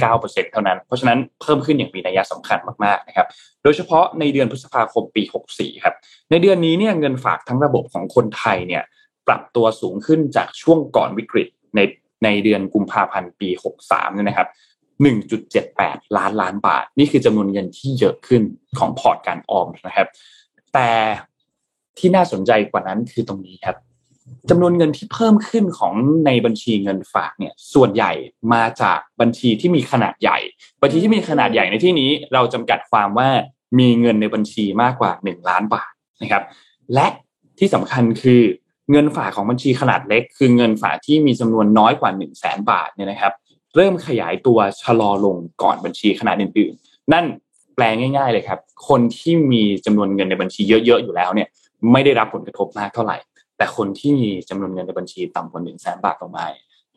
[0.00, 3.26] 3.9%เท่านั้น เพราะฉะนั้นเพิ่มขึ้นอย่างมีนัยสำคัญมากๆนะครับ
[3.62, 5.22] โดยเฉพาะในเดือนพฤษภาคมปี
[5.52, 5.94] 64 ครับ
[6.30, 8.82] ในเดือนนี้เนี่ยเงินฝากทั้งระบบของคนไทยเนี่ย
[9.26, 11.80] ปรับตัวสูงขึ้นจากช่วงก่อนวิกฤตใน
[12.24, 13.48] ในเดือนกุมภาพันธ์ปี
[13.82, 14.48] 63เนี่ยนะครับ
[15.32, 18.42] 1.78 ล้านล้านบาท นี่คือจำนวนเงินที่เยอะขึ้น
[18.78, 20.08] ของพอร์ตการออมนะครับ
[20.74, 20.90] แต่
[21.98, 23.76] ที่น่าสนใจกว่านั้นคือตรงนี้ครับ
[24.50, 25.92] จำนวนเงินที่เพิ่มขึ้นของ
[26.26, 28.12] ในบัญชีเงินฝากเนี่ยส่วนใหญ่
[28.52, 30.38] มาจากบัญชีที่มีขนาดใหญ่
[30.82, 33.28] บัญชีที่มีขนาดใหญ่ในที่นี้เราจำกัดความว่า
[33.78, 36.42] มีเงินในบัญชีมากกว่าหนึ่งล้านบาทนะครับ
[36.94, 37.06] และ
[37.58, 38.42] ที่สำคัญคือ
[38.92, 43.32] เงินฝากของบัญชีขนาดเล็ก คือเงินฝากที่มีจำนวนน้อยกว่าหนึ่งแสนบาทเนี่ยนะครับ
[43.76, 47.24] เริ่มขยายตัวชะลอลงก่อนบัญชีขนาดอื่นๆ นั่น
[47.74, 48.58] แปลง่ายๆเลยครับ
[48.88, 51.48] คนที่มีจำนวนเงินในบัญชีเยอะๆอยู่แล้วเนี่ย
[51.92, 53.16] ไม่ได้รับผลกระทบมากเท่าไหร่
[53.58, 56.44] แต่คนที่มีจำนวนเงินในบัญชีต่ำกว่าหนึ่งแสนบาทต่อมา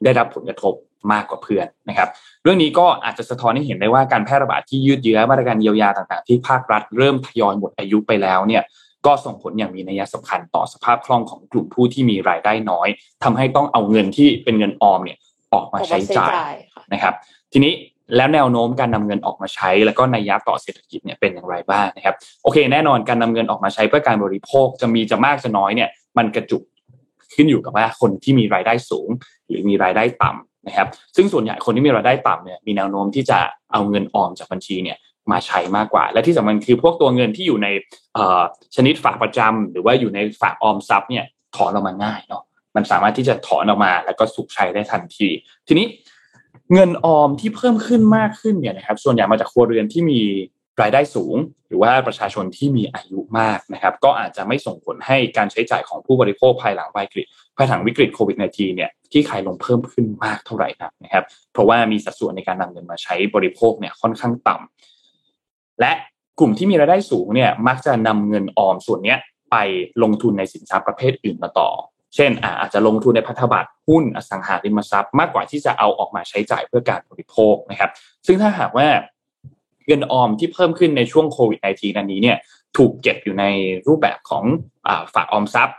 [0.03, 0.73] ได้รับผลกระทบ
[1.11, 2.09] มากกว่าเพื่อนนะครับ
[2.43, 8.63] เรื่องนี้ก็อาจจะสะท้อนให้เห็นได้ว่าการแพร่ระบาดที่ยืดเยื้อมาตรการเยียวยาต่างๆ ที่ภาครัฐเริ่มทยอยหมดอายุไปแล้วเนี่ย
[9.05, 12.87] ก็ส่งผลอย่างมีนัยสำคัญต่อสภาพคล่องของกลุ่มผู้ที่มีรายได้น้อย
[13.23, 15.17] ทำให้ต้องเอาเงินที่เป็นเงินออมเนี่ย
[15.53, 16.33] ออกมาใช้จ่าย
[16.93, 17.13] นะครับ
[17.51, 17.73] ทีนี้
[18.15, 26.63] แล้วแนวโน้มการนำเงินออกมาใช้ แล้วก็นัยยะต่อเศรษฐกิจเนี่ยเป็นอย่างไรบ้างนะครับ โอเค แน่นอนการนำเงินออกมาใช้เพื่อการบริโภคจะมีจะมากจะน้อยเนี่ย มันกระจุก
[27.35, 29.09] ขึ้นอยู่กับว่าคนที่มีรายได้สูง
[29.47, 33.39] หรือมีรายได้ต่ำนะครับ ซึ่งส่วนใหญ่คนที่มีรายได้ต่ำเนี่ยมีแนวโน้มที่จะ
[33.71, 34.97] เอาเงินออมจากบัญชีเนี่ย
[35.31, 37.67] มาใช้มากกว่า และที่สำคัญคือพวกตัวเงินที่อยู่ใน
[38.75, 42.43] ชนิดฝากประจำหรือว่าอยู่ในฝากออมทรัพย์เนี่ยถอนออกมาง่ายเนาะ
[42.75, 45.27] มันสามารถที่จะถอนออกมาแล้วก็สุกใช้ได้ทันที
[45.67, 45.85] ทีนี้
[46.73, 50.21] เงินออมที่เพิ่มขึ้นมากขึ้นเนี่ยนะครับ ส่วนใหญ่มาจากครัวเรือนที่มี
[50.81, 51.35] รายได้สูง
[51.67, 57.25] หรือว่าประชาชนที่มีอายุมากนะครับก็อาจจะไม่ส่งผลให้การใช้จ่ายของผู้บริโภคภายหลังวิกฤต
[57.57, 60.69] ภายหลังวิกฤตโควิด -19 เนี่ยที่ขายลงเพิ่มขึ้นมากเท่าไหร่
[61.03, 65.91] นะครับ เพราะว่ามีสัดส่วนในการนำเงินมาใช้บริโภคเนี่ยค่อนข้างต่ำและ
[66.39, 69.19] กลุ่มที่มีรายได้สูงเนี่ยมักจะนำเงินออมส่วนเนี้ย
[69.51, 69.55] ไป
[70.03, 71.69] ลงทุนในสินทรัพย์ประเภทอื่นมาต่อ
[72.15, 77.91] เช่น อาจจะลงทุนในพันธบัตรหุ้นอสังหาริมทรัพย์ มากกว่าที่จะเอาออกมาใช้จ่ายเพื่อการบริโภคนะครับ
[78.27, 78.87] ซึ่งถ้าหากว่า
[79.87, 82.37] เงินออมที่เพิ่มขึ้นในช่วงโควิด -19 อันนี้เนี่ย
[82.77, 83.45] ถูกเก็บอยู่ใน
[83.87, 84.43] รูปแบบของ
[85.13, 85.77] ฝากออมทรัพย์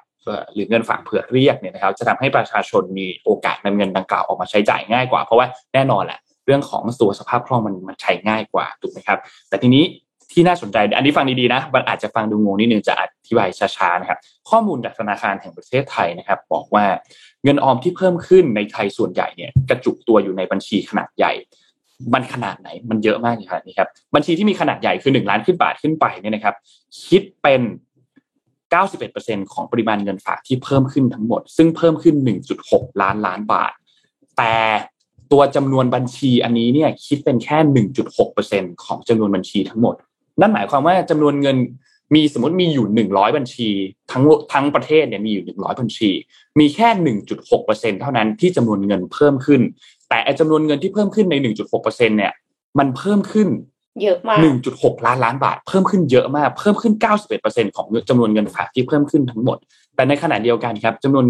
[0.55, 9.85] หรือเงินฝากเผื่อเรียกเนี่ยนะครับจะทำให้ประชาชนมีโอกาสนำเงินดังกล่าวออกมาใช้จ่ายง่ายกว่าเพราะว่าแน่นอนแหละเรื่องของตัวสภาพคล่องมันมันใช้ง่ายกว่าถูกไหมครับ แต่ทีนี้
[10.33, 14.19] ที่น่าสนใจอันนี้ฟังดีๆนะมันอาจจะฟังดูงงนิดนึงจะอธิบายช้าๆนะครับ
[14.51, 16.85] ข้อมูลจากธนาคารแห่งประเทศไทยนะครับ บอกว่า
[17.45, 21.33] เงินออมที่เพิ่มขึ้นในไทยส่วนใหญ่เนี่ยกระจุกตัวอยู่ในบัญชีขนาดใหญ่
[22.15, 26.55] มันขนาดไหนมันเยอะมากเลยครับนี่ครับบัญชีที่มีขนาดใหญ่คือหนึ่งล้านขึ้นบาทขึ้นไปเนี่ยนะครับ
[27.07, 27.63] คิดเป็น
[28.77, 32.17] 91%ของปริมาณเงินฝากที่เพิ่มขึ้นทั้งหมด ซึ่งเพิ่มขึ้น
[32.59, 33.73] 1.6 ล้านล้านบาท
[34.39, 34.57] แต่
[35.33, 37.59] ตัวจำนวนบัญชีอันนี้เนี่ยคิดเป็นแค่
[38.21, 39.95] 1.6%ของจำนวนบัญชีทั้งหมด
[40.41, 41.57] นั่นหมายความว่าจำนวนเงิน
[42.15, 43.69] มีสมมติมีอยู่ 100 บัญชี
[44.11, 44.23] ทั้ง
[44.53, 46.11] ทั้งประเทศเนี่ยมีอยู่ 100 บัญชี
[46.59, 46.89] มีแค่
[47.51, 49.61] 1.6%เท่านั้นที่จำนวนเงินเพิ่มขึ้น
[50.13, 51.35] แต่จำนวนเงินที่เพิ่มขึ้นใน
[51.77, 52.33] 1.6%เนี่ย
[52.79, 53.49] มันเพิ่มขึ้น
[54.03, 54.39] เยอะมาก
[54.73, 56.93] 1.6 ล้านล้านบาท เพิ่มขึ้นเยอะมาก เพิ่มขึ้น
[57.35, 59.59] 91%ของจำนวนเงินฝากที่เพิ่มขึ้นทั้งหมด
[59.95, 61.27] แต่ในขณะเดียวกันครับจำนวน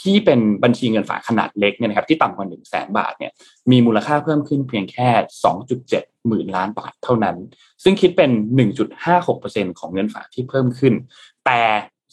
[0.00, 3.32] ที่เป็นบัญชีเงินฝากขนาดเล็กเนี่ยนะครับที่ต่ำกว่า1 0 0 0 0แสนบาทเนี่ย
[3.70, 5.08] มีมูลค่าเพิ่มขึ้นเพียงแค่
[5.68, 7.36] 2.7 หมื่นล้านบาทเท่านั้น
[7.82, 8.30] ซึ่งคิดเป็น
[9.04, 10.94] 1.56%ของเงินฝากที่เพิ่มขึ้น
[11.46, 11.60] แต่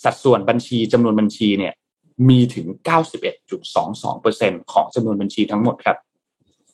[0.04, 1.74] สัดส่วนบัญชีจำนวนบัญชีเนี่ย
[2.30, 2.68] มีถึง
[3.50, 5.98] 91.22%ของจำนวนบัญชีทั้งหมดครับ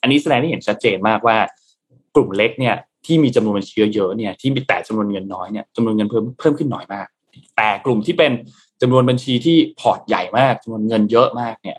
[0.05, 1.37] อันนี้แสดงให้เห็นชัดเจนมากว่า
[2.15, 2.75] กลุ่มเล็กเนี่ย
[3.05, 7.07] ที่มีจำนวนบัญชีเยอะๆเนี่ยที่มีแต่จำนวนเงินน้อยเนี่ยจำนวนเงินเพิ่มเพิ่มขึ้นน้อยมาก
[7.57, 8.31] แต่กลุ่มที่เป็น
[8.81, 11.77] จำนวนบัญชีที่พอร์ตใหญ่มากจำนวนเงินเยอะมากเนี่ย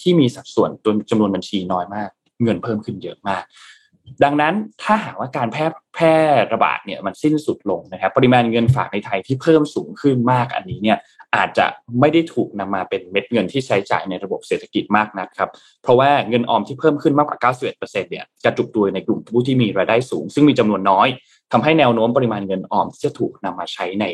[0.00, 2.08] ที่มีสัดส่วนตัวจำนวนบัญชีน้อยมาก
[2.42, 3.42] เงินเพิ่มขึ้นเยอะมาก
[4.24, 6.14] ดังนั้นถ้าหากว่าการแพร่แพร่
[6.52, 10.98] ระบาดเนี่ยมันสิ้นสุดลงนะครับ ปริมาณเงินฝากในไทยที่เพิ่มสูงขึ้นมากอันนี้เนี่ย
[11.36, 11.66] อาจจะ
[12.00, 15.50] ไม่ได้ถูกนำมาเป็นเม็ดเงินที่ใช้จ่ายในระบบเศรษฐกิจมากนักครับ
[15.82, 21.08] เพราะว่าเงินออมที่เพิ่มขึ้นมากกว่า 91%เนี่ยกระจุกตัวในกลุ่มผู้ที่มีรายได้สูง ซึ่งมีจำนวนน้อย
[21.52, 24.04] ทำให้แนวโน้มปริมาณเงินออมที่จะถูกนำมาใช้ใน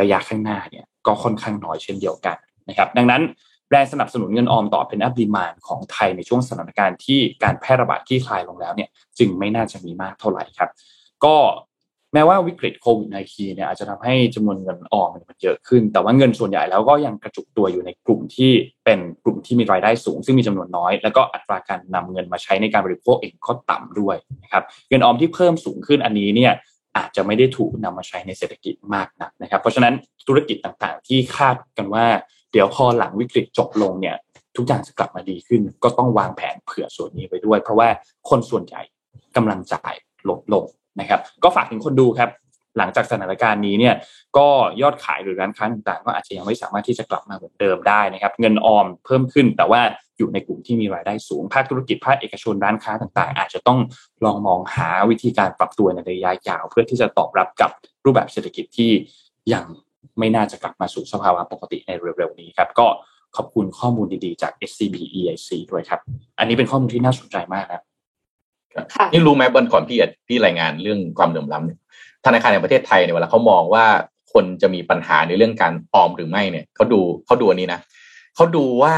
[0.00, 2.36] ระยะข้างหน้าเนี่ยก็ค่อนข้างน้อยเช่นเดียวกัน
[2.68, 3.22] นะครับ ดังนั้น
[3.70, 10.70] แรงสนับสนุนเงินออมต่อเป็นอัพดีมานของไทยในช่วงสถานการณ์ที่การแพร่ระบาดที่คลายลงแล้วเนี่ยจึงไม่น่าจะมีมากเท่าไหร่ครับ
[11.24, 11.36] ก็
[12.14, 18.50] แม้ว่าวิกฤตโควิด -19 เนี่ยอาจจะทำให้จำนวนเงินออมมันเยอะขึ้น แต่ว่าเงินส่วนใหญ่แล้วก็ยังกระจุกตัวอยู่ในกลุ่มที่
[18.84, 26.52] เป็นกลุ่มที่มีรายได้สูง ซึ่งมีจำนวนน้อย แล้วก็อัตราการนำเงินมาใช้ในการบริโภคเองก็ต่ำด้วยนะครับเงินออมที่เพิ่มสูงขึ้นอันนี้เนี่ย
[26.96, 29.94] อาจจะไม่ได้ถูกนำมาใช้ในเศรษฐกิจมากนักนะครับ เพราะฉะนั้น
[30.28, 32.06] ธุรกิจต่างๆ ที่คาดกันว่า
[32.52, 34.16] เดี๋ยวพอหลังวิกฤตจบลงเนี่ย
[34.56, 37.88] ทุกอย่างจะกลับมาดีขึ้น ก็ต้องวางแผนเผื่อส่วนนี้ไว้ด้วย เพราะว่า
[38.28, 38.82] คนส่วนใหญ่
[39.36, 39.94] กำลังจ่าย
[40.28, 40.64] ลดลง
[41.00, 42.30] นะครับก็ฝากถึงคนดูครับ
[42.78, 43.94] หลังจากสถานการณ์นี้เนี่ย
[44.36, 44.48] ก็
[44.82, 49.80] ยอดขายหรือร้านค้าต่างๆ ก็อาจจะยังไม่สามารถที่จะกลับมาเหมือนเดิมได้นะครับ เงินออมเพิ่มขึ้น แต่ว่า
[50.18, 53.78] อยู่ในกลุ่มที่มีรายได้สูงภาคธุรกิจภาคเอกชนร้านค้าต่างๆ อาจจะต้อง
[54.24, 57.70] ลองมองหาวิธีการปรับตัวในระยะยาว เพื่อที่จะตอบรับกับ
[58.04, 58.90] รูปแบบเศรษฐกิจที่
[59.52, 59.64] ยัง
[60.18, 62.86] ไม่น่าจะกลับมาสู่สภาวะปกติในเร็วๆนี้ครับก็
[63.36, 66.00] ขอบคุณข้อมูลดีๆจาก SCB EIC ด้วยครับ
[66.38, 67.82] อันนี้เป็นข้อมูลที่น่าสนใจมากครับ
[69.12, 69.98] นี่รู้ไหมบนก่อนพี่
[70.28, 71.78] พี่รายงานเรื่องความเหลื่อมล้ำเนี่ย
[72.26, 73.84] ธนาคารแห่งประเทศไทยเนี่ยเวลาเขามองว่า
[74.32, 77.80] คนจะมีปัญหาในเรื่องการออมหรือไม่เนี่ยเขาดูเขาดูอันนี้นะ
[78.36, 78.94] เขาดูว่า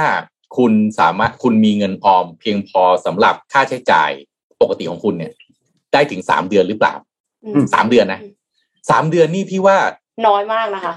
[0.56, 4.10] คุณสามารถคุณมีเงินออมเพียงพอสำหรับค่าใช้จ่าย
[4.60, 5.32] ปกติของคุณเนี่ย
[5.92, 6.94] ได้ถึงสามเดือนหรือเปล่า
[7.44, 8.20] อืมสามเดือนนะ
[8.90, 9.76] สามเดือนนี่พี่ว่า
[10.26, 10.94] น้อยมากนะคะ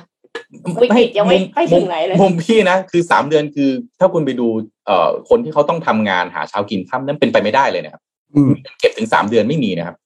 [0.82, 3.70] วิกฤตยังไม่ไปถึงไหนเลยมุมพี่นะคือสามเดือนคือ
[4.00, 4.48] ถ้าคุณไปดู
[4.86, 8.15] เอ่อคนที่เขาต้องทำงานหาเช้ากินค่ำนั้นเป็นไปไม่ได้เลยนะครับอืม
[8.80, 9.98] เก็บถึงสามเดือนไม่มีนะครับ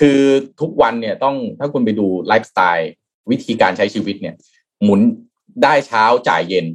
[0.00, 0.18] คือ
[0.60, 2.90] ทุกวันเนี่ยต้องถ้าคุณไปดูไลฟ์สไตล์
[3.30, 4.34] วิธีการใช้ชีวิตเนี่ย
[4.82, 5.00] หมุน
[5.62, 6.66] ได้เช้าจ่ายเย็น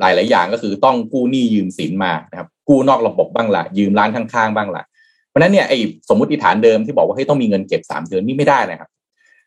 [0.00, 4.84] หลายหลายอย่างก็คือต้องกู้หนี้ยืมสินมานะครับ กู้นอกระบบบ้างละยืมร้านข้างๆบ้างละ
[5.28, 5.78] เพราะนั้นเนี่ยไอ้
[6.08, 8.90] สมมติฐานเดิมที่บอกว่าให้ยต้องมีเงินเก็บสามเดือนนี่ไม่ได้นะครับ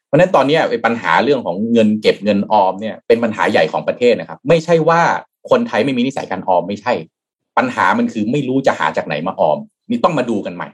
[0.07, 5.01] เพราะนั้นตอนนี้ไอ้ปัญหาเรื่องของเงินเก็บเงินออมเนี่ยเป็นปัญหาใหญ่ของประเทศนะครับ ไม่ใช่ว่า
[5.49, 6.93] คนไทยไม่มีนิสัยการออมไม่ใช่
[7.57, 9.57] ปัญหามันคือไม่รู้จะหาจากไหนมาออม
[9.89, 10.67] นี่ต้องมาดูกันใหม่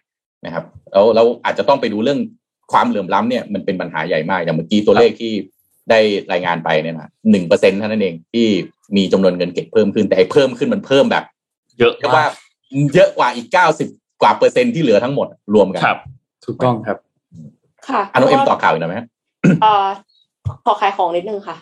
[0.45, 2.19] นะครับแล้วเราอาจจะต้องไปดูเรื่อง
[2.71, 5.31] ความเหลื่อมล้ำเนี่ยมันเป็นปัญหาใหญ่มากอย่างเมื่อกี้ตัวเลขที่
[5.89, 5.99] ได้
[6.31, 8.47] รายงานไปเนี่ยนะหนึ่งเปอร์เซ็นเท่านั้นเองที่
[8.97, 11.23] มีจำนวนเงินเก็บเพิ่มขึ้นแต่ไอ้เพิ่มขึ้นมันเพิ่มแบบ
[11.79, 12.25] เยอะเรียกว่า
[12.93, 13.87] เยอะกว่าอีกเก้าสิบ
[14.21, 15.97] กว่าเปอร์เซ็นต์ที่เหลือทั้งหมดรวมกันครับ
[16.45, 16.97] ถูกต้องครับ
[17.89, 19.07] ค่ะอันน้องเอ็มต่อข่าวอีกหน่อยไหมฮะ
[19.63, 19.87] เอ่อ
[20.65, 21.55] ขอขายของนิดนึงค่ะ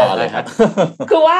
[0.00, 0.44] ต่อเลยครับ
[1.10, 1.38] คือว่า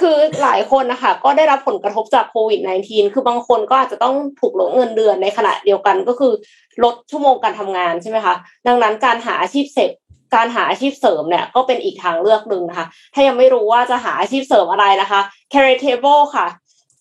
[0.00, 6.32] คือหลายคนนะคะก็ได้รับผลกระทบจากโควิด -19 คือบางคนก็อาจจะต้องถูกลดเงินเดือนในขณะเดียวกันก็คือ
[6.84, 8.34] ลดชั่วโมงการทำงานใช่ไหมคะ
[8.66, 9.90] ดังนั้นการหาอาชีพเสร็จ
[10.34, 15.20] การหาอาชีพเสริมเนี่ยก็เป็นอีกทางเลือกหนึ่งนะคะ ถ้ายังไม่รู้ว่าจะหาอาชีพเสริมอะไรนะคะ
[15.52, 16.46] Career Table ค่ะ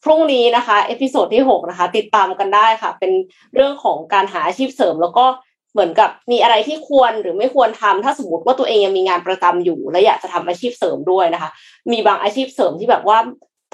[0.04, 3.12] พรุ่งนี้นะคะ episode ที่หกนะคะ ติดตามกันได้ค่ะ เป็น
[3.56, 5.26] เรื่องของการหาอาชีพเสริมแล้วก็
[5.74, 11.50] เหมือนกับมีอะไรที่ควรหรือไม่ควรทำถ้าสมมติว่าตัวเองยังมีงานประจำอยู่ และอยากจะทำอาชีพเสริมด้วยนะคะ
[11.92, 13.18] มีบางอาชีพเสริมที่แบบว่า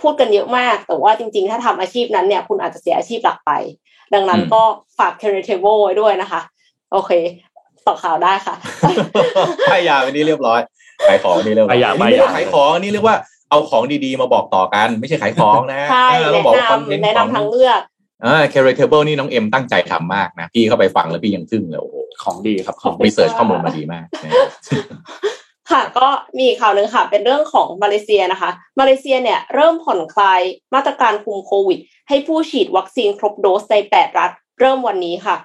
[0.02, 3.52] พูดกันเยอะมาก แต่ว่าจริงๆ ถ้าทำอาชีพนั้นเนี่ย คุณอาจจะเสียอาชีพหลักไป
[4.14, 4.62] ดังนั้นอืมก็
[5.00, 6.42] ฝาก career table ไว้ด้วยนะคะ
[6.92, 7.12] โอเค
[7.88, 8.56] ต่อข่าวได้ค่ะ
[9.72, 10.60] ป้ายยาวันนี้เรียบร้อย
[11.08, 13.16] ขายของนี่เรียบร้อยป้ายยาอันนี้ไม่ได้ป้ายยาขายของอันนี่เรียกว่า
[13.50, 17.82] เอาของดีๆ มาบอกต่อกัน ไม่ใช่ขายของนะใช่เออต้อแนะงบอกว่าคอนเทนนำต์แนะของนำทางเลือก
[18.26, 24.32] อ่า Career Table นี่น้องเอ็มตั้งใจทำมากนะ พี่เข้าไปฟังแล้วพี่ยังทึ่งเลยโอ้โหของดีครับ ของรีเสิร์ชข้อมูลมาดีมากนะ
[25.72, 26.08] ค่ะ ก็
[26.38, 30.42] มีอีกข่าวหนึ่งค่ะ เป็นเรื่องของมาเลเซียนะคะ มาเลเซียเนี่ยเริ่มผ่อนคลาย
[30.76, 35.36] มาตรการคุมโควิด ให้ผู้ฉีดวัคซีนครบโดสใน 8 รัฐ เริ่มวันนี้ค่ะ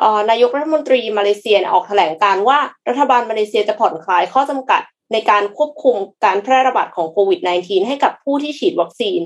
[0.00, 2.58] เอ่อนายกรัฐมนตรีมาเลเซียเนี่ยออกแถลงการณ์ว่า
[2.88, 4.82] รัฐบาลมาเลเซียจะผ่อนคลายข้อจำกัด
[5.12, 9.20] ในการควบคุมการแพร่ระบาดของโควิด -19 ให้กับผู้ที่ฉีดวัคซีน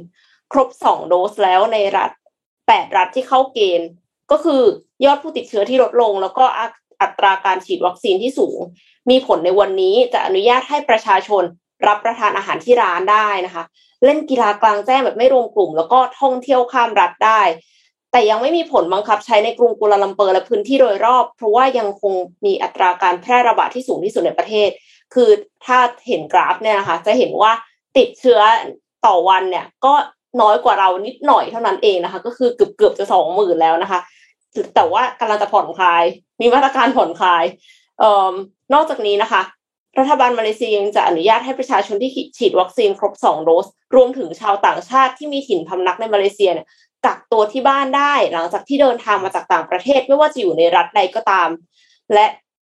[0.52, 2.10] ครบ 2 โดสแล้วในรัฐ
[2.68, 3.88] 8รัฐที่เข้าเกณฑ์
[4.30, 4.62] ก็คือ
[5.04, 6.66] ยอดผู้ติดเชื้อที่ลดลง แล้วก็อั
[7.02, 8.58] อัตราการฉีดวัคซีนที่สูง
[9.10, 11.42] มีผลในวันนี้จะอนุญาตให้ประชาชน
[11.86, 13.64] รับประทานอาหารที่ร้านได้นะคะ
[14.04, 17.42] เล่นกีฬากลางแจ้งแบบไม่รวมกลุ่ม แล้วก็ท่องเที่ยวข้ามรัฐได้
[18.12, 22.12] แต่ยังไม่มีผลบังคับใช้ในกรุงกัวลาลัมเปอร์และพื้นที่โดยรอบ เพราะว่ายังคง
[22.44, 24.70] มีอัตราการแพร่ระบาดที่สูงที่สุดในประเทศ
[25.14, 25.30] คือ
[25.64, 27.52] ถ้าเห็นกราฟเนี่ยนะคะจะเห็นว่า
[27.96, 28.40] ติดเชื้อ
[29.06, 29.94] ต่อวันเนี่ยก็
[30.40, 34.00] น้อยกว่าเรานิดหน่อยเท่านั้นเองนะคะ ก็คือเกือบเกือบจะสองหมื่นแล้วนะคะ
[34.74, 36.04] แต่ว่ากำลังจะผ่อนคลาย
[36.40, 37.44] มีมาตรการผ่อนคลาย
[37.98, 38.32] เอ่อ
[38.74, 39.42] นอกจากนี้นะคะ
[39.98, 46.66] รัฐบาลมาเลเซียยังจะอนุญาตให้ประชาชนที่ฉีดวัคซีนครบสองโดส รวมถึงชาวต่างชาติที่มีถิ่นพำนักในมาเลเซียเนี่ย
[47.06, 51.48] กักตัวที่บ้านได้หลังจากที่เดินทางมาจากต่างประเทศไม่ว่าจะอยู่ในรัฐใดก็ตาม
[52.14, 52.26] และ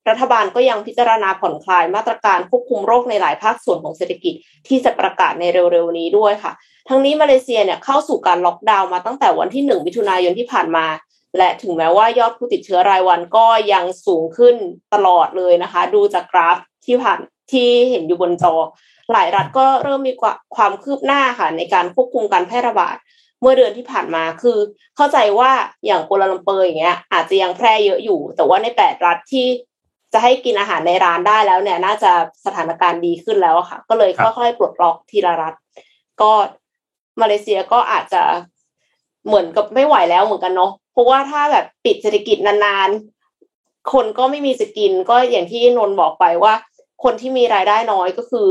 [0.09, 4.35] รัฐบาลก็ยังพิจารณาผ่อนคลายมาตรการควบคุมโรคในหลายภาคส่วนของเศรษฐกิจ
[4.69, 6.53] ที่จะประกาศในเร็วๆนี้ด้วยค่ะ
[6.89, 10.87] ทั้งนี้มาเลเซียเนี่ยเข้าสู่การล็อกดาวน์มาตั้งแต่วันที่หนึ่งมิถุนายนที่ผ่านมา
[11.39, 14.57] และถึงแม้ว่ายอดผู้ติดเชื้อรายวันก็ยังสูงขึ้น
[14.95, 16.57] ตลอดเลยนะคะ ดูจากกราฟ
[16.87, 17.19] ที่ผ่าน
[17.53, 18.55] ที่เห็นอยู่บนจอ
[19.13, 20.13] หลายรัฐก็เริ่มมี
[20.57, 22.97] ความคืบหน้าค่ะในการควบคุมการแพร่ระบาด
[23.41, 24.59] เมื่อเดือนที่ผ่านมาคือ
[24.97, 25.51] เข้าใจว่า
[25.87, 29.47] อย่างกลาลัมเปอร์อย่างเงี้ย อาจจะยังแพร่เยอะอยู่ แต่ว่าในแปดรัฐที่
[30.13, 32.13] จะให้กินอาหารในร้านได้แล้วเนี่ย น่าจะ
[32.45, 35.55] สถานการณ์ดีขึ้นแล้วค่ะ ก็เลยค่อยๆปลดล็อกทีละรัฐ
[36.23, 36.33] ก็
[37.21, 38.23] มาเลเซียก็อาจจะ
[39.27, 46.55] เหมือนกับไม่ไหวแล้วเหมือนกันเนาะเพราะว่าถ้าแบบปิดเศรษฐกิจนานๆ คนก็ไม่มีจะกินก็อย่างที่นนบอกไปว่า
[47.05, 48.49] คนที่มีรายได้น้อยก็คือ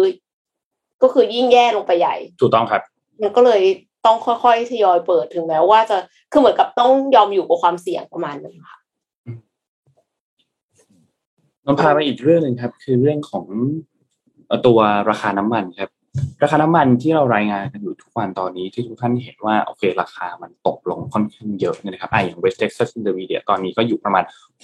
[1.02, 2.82] ก็คือยิ่งแย่ลงไปใหญ่ ถูกต้องครับ
[3.22, 3.62] มันก็เลย
[4.06, 5.98] ต้องค่อยๆทยอยเปิดถึงแม้ว่าจะ
[6.32, 8.80] คือเหมือนกับต้องยอมอยู่กับความเสี่ยงประมาณนึงค่ะ
[11.66, 13.46] นนพาไปอีกเรื่องหนึ่งครับ คือเรื่องของ
[14.66, 15.90] ตัวราคาน้ำมันครับ
[16.44, 24.24] ราคาน้ำมันที่เรารายงานกันอยู่ทุกวันตอนนี้ที่ทุกท่านเห็นว่าโอเค ราคามันตกลงค่อนข้างเยอะนะครับไออย่าง West Texas Intermediate ตอนนี้ก็อยู่ประมาณ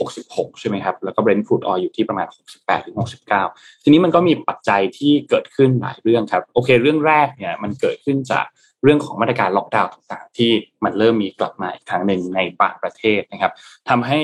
[0.09, 2.27] 66 ใช่ไหมครับ แล้วก็ Brent crude oil อยู่ที่ประมาณ
[2.57, 2.95] 68ถึง
[3.39, 8.45] 69 ทีนี้มันก็มีปัจจัยที่เกิดขึ้นหลายเรื่องครับโอเค เรื่องแรกเนี่ยมันเกิดขึ้นจาก
[8.83, 10.51] เรื่องของมาตรการล็อกดาวน์ต่างๆ ที่
[10.83, 13.51] มันเริ่มมีกลับมาอีกครั้งหนึ่งในบางประเทศนะครับ
[13.89, 14.19] ทำให้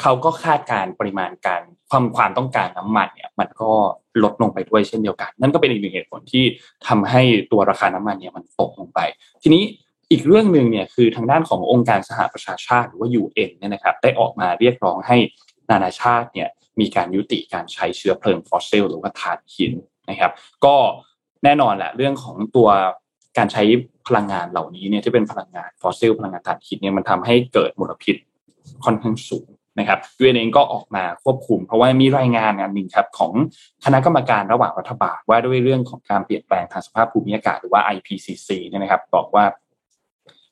[0.00, 1.62] เขาก็คาดการปริมาณการ
[1.92, 3.70] ความความต้องการน้ำมันเนี่ยมันก็
[4.22, 6.44] ลดลงไปด้วยเช่นเดียวกัน นั่นก็เป็นอีกหนึ่งเหตุผลที่
[6.88, 7.22] ทำให้
[7.52, 9.00] ตัวราคาน้ำมันเนี่ยมันตกลงไป
[9.42, 9.62] ทีนี้
[10.10, 15.16] อีกเรื่องหนึ่งเนี่ยคือทางด้านขององค์การสหประชาชาติหรือว่า UN เนี่ยนะครับได้ออกมาเรียกร้องให้
[15.70, 16.48] นานาชาติเนี่ย
[16.80, 19.72] มีการยุติการใช้เชื้อเพลิงฟอสซิลหรือว่าถ่านหิน
[20.10, 20.32] นะครับ
[20.64, 20.76] ก็
[21.44, 22.68] แน่นอนแหละเรื่องของตัว
[23.38, 23.62] การใช้
[24.06, 28.16] พลังงานเหล่านี้เนี่ยที่เป็นพลังงานฟอสซิลพลังงานถ่านหินเนี่ยมันทำให้เกิดมลพิษ
[28.84, 29.48] ค่อนข้างสูง
[29.78, 33.32] นะครับ UN เองก็ออกมาควบคุม เพราะว่ามีรายงานงานหนึ่งครับของ
[33.84, 39.44] คณะกรรมการระหว่างรัฐบาลว่าด้วยเรื่องของการเปลี่ยนแปลงทางสภาพภูมิอากาศหรือว่า IPCC เนี่ยนะครับ บอกว่า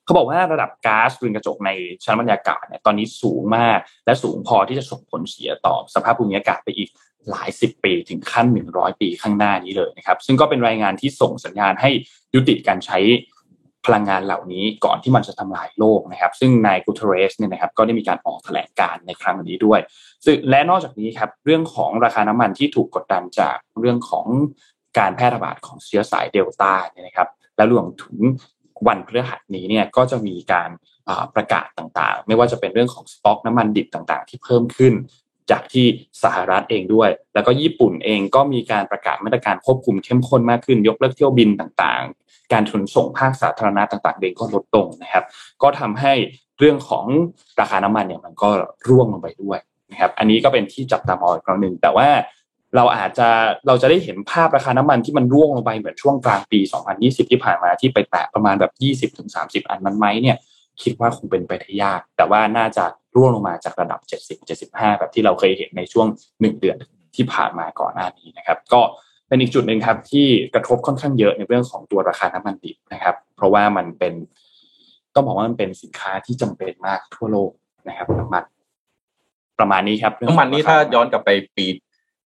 [0.05, 1.71] เขาบอกว่าระดับก๊าซเรือนกระจกใน
[2.05, 6.91] ชั้นบรรยากาศเนี่ยตอนนี้สูงมาก และสูงพอที่จะส่งผลเสียต่อสภาพภูมิอากาศไปอีก
[7.31, 11.91] หลายสิบปีถึงขั้นหนึ่งร้อยปีข้างหน้านี้เลยนะครับ ซึ่งก็เป็นรายงานที่ส่งสัญญาณให้
[12.35, 12.99] ยุติการใช้
[13.87, 19.81] พลังงานเหล่านี้ก่อนที่มันจะทำลายโลกนะครับ ซึ่งนายกูเทเรสเนี่ยนะครับก็ได้มีการออกแถลงการในครั้งนี้ด้วย
[20.25, 24.27] ซึ่งและนอกจากนี้ครับเรื่องของราคาน้ำมันที่ถูกกดดันจากเรื่องของ
[24.99, 28.17] การแพร่ระบาดของเชื้อสายเดลต้าเนี่ยนะครับ และรวมถึง
[28.89, 30.71] วันพฤหัสนี้เนี่ยก็จะมีการ
[31.35, 34.93] ประกาศต่างๆ ไม่ว่าจะเป็นเรื่องของสต็อกน้ำมันดิบต่างๆ ที่เพิ่มขึ้น
[35.51, 35.87] จากที่
[36.23, 45.25] สหรัฐเองด้วย แล้วก็ญี่ปุ่นเองก็มีการประกาศมาตรการควบคุมเข้มข้นมากขึ้น ยกเลิกเที่ยวบินต่างๆ การขนส่งภาคสาธารณะต่างๆเองก็ลดลงนะครับ
[45.63, 46.13] ก็ทำให้
[46.59, 47.07] เรื่องของ
[47.61, 48.49] ราคาน้ำมันเนี่ยมันก็
[48.89, 49.59] ร่วงลงไปด้วย
[49.91, 52.09] นะครับอันนี้ก็เป็นที่จับตามองอีกครั้งหนึ่งแต่ว่า
[52.77, 53.29] เราอาจจะ
[53.67, 56.61] เราจะได้เห็นภาพราคาน้ำมันที่มันร่วงลงไปเหมือนช่วงกลางปี
[56.97, 58.73] 2020 ที่ผ่านมาที่ไปแตะประมาณแบบ
[59.23, 60.37] 20-30 อันนั้นไหมเนี่ย
[60.83, 62.85] คิดว่าคงเป็นไปได้ยาก แต่ว่าน่าจะ
[63.17, 64.01] ร่วงลงมาจากระดับ
[64.51, 66.77] 70-75 แบบที่เราเคยเห็นในช่วง 1 เดือน
[67.17, 68.81] ที่ผ่านมาก่อนหน้านี้นะครับ ก็
[69.29, 74.15] เป็นอีกจุดหนึ่งครับที่กระทบค่อนข้างเยอะในเรื่องของตัวราคาน้ำมันดิบนะครับ เพราะว่ามันเป็น
[75.15, 77.51] ต้องบอกว่ามันเป็นสินค้าที่จำเป็นมากทั่วโลก
[77.89, 78.45] นะครับน้ำมัน
[79.59, 81.67] ประมาณนี้ครับนน้ำมันนี่ถ้าย้อนกลับไปปี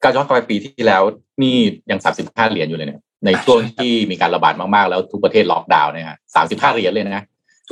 [0.03, 1.03] การย้อนกลับไปปีที่แล้ว
[1.43, 1.55] นี่
[1.91, 7.23] ยังสามสิบห้าเหรียญอยู่เลยเนี่ยในช่วงที่มีการระบาดมากๆ แล้วทุกประเทศล็อกดาวน์เนี่ยสามสิบห้าเหรียญเลยนะ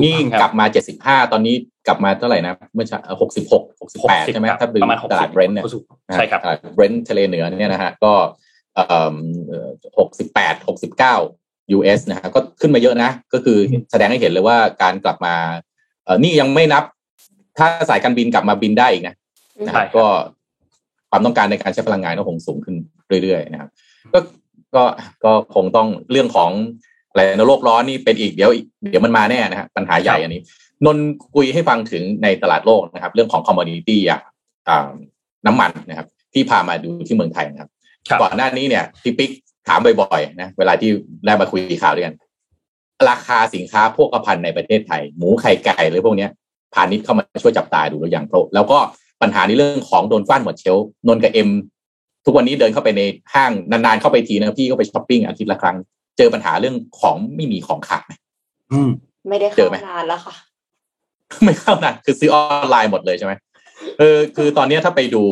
[0.04, 1.56] นี่กลับมาเจ็ดสิบห้าตอนนี้
[1.88, 2.86] กลับมาเท่าไหร่นะเมื่อ
[3.22, 4.80] หกสิบหกหกสิบแปดใช่ไหมถ้าดู
[5.12, 5.66] ตลาดเบรนท์เนี่ย
[6.14, 6.42] ใช่ครับ
[6.74, 8.14] เบรนท์ทะเลเหนือเนี่ยนะฮะก็
[10.00, 11.16] หกสิบแปดหกสิบเก้า
[11.78, 13.58] US นะฮะก็ขึ้นมาเยอะนะ ก็คือ
[13.92, 15.36] แสดงให้เห็นเลยว่าการกลับมา
[16.06, 16.84] เออนี่ยังไม่นับ
[17.58, 19.16] ถ้าสายการบินกลับมาบินได้อีกนะ
[19.66, 20.06] นะก็
[21.10, 22.76] ความต้องการในการใช้พลังงานก็คงสูงขึ้น
[23.24, 23.70] เรื่อยๆนะครับ
[24.14, 24.20] ก็
[24.76, 24.84] ก็
[25.26, 26.52] ก็คงต้องเรื่องของ
[27.20, 28.52] อะไรในโลกร้อนนี่เป็นอีกเดี๋ยว
[28.90, 30.42] เดี๋ยวมันมาแน่นะฮะปัญหาใหญ่อันนี้
[30.86, 30.98] นน
[31.36, 34.86] คุยให้ฟังถึงในตลาดโลกนะครับ เรื่องของคอมมอดิตี้อย่าง
[35.46, 37.70] น้ำมันนะครับ ที่พามาดูที่เมืองไทยนะครับ
[38.22, 39.32] ก่อนหน้านี้เนี่ยพี่ปิ๊ก
[39.68, 40.90] ถามบ่อยๆนะเวลาที่
[41.26, 42.16] ได้มาคุยข่าวด้วยกัน
[43.10, 46.32] ราคาสินค้าพวกพันในประเทศไทย หมูไข่ไก่หรือพวกเนี้ย
[46.74, 48.78] พาณิชย์เข้ามาช่วยจับตาดูแล้วอย่างโปรแล้วก็
[49.22, 50.78] ปัญหาในเรื่องของโดนฟ้านหมดเชล
[51.08, 51.50] นนกับเอ็ม
[52.26, 53.02] ทุกวันนี้เดินเข้าไปใน
[53.34, 55.78] ห้างนานๆเข้าไปทีนะพี่ก็ไปช้อปปิ้งอาทิตย์ละครั้ง
[56.20, 58.14] เจอปัญหาเรื่องของไม่มีของขาดไหม
[58.72, 58.90] อืม
[59.30, 60.36] ไม่ได้เจเข้าอไหมนานแล้วค่ะ
[61.44, 63.34] ไม่เข้านะคือซื้อออนไลน์หมดเลยใช่ไหม
[64.00, 65.24] เออคือตอนเนี้ยถ้าไปดู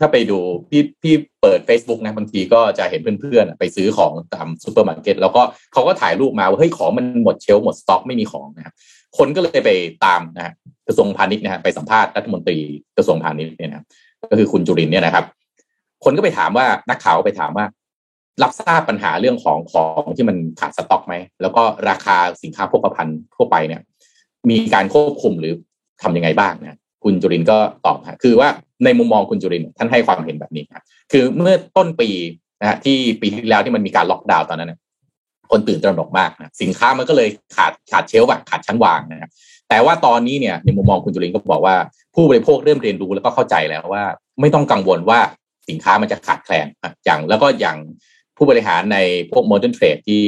[0.00, 0.38] ถ้าไปดู
[0.70, 5.42] พี่พี่เปิด Facebook นะบางทีก็จะเห็นเพื่อนๆอะไปซื้อของตามซูเปอร์มาร์เก็ตแล้วก็
[5.72, 8.74] เขาก็ถ่ายรูปมาว่าเฮ้ยของมันหมด shelf หมดสต็อกไม่มีของนะครับ
[9.18, 9.70] คนก็เลยไป
[10.04, 10.54] ตามนะฮะ
[10.86, 12.58] กระทรวงพาณิชย์นะฮะไปสัมภาษณ์รัฐมนตรี
[12.96, 13.86] กระทรวงพาณิชย์เนี่ยนะครับ
[14.30, 15.24] ก็คือคุณจุรินทร์เนี่ยนะครับ
[16.04, 17.64] คนก็ไปถามว่านักข่าวก็ไปถามว่า
[18.42, 23.80] รับทราบปัญหาเรื่องของของที่มันขาดสต็อกไหม แล้วก็ราคาสินค้าโภคภัณฑ์ทั่วไปเนี่ย
[24.50, 25.54] มีการควบคุมหรือ
[26.02, 28.48] ทำยังไงบ้างนะคุณจุรินทร์ก็ตอบคือว่า
[28.84, 32.08] ในมุมมองคุณจุรินทร์ท่านให้ความเห็นแบบนี้ครับคือเมื่อต้นปี
[32.60, 34.78] นะฮะที่ปีที่แล้วที่มันมีการล็อกดาวน์ตอนนั้นนะ
[35.50, 39.30] คนตื่นตระหนกมากนะสินค้ามันก็เลยขาดขาด shelf อะขาดชั้นวางนะครับ
[39.68, 41.76] แต่ว่าตอนนี้เนี่ยในมุมมองคุณจุรินทร์ก็บอกว่า
[42.14, 44.04] ผู้บริโภคเริ่มเรียนรู้แล้วก็เข้าใจแล้วว่า
[44.40, 45.20] ไม่ต้องกังวลว่า
[45.68, 46.66] สินค้ามันจะขาดแคลน
[47.04, 47.76] อย่างแล้วก็อย่าง
[48.36, 48.98] ผู้บริหารใน
[49.30, 50.22] พวก modern trade ที่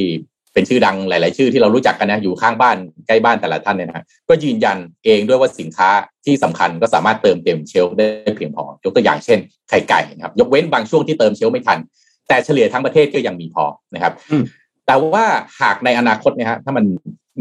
[0.55, 2.76] เป็นชื่อดังหลาย ๆ ชื่อที่เรารู้จักกันนะอยู่ข้างบ้าน
[3.06, 5.89] ใกล้บ้านแต่ละท่านเนี่ยนะก็ยืนยันเองด้วยว่าสินค้า
[6.24, 8.06] ที่สำคัญก็สามารถเติมเต็มเชลฟ์ได้
[8.36, 11.78] เพียงพอยกตัวอย่างเช่นไข่ไก่นะครับยกเว้นบางช่วงที่เติมเชลฟ์ไม่ทัน
[12.28, 13.64] แต่เฉลี่ยทั้งประเทศก็ยังมีพอ
[13.94, 14.44] นะครับอืม
[14.86, 15.24] แต่ว่า
[15.60, 16.85] หากในอนาคตเนี่ยฮะถ้ามัน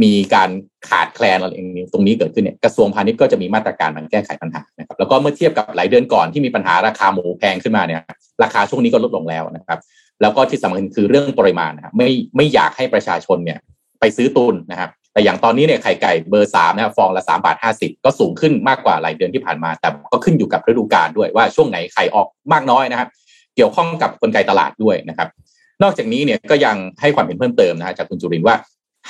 [0.03, 0.49] มีการ
[0.89, 8.01] ขาดแคลนอะไรอย่างนี้ตรงนี้เกิดขึ้นเนี่ยกระทรวงพาณิชย์ก็จะมีมาตรการมาแก้ไขปัญหานะครับแล้วก็เมื่อเทียบกับหลายเดือนก่อนที่มีปัญหาราคาหมูแพงขึ้นมาเนี่ย
[8.43, 9.79] ราคาช่วงนี้ก็ลดลงแล้วนะครับ
[10.21, 13.59] แล้วก็ที่สำคัญคือเรื่องปริมาณนะครับไม่ไม่อยากให้ประชาชนเนี่ย
[13.99, 23.09] ไปซื้อตุนนะครับ แต่อย่างตอนนี้เนี่ยไข่ไก่เบอร์สามนะครับฟองละสามบาทห้าสิบก็สูงขึ้นมากกว่าหลายเดือนที่ผ่านมา แต่ก็ขึ้นอยู่กับฤดูกาลด้วยว่าช่วงไหนไข่ออกมากน้อยนะครับ
[23.55, 25.27] เกี่ยวข้องกับกลไกตลาดด้วยนะครับ
[25.83, 28.55] นอกจากนี้เนี่ยก็ยังให้ความเห็นเพิ่มเติมนะจากคุณจุรินว่า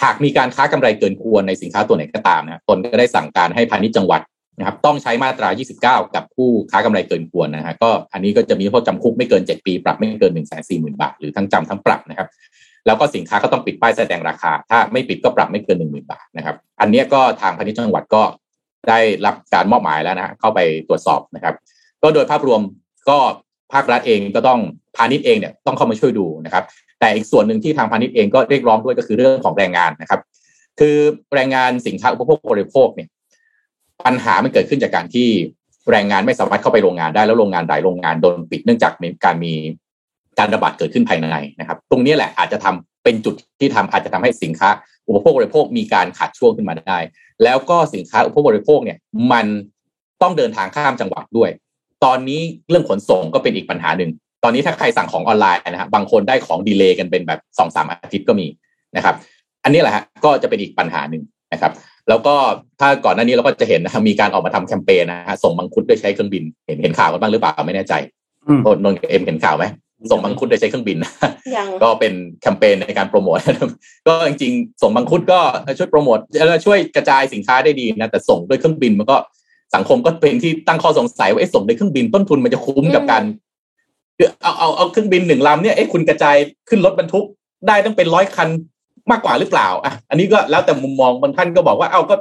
[0.02, 4.22] หากมีการค้ากำไรเกินควรในสินค้าตัวไหนก็ตามนะตนก็ได้สั่งการให้พาณิชย์จังหวัด
[4.58, 5.50] นะครับ ต้องใช้มาตรา
[5.84, 12.28] 29 กับผู้ค้ากำไรเกินควรนะฮะก็อันนี้ก็จะมีโทษจำคุกไม่เกิน 7 ปี ปรับไม่เกิน1 4 0 0 0 0บาท หรือทั้งจำทั้งปรับนะครับ
[12.86, 18.24] แล้วก็สินค้าก็ต้องปิดป้ายแสดงราคา ถ้าไม่ปิดก็ปรับไม่เกิน 1 0,000 บาทนะครับ อันนี้ก็ทางพาณิชย์จังหวัดก็
[18.90, 21.56] ได้รับการมอบหมายแล้วนะฮะเข้าไปตรวจสอบนะครับ
[22.04, 22.62] ก็โดยภาพรวม
[23.10, 23.18] ก็
[23.74, 24.60] ภาครัฐเองก็ต้อง
[24.98, 26.64] พาณิชย์เองเนี่ยต้องเข้ามาช่วยดูนะครับ
[27.00, 30.22] แต่อีกส่วนหนึ่งที่ทางพาณิชย์เองก็เรียกร้องด้วยก็คือเรื่องของแรงงานนะครับ
[30.80, 30.98] คือ
[31.34, 33.08] แรงงานสินค้าอุปโภคบริโภคเนี่ย
[34.06, 35.28] ปัญหามันเกิดขึ้นจากการที่
[35.92, 39.54] แรงงานไม่สามารถเข้าไปโรงงานได้แล้วโรงงานหลายโรงงานโดนปิดเนื่องจากมีการมี
[40.40, 44.70] การระบาดเกิดขึ้นภายในนะครับ ตรงนี้แหละอาจจะทำเป็นจุดที่ทำอาจจะทำให้สินค้า
[45.08, 47.00] อุปโภคบริโภคมีการขาดช่วงขึ้นมาได้
[47.44, 48.98] แล้วก็สินค้าอุปโภคบริโภคเนี่ย
[49.32, 49.46] มัน
[50.22, 51.50] ต้องเดินทางข้ามจังหวัดด้วย
[52.06, 54.12] ตอนนี้เรื่องขนส่งก็เป็นอีกปัญหาหนึ่ง
[54.44, 58.48] ตอนนี้ถ้าใครสั่งของออนไลน์นะฮะบางคนได้ของดีเลย์กันเป็นแบบสองสามอาทิตย์ก็มี
[58.96, 59.16] นะครับ
[59.64, 61.72] อันนี้แหละฮะก็จะเป็นอีกปัญหาหนึ่งนะครับ
[62.10, 62.36] แล้วก็
[62.80, 67.94] ถ้าก่อนหน้านี้เราก็จะเห็นนะมีการออกมาทำแคมเปญนะฮะส่งมังคุดด้วยใช้เครื่องบิน เห็นเห็นข่าวกันบ้างหรือเปล่าไม่แน่ใจ
[68.48, 69.66] อืมโนนท์กับเอ็มเห็นข่าวไหม
[70.12, 70.98] ส่งมังคุดโดยใช้เครื่องบิน
[71.56, 73.40] ยังก็เป็นแคมเปญในการโปรโมท
[74.08, 75.40] ก็จริงๆส่งมังคุดก็
[75.78, 79.18] ช่วยโปรโมทแล้วช่วยกระจายสินค้าได้ดีนะแต่ส่งด้วยเครื่องบินมันก็
[79.76, 83.24] สังคมก็เป็นที่ตั้งข้อสงสัยว่าเอ๊ะส่งด้วยเครื่องบินต้นทุนมันจะคุ้มกับการ
[84.18, 86.36] คือเอาเอาเอาเครื่องบินหนึ่งลำเนี่ยเอ๊ะคุณกระจาย
[86.70, 87.26] ขึ้นรถบรรทุก
[87.68, 88.50] ได้ต้องเป็นร้อยคัน
[89.12, 92.16] มากกว่าหรือเปล่าอะอันนี้ก็แล้วแต่มุมมองบางท่านก็บอกว่าเอาก็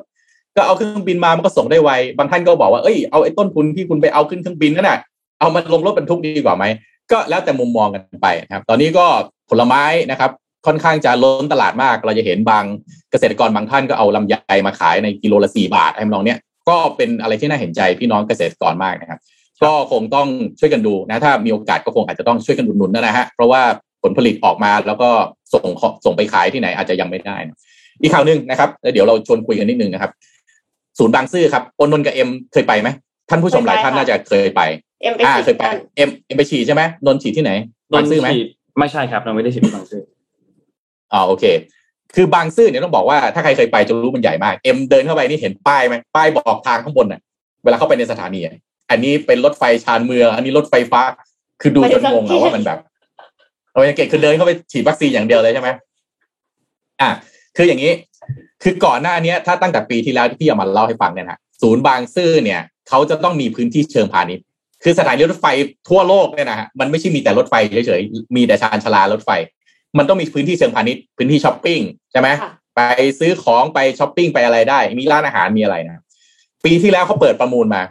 [0.57, 4.99] ก็เอาเครื่องบินมามันก็ส่งได้ไวบางท่านก็บอกว่าเอ้ยเอาไอ้ต้นทุนที่คุณไปเอาขึ้นเครื่องบินนั่นน่ะ
[5.41, 6.65] เอามาลงรถบรรทุกดีกว่าไหม
[7.13, 9.07] ก็แล้วแต่มุมมองกันไปนะครับ ตอนนี้ก็
[9.51, 10.31] ผลไม้นะครับ
[10.67, 12.65] ค่อนข้างจะล้นตลาดมาก เราจะเห็นบาง
[13.11, 14.35] เกษตรกรบางท่านก็เอาลำไย
[14.67, 16.39] มาขายในกิโลละสี่บาทไอ้มองเนี้ย
[16.69, 19.21] ก็เป็นอะไรที่น่าเห็นใจพี่น้องเกษตรกรมากนะครับ
[19.65, 23.63] ก็คงต้องช่วยกันดูนะ ถ้ามีโอกาสก็คงอาจจะต้องช่วยกันอุดหนุนนะฮะเพราะว่า
[24.03, 25.11] ผลผลิตออกมาแล้วก็
[25.53, 25.65] ส่ง
[26.05, 27.57] ส่งไปขายที่ไหนอาจจะยังไม่ได้นะ
[28.03, 30.11] อีกข่าวหนึ่งนะครับแล้วเดี๋ยวเราชวนคุยกันนิดนึงนะครับ
[30.99, 32.89] ศูนย์บางซื่อครับโอนนนท์กับเอ็มเคยไปไหม
[33.31, 34.61] ท่านผู้ชมหลายท่านน่าจะเคยไป
[35.03, 35.65] เอ็มไปอ่าฉีดเคยไป
[35.97, 37.53] เอ็มเอ็มไปฉีดใช่ไหมนนท์ฉีดที่ไหน
[37.93, 38.47] บางซื่อไหมฉีด
[38.79, 40.03] ไม่ใช่ครับเราไม่ได้ฉีดที่บางซื่อ
[41.13, 41.45] อ๋อโอเค
[42.15, 47.21] คือบางซื่อเนี่ยต้องบอกว่าถ้าใครเคยไปจะรู้มันใหญ่มากเอ็มเดินเข้าไปนี่เห็นป้ายไหมป้ายบอกทางข้างบนน่ะ
[47.65, 48.53] เวลาเข้าไปในสถานีอะ
[48.91, 51.01] อันนี้เป็นรถไฟชานเมืองอันนี้รถไฟฟ้า
[51.61, 52.79] คือดูจนงงอะว่ามันแบบ
[53.77, 55.69] เรายังเก่งคือเดินเข้าไปฉีดวัคซีนอย่างเดียวเลยใช่ไหม
[57.01, 57.11] อะ
[57.57, 57.93] คืออย่างนี้
[58.63, 64.45] คือก่อนหน้าเนี้ยถ้าตั้งแต่ปีที่แล้วที่พี่เอามาเล่าให้ฟังเนี่ยนะศูนย์บางซื่อเนี่ย เขาจะต้องมีพื้นที่เชิงพาณิชย์
[64.83, 65.47] คือสถานีรถไฟ
[65.89, 67.55] ทั่วโลกเนี่ยนะฮะมันไม่ใช่มีแต่รถไฟ
[67.87, 69.31] เฉยๆมีแต่ชานชาลารถไฟ
[69.99, 71.81] มันต้องมีพื้นที่เชิงพาณิชย์พื้นที่ช้อปปิ้ง
[72.13, 72.81] ใช่ไหมค่ะไป
[73.19, 76.03] ซื้อของไปช้อปปิ้งไปอะไรได้ มีร้านอาหารมีอะไรนะ
[76.65, 77.83] ปีที่แล้วเขาเปิดประมูลมา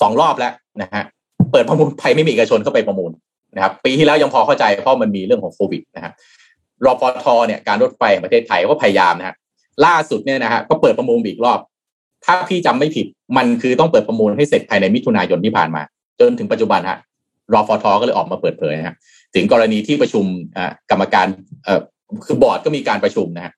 [0.00, 0.52] สองรอบแล้ว
[0.82, 1.04] นะฮะ
[1.52, 3.10] เปิดประมูลไปไม่มีเอกชนเข้าไปประมูล
[3.54, 6.12] นะครับปีที่แล้วยังพอเข้าใจเพราะมันมีเรื่องของโควิดนะฮะ
[6.84, 9.36] รอฟทเนี่ยการรถไฟประเทศไทยก็พยายามนะฮะ
[9.86, 11.58] ล่าสุดเนี่ยนะฮะก็เปิดประมูลอีกรอบ
[12.24, 13.06] ถ้าพี่จำไม่ผิด
[13.36, 15.82] มันคือต้องเปิดประมูลให้เสร็จภายในมิถุนายนที่ผ่านมา
[16.20, 16.98] จนถึงปัจจุบันฮะ
[17.52, 18.94] รอฟทก็เลยออกมาเปิดเผยนะฮะ
[19.34, 20.24] ถึงกรณีที่ประชุม
[20.90, 21.26] กรรมการ
[22.26, 23.52] คือบอร์ดก็มีการประชุมนะฮะ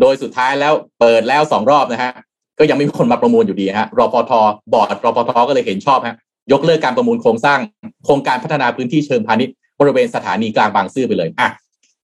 [0.00, 2.10] โดยสุดท้ายแล้วเปิดแล้วสองรอบนะฮะ
[2.58, 4.32] ก็ยังไม่มีคนมาประมูลอยู่ดีฮะรอปท
[4.72, 6.16] บอร์ดรอปทก็เลยเห็นชอบฮะ
[6.52, 7.58] ยกเลิกการประมูลโครงสร้าง
[8.04, 11.48] โครงการพัฒนาพื้นที่เชิงพาณิชย์บริเวณสถานีกลางบางซื่อไปเลยอะ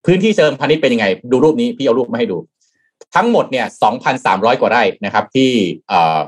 [0.07, 2.39] พื้นที่เชิงพาณิชย์เป็นยังไง ดูรูปนี้พี่เอารูปมาให้ดู
[3.17, 3.67] ทั้งหมดเนี่ย
[4.13, 5.51] 2,300กว่าไร่นะครับ ที่
[5.89, 6.23] เอ่อ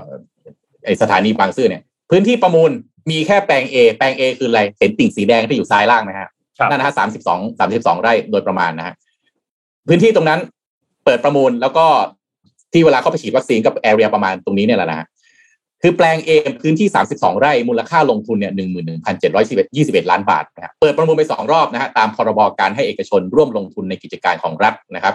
[0.85, 2.70] ไอสถานีบางซื่อเนี่ย พื้นที่ประมูล
[3.11, 6.28] มีแค่แปลง A แปลง A คืออะไรเห็นติ่งสีแดงที่อยู่ซ้ายล่างนะฮะ
[6.59, 8.95] ครับนั่นนะฮะสามสิบสองสามสิบสองไร่โดยประมาณนะฮะ
[9.89, 10.41] พื้นที่ตรงนั้น
[11.05, 11.86] เปิดประมูลแล้วก็
[12.73, 15.07] ที่เวลาเข้าไปฉีดวัคซีนกับแอเรียประมาณตรงนี้เนี่ยแหละนะฮะ
[15.86, 16.31] คือแปลง A
[16.62, 18.52] พื้นที่ 32 ไร่ มูลค่าลงทุนเนี่ย
[19.11, 25.15] 11,721ล้านบาทนะฮะเปิดประมูลไปสองรอบนะฮะตามพรบการให้เอกชนร่วมลงทุนในกิจการของรัฐนะครับ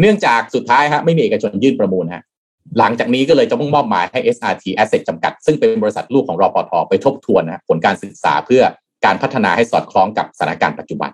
[0.00, 2.22] เนื่องจากสุดท้ายฮะไม่มีเอกชนยื่นประมูลฮะ
[2.78, 8.62] หลังจากนี้ก็เลยจะมุ่งมอบหมายให้ SRT Asset จำกัด ซึ่งเป็นบริษัทลูกของรอปทไปทบทวนนะผลการศึกษาเพื่อ
[9.04, 11.10] การพัฒนาให้สอดคล้องกับสถานการณ์ปัจจุบัน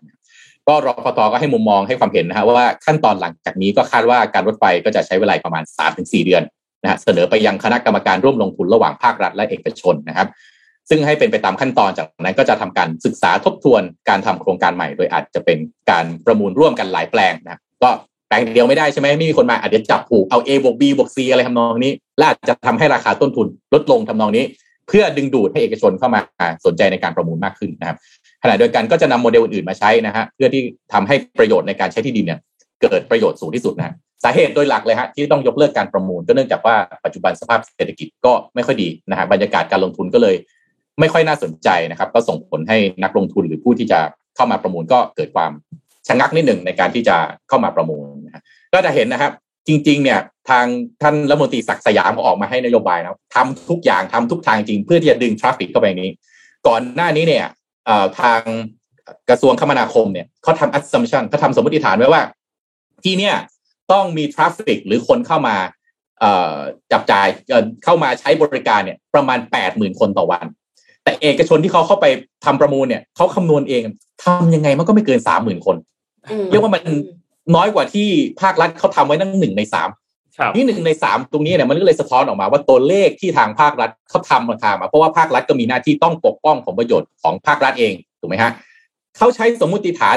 [0.68, 5.64] ก็รอปทก็ให้มุมมองให้ความเห็นนะฮะว่าขั้นตอนหลังจากนี้ก็คาดว่าการรถไฟก็จะใช้เวลาประมาณ
[5.94, 6.42] 3-4 เดือน
[6.82, 10.28] นะฮะเสนอไปยังคณะกรรมการร่วมลงทุนระหว่างภาครัฐและเอกชนนะครับ
[10.88, 15.58] ซึ่งให้เป็นไปตามขั้นตอนจากนั้นก็จะทำการศึกษาทบทวนการทำโครงการใหม่ โดยอาจจะเป็น
[15.90, 17.90] การประมูลร่วมกันหลายแปลงนะก็
[18.28, 24.44] แปลงเดียวไม่ได้ใช่ไหมไม่มีคนมาอาจจะจับผูกเอา A บวก B บวก C อะไรทำนองนี้และอาจจะทำให้ราคาต้นทุนลดลงทำนองนี้
[24.88, 26.20] เพื่อดึงดูดให้เอกชนเข้ามา
[26.64, 27.96] สนใจในการประมูลมากขึ้นนะครับ
[28.42, 30.62] ขณะเดียวกันก็จะนำโมเดลอื่นๆมาใช้นะฮะเพื่อที่
[30.92, 32.40] ทำให้ประโยชน์ในการใช้ที่ดินเนี่ย
[32.82, 33.94] เกิดประโยชน์สูงที่สุดนะฮะ
[34.24, 40.36] สาเหตุโดยหลักเลยฮะที่ต้องยกเลิกการประมูล ก็เนื่องจากว่าปัจจุบันสภาพเศรษฐกิจก็ไม่ค่อยดีนะฮะบรรยากาศการลงทุนก็เลย
[41.00, 44.00] ไม่ค่อยน่าสนใจนะครับ ก็ส่งผลให้นักลงทุนหรือผู้ที่จะ
[44.36, 45.52] เข้ามาประมูลก็เกิดความ
[46.08, 47.16] ชะงักนิดหนึ่งในการที่จะ
[47.48, 48.42] เข้ามาประมูลนะฮะ
[48.74, 49.32] ก็จะเห็นนะครับ
[49.68, 50.20] จริง ๆ เนี่ย
[50.50, 50.66] ทาง
[51.02, 56.08] ท่านรัฐมนตรีศักดิ์สยามก็ออกมาให้นโยบายนะทำทุกอย่างทำทุกทางจริง เพื่อที่จะดึง traffic เข้าไปนี้
[56.66, 57.46] ก่อนหน้านี้เนี่ย
[57.86, 58.40] เอ่อทาง
[59.30, 62.22] กระทรวงคมนาคมเนี่ยเขาทำ assumption เขาทำสมมติฐานไว้ว่า
[63.04, 63.36] ที่เนี่ย
[63.92, 65.56] ต้องมี traffic หรือคนเข้ามา
[66.20, 66.56] เอ่อ
[66.92, 70.46] จับจ่ายเอ่อเข้ามาใช้บริการเนี่ยประมาณแปดหมื่นคนต่อวัน
[71.04, 72.06] แต่เอกชนที่เขาเข้าไป
[72.44, 73.82] ทำประมูลเนี่ยเขาคำนวณเอง
[74.24, 75.76] ทำยังไงมันก็ไม่เกินสามหมื่นคน
[76.30, 76.82] อืมเรียกว่ามัน
[77.56, 78.08] น้อยกว่าที่
[78.40, 79.88] ภาครัฐเขาทำไว้นั่งหนึ่งในสาม
[80.38, 88.52] ครับนี่หนึ่งในสามตรงนี้เนี่ยมันก็เลยสะท้อนออกมาว่าตัวเลขที่ทางภาครัฐเขาทำราคามาเพราะว่าภาครัฐก็มีหน้าที่ต้องปกป้องผลประโยชน์ของภาครัฐเองถูกไหมฮะ
[89.16, 90.16] เขาใช้สมมุติฐาน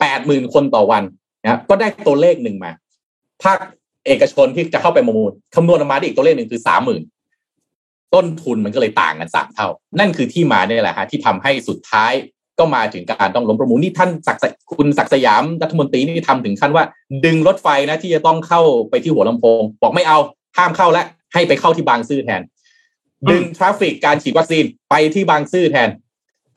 [0.00, 1.02] แปดหมื่นคนต่อวัน
[1.44, 2.72] นะครับก็ได้ตัวเลขหนึ่งมา
[3.42, 3.58] ภาค
[4.06, 7.02] เอกชนที่จะเข้าไปประมูลคำนวณออกมาได้อีกตัวเลขหนึ่งคือสามหมื่น
[8.14, 9.68] ต้นทุนมันก็เลยต่างกันสามเท่า
[9.98, 12.12] นั่นคือที่มาเนี่ยแหละฮะที่ทำให้สุดท้าย
[12.58, 14.36] ก็มาถึงการต้องล้มประมูลนี่ท่านศัก
[14.72, 16.84] คุณศักสยามรัฐมนตรีนี่ทำถึงขั้นว่า
[17.24, 20.18] ดึงรถไฟนะที่จะต้องเข้าไปที่หัวลำโพง บอกไม่เอา
[20.58, 22.42] ห้ามเข้าแล้วให้ไปเข้าที่บางซื่อแทน
[23.30, 25.88] ดึงทราฟฟิกการฉีดวัคซีนไปที่บางซื่อแทน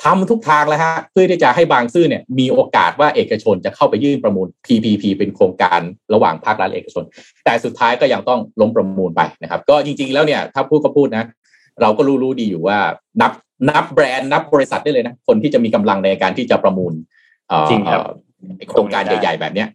[0.03, 5.81] ทำทุกทางแล้วฮะเพื่อที่จะให้บางซื่อเนี่ยมีโอกาสว่าเอกชนจะเข้าไปยื่นประมูล PPP เป็นโครงการ
[6.13, 7.03] ระหว่างภาครัฐและเอกชน
[7.45, 11.25] แต่สุดท้ายก็ยังต้องล้มประมูลไปนะครับ ก็จริง ๆแล้วเนี่ยถ้าพูดก็พูดนะ
[11.81, 12.79] เราก็รู้รู้ดีอยู่ว่า
[13.21, 13.31] นับ
[13.69, 16.93] นับแบรนด์นับบริษัทได้เลยนะ คนที่จะมีกำลังในการที่จะประมูล
[17.47, 19.67] เอ่อจริงครับเอ่อโครงการใหญ่ ๆ แบบเนี้ย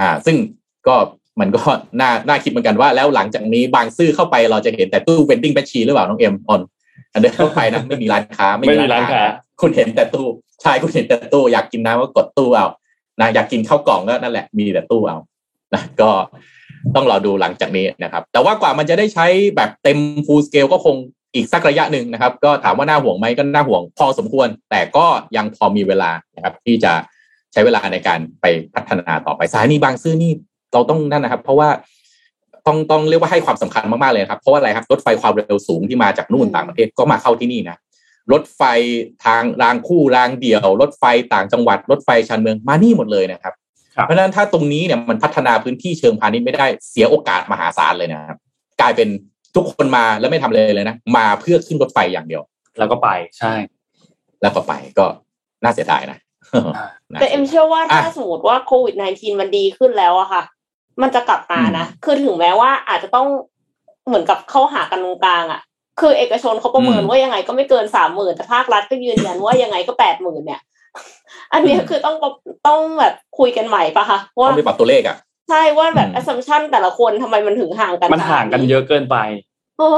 [0.00, 0.36] อ่า ซึ่ง
[0.88, 0.96] ก็
[1.40, 1.62] มันก็
[2.00, 6.60] น่าน่าคิดเหมือนกันว่าแล้วหลังจากนี้บางซื่อเข้าไปเราจะเห็นแต่ตู้ vending machine หรือเปล่าน้องเอ็มออนอัน
[7.20, 9.22] เดินเข้าไปนะไม่มีร้านค้าไม่มีร้านค้า
[9.60, 10.26] คุณเห็นแต่ตู้
[10.62, 12.66] ใช่คุณเห็นแต่ตู้อยากกินน้ำก็กดตู้เอา
[13.20, 15.18] นะอยากกินข้าวกล่องก็นั่นแหละมีแต่ตู้เอา
[15.74, 16.10] นะก็
[16.94, 19.26] ต้องรอดูหลังจากนี้นะครับ แต่ว่ากว่ามันจะได้ใช้
[19.56, 20.96] แบบเต็ม full scale ก็คง
[21.34, 25.06] อีกสักระยะหนึ่งนะครับ ก็ถามว่าน่าห่วงไหมก็น่าห่วงพอสมควร แต่ก็
[25.36, 26.92] ยังพอมีเวลานะครับ ที่จะ
[27.52, 30.32] ใช้เวลาในการไปพัฒนาต่อไปสถานีบางซื่อนี่
[30.72, 31.68] เราต้องนั่นนะครับ เพราะว่า
[32.66, 37.76] ต้องต้องเรียกว่าให้ความสำคัญมากๆเลยครับเพราะว่าอะไรครับรถไฟความเร็วสูงที่มาจากนู่นต่างประเทศก็มาเข้าที่นี่นะ
[38.32, 38.62] รถไฟ
[39.24, 43.54] ทางรางคู่รางเดี่ยว รถไฟต่างจังหวัด รถไฟชานเมืองมานี่หมดเลยนะครับ
[43.96, 48.38] ครับเพราะฉะนั้นถ้าตรงนี้เนี่ยมันพัฒนาพื้นที่เชิงพาณิชย์ไม่ได้เสียโอกาสมหาศาลเลยนะครับ
[48.80, 49.08] กลายเป็น
[49.54, 52.42] ทุกคนมาแล้วไม่ทำเลยเลยนะ มาเพื่อขึ้นรถไฟอย่างเดียว
[52.78, 53.54] แล้วก็ไปใช่
[54.42, 55.06] แล้วก็ไปก็
[55.62, 56.18] น่าเสียดายนะ
[57.12, 60.42] น่าแต่เอ็มเชื่อว่าอะถ้าสมมติว่าโควิด -19 มันดีขึ้นแล้วอะค่ะ
[61.02, 63.26] มันจะกลับมานะคือถึงแม้ว่าอาจจะต้อง
[64.06, 65.60] เหมือนกับเข้าหากันตรงกลางอะ
[66.00, 70.60] คือเอกชนเขาประเมินว่ายังไงก็ไม่เกินสามหมื่นแต่ภาครัฐก็ยืนยันว่ายังไงก็แปดหมื่นเนี่ย
[71.52, 72.16] อันเนี้ยคือต้อง
[72.68, 75.16] ต้องแบบคุยกันใหม่ปะคะว่าต้องไปปรับตัวเลขอะ
[75.50, 79.16] ใช่ว่าแบบอืม assumption แต่ละคนทำไมมันถึงห่างกัน มันห่างกันเยอะเกินไป
[79.78, 79.88] โอ้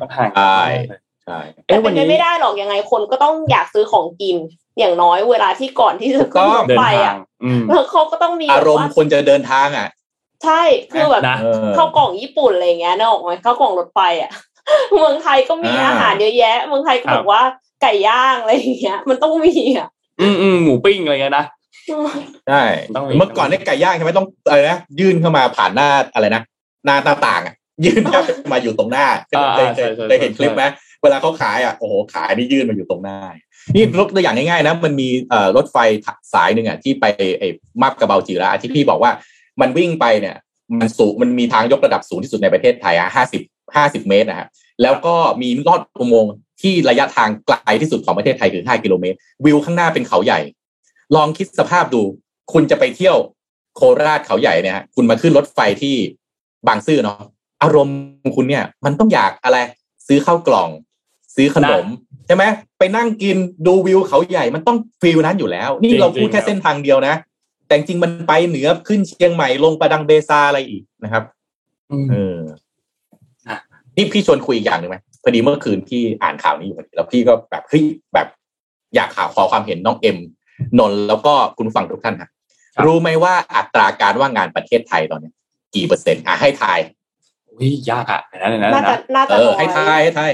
[0.00, 4.36] มันห่างใช่กันมากเลยใช่แต่เป็นไปไม่ได้หรอกยังไงคนก็ต้องอยากซื้อของกิน
[4.78, 9.88] อย่างน้อยเวลาที่ก่อนที่จะขึ้นรถเดินไฟทาอะงอืมแล้วเขาก็ต้องมีอารมณ์แบบว่าคนจะเดินทางอะ
[10.44, 14.30] ใช่คือแบบนะเออข้าวกล่องญี่ปุ่นอะไรอย่างเงี้ยนึกออกไหมข้าวกล่องรถไฟอะ
[14.94, 17.42] เมืองไทยก็มีอ่าอาหารเยอะแยะ เมืองไทยก็ครับบอกว่า
[17.82, 19.88] ไก่ย่างอะไรอย่างเงี้ย มันต้องมีอะ
[20.20, 21.44] อืมอืมหมูปิ้งอะไรเงี้ยนะ
[22.48, 22.62] ใช่
[22.94, 26.42] ต้องมีเมื่อก่อนเนี่ยไก่ย่างใช่ไหมต้องอะไรนะยื่นเข้ามาผ่านหน้าอะไรนะ
[26.84, 28.22] หน้าหน้าต่างอะ ยื่นเข้า
[28.52, 30.64] มาอยู่ตรงหน้าเคอ่ายเคยใช่ใช่เคยเห็นคลิปไหม
[31.02, 33.18] เวลาเขาขายอะโอ้โหขายนี่ยื่นมาอยู่ตรงหน้า
[33.74, 35.08] นี่ยกตัวอย่างง่ายๆนะมันมี
[35.56, 35.76] รถไฟ
[36.32, 37.04] สายหนึ่งอะที่ไป
[37.38, 37.48] ไอ้
[37.82, 39.12] มาบกระเบาจีระที่พี่บอกว่า
[39.60, 40.36] มันวิ่งไปเนี่ย
[40.80, 43.42] มันสูงมันมีทางยกระดับสูงที่สุดในประเทศไทยอะห้าสิบ
[43.76, 44.48] ห้าสิบเมตรนะฮะ
[44.82, 50.40] แล้วก็มีลอดอุโมงค์ที่ระยะทางไกลที่สุดของประเทศไทยคือห้ากิโลเมตร วิวข้างหน้าเป็นเขาใหญ่
[51.16, 52.02] ลองคิดสภาพดู
[52.52, 53.16] คุณจะไปเที่ยว
[53.76, 55.96] โคราชเขาใหญ่เนี่ยฮะคุณมาขึ้นรถไฟที่
[56.66, 57.18] บางซื่อเนาะ
[57.62, 59.58] อารมณ์ของคุณเนี่ย มันต้องอยากอะไร
[60.06, 60.68] ซื้อข้าวกล่อง
[61.34, 61.86] ซื้อขนม
[62.28, 62.44] ใช่ไหม
[62.78, 63.36] ไปนั่งกิน
[63.66, 67.14] ดูวิวเขาใหญ่มันต้องฟิลนั้นอยู่แล้ว นี่เราพูดแค่เส้นทางเดียวนะ
[67.66, 71.22] แต่จริงๆมันไปเหนือขึ้นเชียงใหม่ลงประดังเบซาอะไรอีกนะครับ
[72.10, 72.38] เออ
[73.48, 73.58] อะ
[73.96, 77.84] นี่พี่ชวนคุยอีกอย่างหนึ่งไหมพอดีเมื่อคืนพี่อ่านข่าวนี้อยู่พอดีแล้วพี่ก็แบบเฮ้ย
[78.14, 78.28] แบบ
[78.94, 80.18] อยากข่าวขอความเห็นน้องเอ็ม
[80.78, 82.30] นนท์แล้วก็คุณผู้ฟังทุกท่านครับ
[82.84, 85.32] รู้ไหมว่าอัตราการว่างงานประเทศไทยตอนนี้
[85.74, 86.78] กี่เปอร์เซ็นต์อะให้ทาย
[87.48, 90.30] อุ้ยยากอะอันนั้นอันนั้นน่าจะนะน่าเอจะอน้อยให้ทายให้ทาย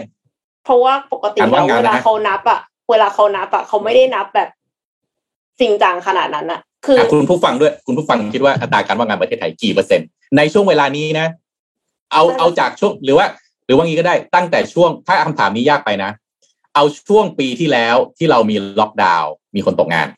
[0.64, 2.60] เพราะว่าปกติการแล้วว่างงานเวลานะเขานับอะ
[2.90, 4.48] เวลาเขานับอะเขาไม่ได้นับแบบ
[5.60, 11.26] จริงจังขนาดนั้นอะคืออะคุณผู้ฟังด้วย คุณผู้ฟังคิดว่าอัตราการว่างงานประเทศไทยกี่เปอร์เซ็นต์ในช่วงเวลานี้นะ
[12.12, 13.26] เอาเอาจากช่วงหรือว่า
[13.66, 16.10] หรือว่างี้ก็ได้ตั้งแต่ช่วงถ้าคำถามนี้ยากไปนะ
[16.74, 20.08] เอาช่วงปีที่แล้วที่เรามีล็อกดาวน์มีคนตกงาน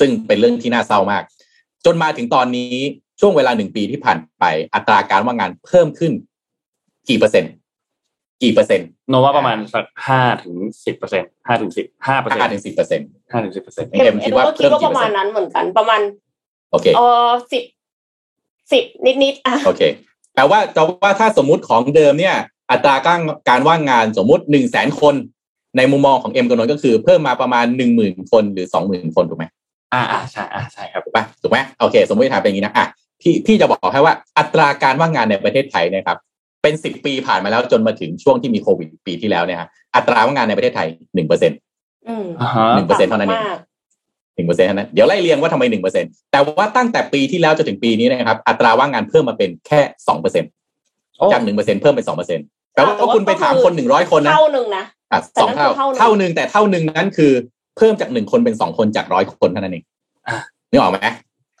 [0.00, 1.22] ซึ่งเป็นเรื่องที่น่าเศร้ามาก
[1.84, 2.74] จนมาถึงตอนนี้
[3.20, 4.44] ช่วงเวลาหนึ่งปีที่ผ่านไป
[4.74, 6.12] อัตราการว่างงานเพิ่มขึ้น
[7.08, 7.52] กี่เปอร์เซ็นต์
[8.42, 16.00] กี่เปอร์เซ็นต์โนว่าประมาณสักห้าถึงสิบเปอร์เซ็นต์ห้าถึงสิบห้าเปอร์เซ็นห้าต์ถึงสิบเปอร์เซ็นต์ห้าถึงสิบเปอร์เซ็นต์เอ็มเอ็มคิเอ็ดมว่าก็คิดว่าเพิ่ปมกี่ระมาณเปอร์เซ็นต์นั้นเหมือนกันประมาณ
[16.70, 17.62] โอเคเออสิบ
[18.72, 19.82] สิบนิดนิดๆอะโอเค
[20.34, 22.36] แปลว่าแต่ว่าถ้าสมมุติของเดิมเนี่ย
[22.70, 25.14] อัตราการการว่างงานสมมุติหนึ่งแสนคน
[25.76, 29.44] ในมุมมองของเอ็มกับนนท์ก็คือเพิ่มมาประมาณหนึ่งหมื่นคนหรือสองหมื่นคนถูกไหม
[29.94, 32.86] อ่าอ่าใช่อ่าใช่ครับถูกปะถูกไหมโอเค สมมติฐานเป็นอย่างนี้นะอะ
[33.20, 36.18] พี่พี่จะบอกให้ว่าอัตราการว่างงานในประเทศไทยเนะครับ
[36.66, 41.58] เป็นสิบปีผ่านมาแล้วจนมาถึงช่วงที่มีโควิดปีที่แล้วเนี่ยฮะอัตราว่างงานในประเทศไทยหนึ่งเปอร์เซ็นต์
[42.08, 43.58] อืมอ่าฮะหนึ่งเปอร์เซ็นต์เท่านั้นเองมาก
[44.36, 50.50] หนึ่งเปอร์เซ็นต์เท่านั้นเดี๋ยวไล่เรียงว่าทำไมหนึ่งเปอร์เซ็นต์แต่ว่าตั้งแต่ปีที่แล้วจนถึงปีนี้นะครับอัตราว่างงานเพิ่มมาเป็นแค่สองเปอร์เซ็นต์
[51.18, 52.44] โอ้จากหนึ่งเปอร์เซ็นต์เพิ่มเป็นสองเปอร์เซ็นต์
[52.74, 57.32] แปลว่าแต่ว่าคุณไปถามคนหนึ่งร้อยคนนะเท่าหนึ่งนะอะแต่สองนั่นเท่าคือเท่าหนึ่งเท่าหนึ่งแต่เท่าหนึ่งนั้นคือ
[57.76, 59.84] เพิ่มจากหนึ่งคนเป็นสองคนจากร้อยคนเท่านั้นเอง
[60.28, 60.36] อะ
[60.70, 60.98] นึกออกไหม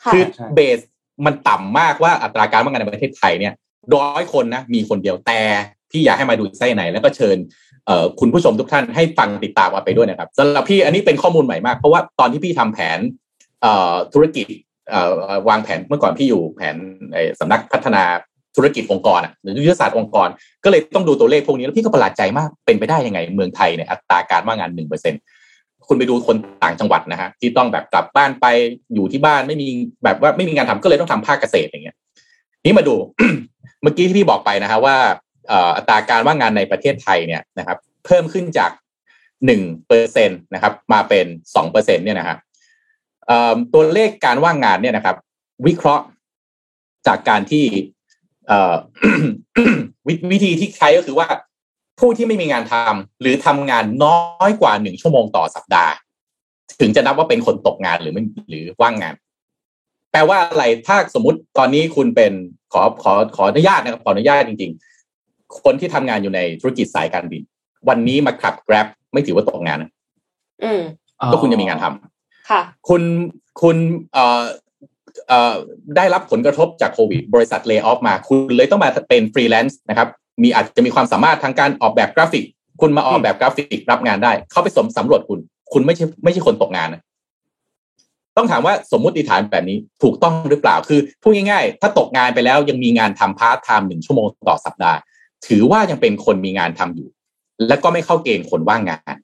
[0.04, 0.78] ค่ะคือใช่ base
[1.26, 3.54] มันต่ำมากว่าอัตราการว่างงานในประเทศไทยเนี่ย
[3.96, 5.40] ร้อยคนนะมีคนเดียวแต่
[5.90, 7.36] พี่อยากให้มาดูไส้ในแล้วก็เชิญ
[8.20, 12.98] คุณผู้ชมทุกท่านให้ฟังติดตามมาไปด้วยนะครับสำหรับพี่อันนี้เป็นข้อมูลใหม่มากเพราะว่าตอนที่พี่ทำแผน
[14.14, 14.46] ธุรกิจ
[15.48, 16.76] วางแผนเมื่อก่อนพี่อยู่แผน
[17.12, 18.02] เอ่อสำนักพัฒนา
[18.56, 20.28] ธุรกิจองค์กรหรือยุทธศาสตร์องค์กร
[20.64, 25.14] ก็เลยต้องดูตัวเลขพวกนี้แล้วพี่ก็ประหลาดใจมากเป็นไปได้ยังไง เมืองไทยเนี่ยอัตราการว่างงานหนึ่งเปอร์เซ็น
[25.88, 28.46] คุณไปดูคนต่างจังหวัดนะฮะที่ต้องแบบกลับบ้านไป
[28.94, 29.68] อยู่ที่บ้านไม่มี
[30.04, 31.96] แบบว่าไม่มีงานทำก็เลยต้องทำภาคเกษตรอย่างเงี้ย
[32.64, 32.94] นี่มาดู
[33.82, 34.96] เมื่อกี้ที่พี่บอกไปนะฮะว่า
[35.76, 38.70] อัตราการว่างงานในประเทศไทยเนี่ยนะครับเพิ่มขึ้นจาก
[39.46, 42.36] หนึ่งเปอร์เซ็นตนะครับมาเป็นสองเปอร์เซ็นเนี่ยนะฮะ
[43.26, 45.16] เอ่อตัวเลขการว่างงานเนี่ยนะครับ
[45.66, 46.04] วิเคราะห์
[47.06, 47.64] จากการที่
[50.08, 51.26] วิวิธีที่ใช้ก็คือว่า
[52.00, 55.92] ผู้ที่ไม่มีงานทำหรือทำงานน้อยกว่าหนึ่งชั่วโมงต่อสัปดาห์
[56.80, 59.14] ถึงจะนับว่าเป็นคนตกงานหรือไม่หรือว่างงาน
[60.16, 62.32] แปลว่าอะไร ถ้าสมมติตอนนี้คุณเป็น
[62.72, 64.72] ขอขอขออนุญาตนะครับขออนุญาตจริง
[65.14, 67.42] ๆ คนที่ทำงานอยู่ในธุรกิจสายการบิน
[67.88, 69.90] วันนี้มาขับ Grab ไม่ถือว่าตกงานนะ
[70.62, 70.80] อืม
[71.32, 73.02] ก็คุณจะมีงานทำค่ะ คุณ
[73.62, 73.76] คุณ
[74.12, 74.42] เอ่อ
[75.28, 75.54] เอ่อ
[75.96, 80.08] ได้รับผลกระทบจากโควิด บริษัท lay off มา คุณเลยต้องมาเป็นฟรีแลนซ์นะครับ
[80.42, 82.44] มีอาจจะมีความสามารถทางการออกแบบกราฟิก
[82.80, 85.38] คุณมาออกแบบกราฟิกรับงานได้ เข้าไปสมสำรวจคุณ
[85.72, 87.02] คุณไม่ใช่ไม่ใช่คนตกงานนะ
[88.36, 94.98] ต้องถามว่าสมมุติฐานแบบนี้ถูกต้องหรือเปล่าคือพูดง่ายๆ ถ้าตกงานไปแล้วยังมีงานทำพาร์ทไทม์หนึ่งชั่วโมงต่อสัปดาห์
[95.46, 97.08] ถือว่ายังเป็นคนมีงานทำอยู่
[97.68, 99.14] และก็ไม่เข้าเกณฑ์คนว่างงาน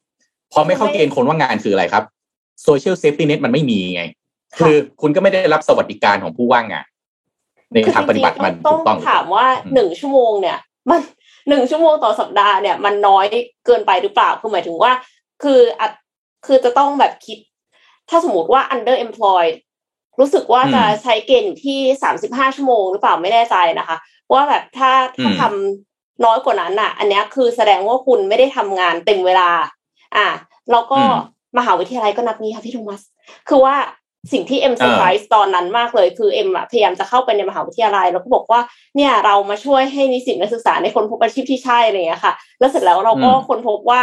[0.52, 2.04] พอไม่เข้าเกณฑ์คนว่างงานคืออะไรครับ
[2.62, 4.02] social safety net มันไม่มีไง
[4.58, 6.86] คือคุณก็ไม่ได้รับสวัสดิการของผู้ว่างงาน
[7.72, 10.58] ในคือทางปฏิบัติมันถูกต้องต้องถามว่าอืมหนึ่งชั่วโมงเนี่ย
[10.90, 11.00] มัน
[11.48, 13.26] หนึ่งชั่วโมงต่อสัปดาห์เนี่ย มันน้อย
[13.66, 14.92] เกินไปหรือเปล่าคือหมายถึงว่า
[15.42, 15.88] คืออะ
[16.46, 17.38] คือจะต้องแบบคิด
[18.12, 19.56] ถ้าสมมติว่า under employed
[20.20, 23.96] รู้สึกว่าจะใช้เกณฑ์อยู่ที่สามสิบห้าชั่วโมงหรือเปล่าไม่แน่ใจนะคะ
[24.32, 29.50] ว่าแบบถ้าถ้าทำน้อยกว่านั้นอะ อันเนี้ยคือแสดงว่าคุณไม่ได้ทำงานเต็มเวลา
[30.16, 30.28] อะ
[30.72, 31.00] แล้วก็
[31.58, 33.02] มหาวิทยาลัยก็นับนี้ค่ะพี่โทมัส
[33.48, 33.76] คือว่า
[34.32, 38.60] สิ่งที่เอ็มเซอร์ไพรส์ตอนนั้นมากเลยคือเอ็มอะพยายามจะเข้าไปในมหาวิทยาลัย แล้วก็บอกว่า
[38.96, 44.00] เนี่ยเรามาช่วยให้นิสิตนักศึกษาในคนพบอาชีพที่ใช่อะไรอย่างเงี้ยค่ะ แล้วเสร็จแล้วเราก็ค้นพบว่า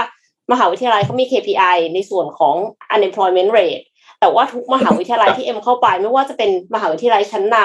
[0.52, 2.56] มหาวิทยาลัยเขามี KPI ในส่วนของ
[2.96, 3.84] unemployment rate
[4.22, 7.58] แต่ว่าทุกมหาวิทยาลัยที่เอ็มเข้าไป ไม่ว่าจะเป็นมหาวิทยาลัยชั้นน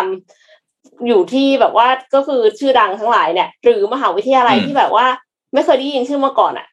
[0.48, 5.06] ำอยู่ที่แบบว่าก็คือชื่อดังทั้งหลายเนี่ย หรือมหาวิทยาลัยที่แบบว่า
[5.54, 6.66] ไม่เคยได้ยินชื่อมาก่อนอะ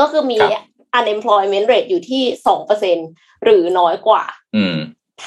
[0.00, 0.38] ก็คือมี
[0.98, 2.96] unemployment rate อยู่ที่สองเปอร์เซ็น
[3.44, 4.22] หรือน้อยกว่า
[4.56, 4.76] อืม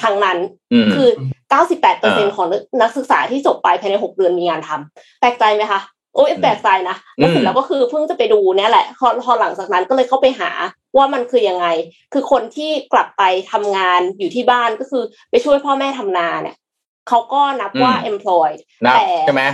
[0.00, 0.38] ทางนั้น
[0.72, 1.08] อืมคือ
[1.50, 2.46] เก้าสิบแปดเปอร์เซ็นอ่าของ
[2.82, 5.80] นักศึกษาที่จบไปภายในหกเดือนมีงานทำแปลกใจไหมคะ
[6.14, 10.50] โอ้ยแปลกใจนะแล้วเสร็จแล้วก็คือเพิ่งจะไปดูเนี่ยแหละพอพอหลังจากนั้นก็เลยเข้าไปหา
[10.96, 11.66] ว่ามันคือยังไง
[12.12, 13.22] คือคนที่กลับไป
[13.52, 16.56] ทำงานอยู่ที่บ้านก็คือไปช่วยพ่อแม่ทำนาเนี่ย
[17.08, 19.44] เขาก็นับว่า employed นะแต่ใช่ไหม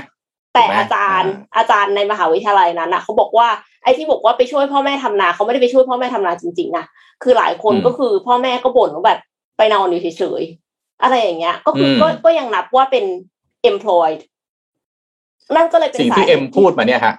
[0.55, 3.49] แต่ถูกไหมอาจารย์อ่าอาจารย์ในมหาวิทยาลัยนั้นนะเขาบอกว่า
[3.83, 6.85] ไอ้ที่บอกว่าไปช่วยพ่อแม่ทำนาเขาไม่ได้ไปช่วยพ่อแม่ทำนาจริงๆนะ
[7.23, 9.21] คือหลายคนอืมก็คือพ่อแม่ก็บ่นว่าแบบ
[9.57, 13.05] ไปนอนอยู่เฉยๆอะไรอย่างเงี้ย ก็คืออมก็ก็ยังนับว่าเป็น
[13.71, 14.21] employed
[15.55, 17.15] นั่นก็เลยเป็นสิ่งสาที่เหเอ็มตุพูดมาเนี่ยฮะ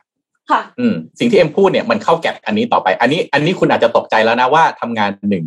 [0.51, 5.45] ค่ะ อืม สิ่งที่เอ็มพูดเนี่ยมันเข้าแก็บอันนี้ต่อไป อันนี้ อันนี้คุณอาจจะตกใจแล้วนะว่าทำงานหนึ่ง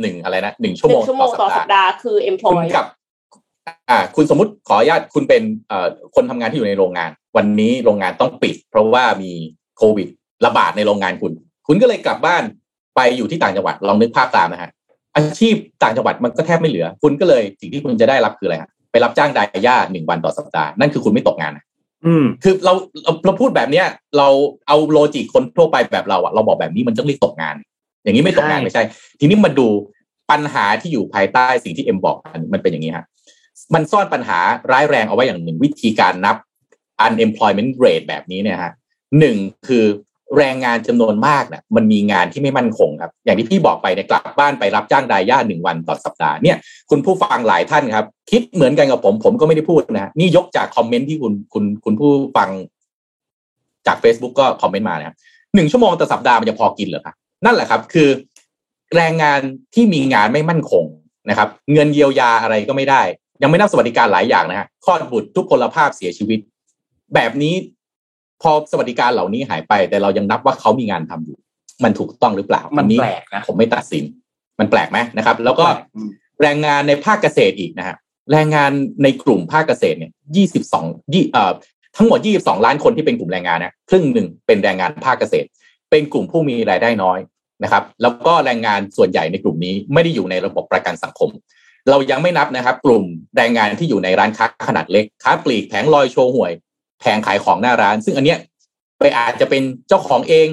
[0.00, 2.86] หนึ่งอะไรนะหนึ่งชั่วหโมนึ่งงชั่วโมงต่ต่ออสัสัปปดาห์ดาห์คือคุณ employed กับ
[3.90, 9.32] อ่า คุณสมมติขออนุญาตคุณเป็นเอ่อคนทำงานที่อยู่ในโรงงาน วันนี้โรงงานต้องปิด เพราะว่ามี
[9.78, 10.08] โควิด
[10.46, 11.32] ระบาดในโรงงานคุณ
[11.66, 12.42] คุณก็เลยกลับบ้าน
[12.96, 14.70] ไปอยู่ที่ต่างจังหวัดลองนึกภาพตามนะฮะ
[15.16, 21.64] อาชีพต่างจังหวัดมันก็แทบไม่เหลือ คุณก็เลยสิ่งที่คุณจะได้รับคืออะไรฮะไปรับจ้างดายย่าหนึ่งวันต่อสัปดาห์นั่นคือคุณไม่ตกงานนะ
[22.06, 22.72] อืมคือเรา
[23.04, 24.28] เราเราพูดแบบเนี้ย เรา
[24.68, 27.56] เอาโลจิกคน ทั่วไปแบบเราอะเราบอกแบบนี้มันต้องเรียกตกงาน
[28.02, 28.84] อย่างนี้ไม่ตกงานใช่ไม่ใช่
[29.20, 29.68] ทีนี้มาดู
[30.30, 32.16] ปัญหาที่อยู่ภายใต้สิ่งที่เอ็มบอก
[32.52, 33.04] มันเป็นอย่างนี้ฮะ
[33.74, 34.38] มันซ่อนปัญหา
[34.72, 36.36] ร้ายแรงเอาไว้อย่างหนึ่งวิธีการนับ
[37.06, 38.72] unemployment rate แบบนี้เนี่ยฮะ
[39.18, 39.36] หนึ่ง
[39.68, 39.84] คือ
[40.38, 46.56] แรงงานจำนวนมากเนี่ยมันมีงานที่ไม่มั่นคงครับ อย่างที่พี่บอกไปเนี่ยกลับบ้านไปรับจ้างดายย่าหนึ่งวันต่อสัปดาห์เนี่ย
[46.90, 52.48] คุณผู้ฟังหลายท่านครับ คิดเหมือนกันกับผม ผมก็ไม่ได้พูดนะนี่ยกจากคอมเมนต์ที่คุณคุณคุณผู้ฟัง
[53.86, 55.16] จาก Facebook ก็คอมเมนต์มานะครับ
[55.54, 57.14] หนึ่งชั่วโมงต่อสัปดาห์มันจะพอกินเหรอครับ
[57.44, 58.08] นั่นแหละครับ คือ
[58.96, 59.40] แรงงาน
[59.74, 60.84] ที่มีงานไม่มั่นคง
[61.30, 63.02] นะครับ เงินเยียวยาอะไรก็ไม่ได้
[63.42, 66.38] ยังไม่นับสวัสดิการหลายอย่างนะฮะคลอดบุตรทุกพลภาพเสียชีวิต
[67.14, 67.54] แบบนี้
[68.42, 71.36] พอสวัสดิการเหล่านี้หายไป แต่เรายังนับว่าเขามีงานทำอยู่
[71.84, 74.04] มันถูกต้องหรือเปล่ามันอัแปลกนะผมไม่ตัดสิน
[74.60, 76.08] มันแปลกไหมนะครับ แล้วก็แปลกอืม
[76.42, 77.96] แรงงานในภาคเกษตรอีกนะฮะ
[78.32, 78.70] แรงงาน
[79.02, 81.52] ในกลุ่มภาคเกษตรเนี่ยยี่สิบสองยี่เอ่อ
[81.96, 85.46] ทั้งหมดยี่สิบสองล้านคนที่เป็นกลุ่มแรงงานนะครึ่งหนึ่งเป็นแรงงานภาคเกษตร
[85.90, 87.18] เป็นกลุ่มผู้มีรายได้น้อย
[87.62, 91.30] นะครับ แล้วก็แรงงานส่วนใหญ่ในกลุ่มนี้ไม่ได้อยู่ในระบบประกันสังคม
[91.90, 93.04] เรายังไม่นับนะครับ กลุ่ม
[93.36, 96.52] แรงงานที่อยู่ในร้านค้าขนาดเล็กค้าปลีกแผงลอยโชว์หวย
[97.02, 98.38] แผงขายของหน้าร้าน ซึ่งอันเนี้ย
[98.98, 100.46] ไปอาจจะเป็นเจ้าของเอง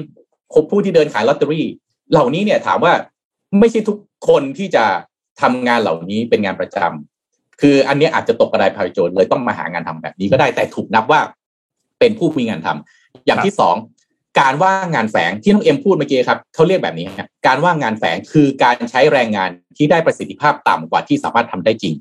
[0.54, 1.66] คบผู้ที่เดินขายลอตเตอรี่
[2.10, 2.92] เหล่านี้เนี่ยถามว่า
[3.58, 3.98] ไม่ใช่ทุก
[4.28, 4.84] คนที่จะ
[5.40, 11.20] ทำงานเหล่านี้เป็นงานประจำคืออันเนี้ยอาจจะตกกระไดพลอยโจรเลยต้องมาหางานทำแบบนี้ก็ได้แต่ถูกนับว่า
[11.98, 13.76] เป็นผู้มีงานทำอย่างที่สอง
[14.40, 21.94] การว่างงานแฝงที่น้องเอ็มพูดเมื่อกี้ครับเขาเรียกแบบนี้ครับการว่างงานแฝงคือการใช้แรงงานที่ได้ประสิทธิภาพต่ำกว่าที่สามารถทำได้จริง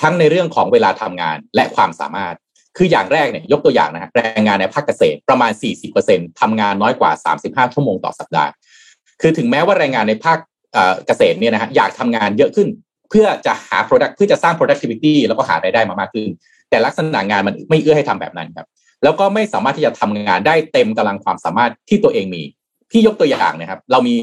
[0.00, 2.34] ทั้งในเรื่องของเวลาทำงานและความสามารถ
[2.76, 5.52] คืออย่างแรกเนี่ยยกตัวอย่างนะฮะแรงงานในภาคเกษตรประมาณ
[5.96, 7.10] 40%ทำงานน้อยกว่า
[7.42, 8.50] 35 ชั่วโมงต่อสัปดาห์
[9.20, 10.38] คือถึงแม้ว่าแรงงานในภาค
[11.06, 12.68] เกษตรเนี่ยนะฮะอยากทำงานเยอะขึ้น
[13.10, 16.28] เพื่อจะหา product เพื่อจะสร้าง productivity แล้วก็หารายได้มามากขึ้น
[16.70, 18.66] แต่ลักษณะงานมันไม่เอื้อให้ทำแบบนั้นครับ
[19.04, 22.42] แล้วก็ไม่สามารถที่จะทำงานได้เต็มกำลังความสามารถที่ตัวเองมี
[22.90, 24.14] พี่ยกตัวอย่างนะครับ เรามี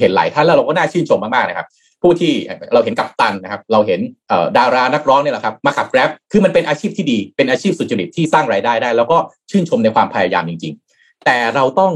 [0.00, 1.66] เห็นหลายท่านแล้วเราก็น่าชื่นชมมากๆนะครับ
[2.02, 2.32] ผู้ที่
[2.74, 9.18] เราเห็นกัปตันนะครับ เราเห็นเอ่อดารานักร้องเนี่ยแหละครับมาขับแกร็บคือมันเป็นอาชีพที่ดีเป็นอาชีพสุจริตที่สร้างรายได้ได้ แล้วก็
[9.50, 11.92] ชื่นชมในความพยายามจริง ๆ แต่เราต้อง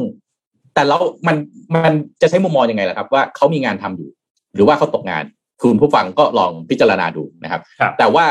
[0.74, 1.36] แต่เรามัน
[1.74, 4.08] มันจะใช้มุมมองยังไงล่ะครับ ว่าเขามีงานทำอยู่
[4.54, 5.24] หรือว่าเขาตกงาน
[5.62, 8.26] คุณผู้ฟังก็ลองพิจารณาดูนะครับครับ แต่ว่า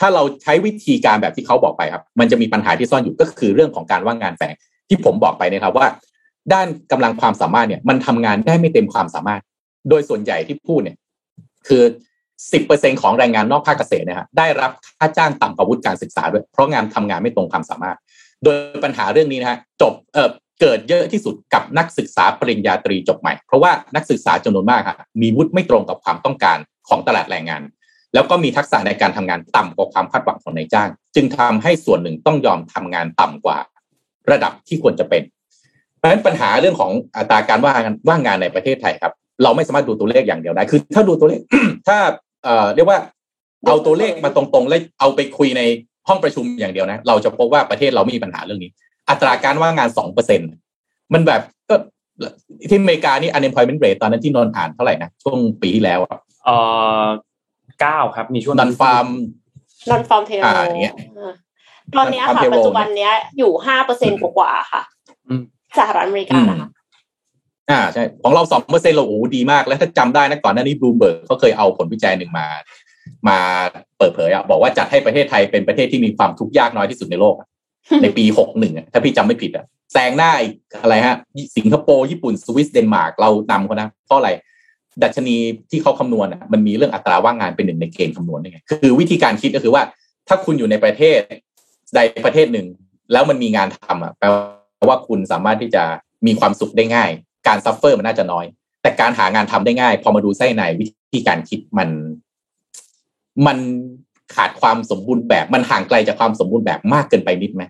[0.00, 4.54] ถ้าเราใช้วิธีการแบบที่เขาบอกไปครับ มันจะมีปัญหาที่ซ่อนอยู่ก็คือเรื่องของการว่างงานแฝง
[4.88, 5.86] ที่ผมบอกไปนะครับว่า
[6.52, 9.42] ด้านกำลังความสามารถเนี่ย มันทำงานได้ไม่เต็มความสามารถ
[9.88, 10.96] โดยส่วนใหญ่ที่พูดเนี่ย
[11.68, 11.82] คือ
[12.52, 17.96] สิบเปอร์เซ็นของแรงงานนอกภาคเกษตรนะฮะได้รับค่าจ้างต่ำกว่าวุฒิการศึกษาด้วยเพราะงานทำงานไม่ตรงความสามารถ
[18.44, 20.30] โดยปัญหาเรื่องนี้นะฮะจบเออ
[20.60, 27.62] เกิดเยอะที่สุดกับนักศึกษาปริญญาตรีจบใหม่ เพราะว่านักศึกษาจำนวนมากฮะมีวุฒิไม่ตรงกับความต้องการของตลาดแรงงาน
[28.14, 33.58] แล้วก็มีทักษะในการทำงานต่ำกว่าความคาดหวังของนายจ้าง จึงทำให้ส่วนหนึ่งต้องยอมทำงานต่ำกว่า
[34.30, 35.22] ระดับที่ควรจะเป็น
[35.96, 41.40] เพราะฉะนั้นปัญหาเรื่องของอัตราการว่างงานว่างงานในประเทศไทยครับ เราไม่สามารถดูตัวเลขอย่างเดียวได้คือ ถ้าดูตัวเลข
[41.88, 41.96] ถ้า
[42.44, 42.98] เอ่อเรียกว่า
[43.66, 45.62] เอาตัวเลขมาตรงๆ แล้วเอาไปคุยใน
[46.08, 48.70] ห้องประชุมอย่างเดียวนะ เราจะพบว่าประเทศเราไม่มีปัญหาเรื่องนี้
[49.10, 50.40] อัตราการว่างงานสองเปอร์เซ็น
[51.12, 51.76] มันแบบก็
[52.70, 56.56] ที่อเมริกานี่ unemployment rate ตอนนั้นที่นนท์อ่านเท่าไหร่นะช่วงปีที่แล้วอะเอ่
[57.02, 57.04] อ
[57.80, 59.06] เก้าครับมีช่วง non-farm
[59.90, 60.94] non-farm payroll อ่าอย่างเงี้ย
[61.96, 64.82] ตอนเนี้ยค่ะ non-farm ปัจ payroll จุบันเนี้ยอยู่ห้าเปอร์เซ็นกว่าๆค่ะ
[65.28, 65.42] อืม
[65.78, 66.68] สหรัฐอเมริกานะคะ
[67.70, 72.46] อ่าใช่ของเราสองเปอร์เซ็นต์เราโอ้ดีมาก แล้วถ้าจำได้นะก่อนหน้านี้บลูเบิร์กเขาเคยเอาผลวิจัยหนึ่งมา
[73.28, 73.38] มา
[73.98, 77.34] เปิดเผยอะบอกว่าจัดให้ประเทศไทยเป็นประเทศที่มีความทุกข์ยากน้อยที่สุดในโลก
[78.02, 81.16] ในปีหกหนึ่งถ้าพี่จำไม่ผิดอะแซงหน้าอีกอะไรฮะ
[81.56, 84.30] สิงคโปร์ญี่ปุ่นสวิสเดนมาร์กเรานำเขานะเพราะอะไร
[85.02, 85.36] ดัชนี
[85.70, 89.82] ที่เขาคำนวณอะมันมีเรื่องอัตราว่างงานเป็นหนึ่งในเกณฑ์คำนวณนี่ไงคือวิธีการคิดก็คือว่า
[90.28, 91.20] ถ้าคุณอยู่ในประเทศ
[91.94, 92.66] ใดประเทศหนึ่ง
[93.12, 94.26] แล้วมันมีงานทำอะแปล
[94.88, 95.84] ว่าคุณสามารถที่จะ
[96.26, 97.10] มีความสุขได้ง่าย
[97.48, 98.44] การ suffer มันน่าจะน้อย
[98.82, 101.88] แต่การหางานทำได้ง่าย พอมาดูไส้ในวิธีการคิดมัน
[103.46, 103.58] มัน
[104.34, 107.62] ขาดความสมบูรณ์แบบ มันห่างไกลจากความสมบูรณ์แบบมากเกินไปนิดไหม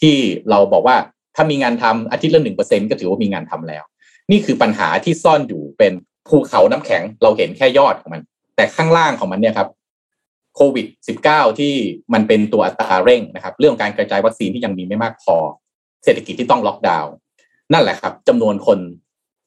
[0.00, 0.16] ที่
[0.50, 0.96] เราบอกว่า
[1.36, 3.82] ถ้ามีงานทำอาทิตย์ละหนึ่งเปอร์เซ็นก็ถือว่ามีงานทำแล้ว
[4.30, 5.92] นี่คือปัญหาที่ซ่อนอยู่เป็น
[6.28, 8.22] ภูเขาน้ำแข็ง เราเห็นแค่ยอดของมัน
[8.56, 9.68] แต่ข้างล่างของมันเนี่ยครับ
[10.56, 10.86] โควิด
[11.24, 11.74] -19 ที่
[12.12, 15.36] มันเป็นตัวอัตราเร่งนะครับ เรื่องการกระจายวัคซีนที่ยังมีไม่มากพอ
[16.04, 17.12] เศรษฐกิจที่ต้องล็อกดาวน์
[17.72, 18.78] นั่นแหละครับจำนวนคน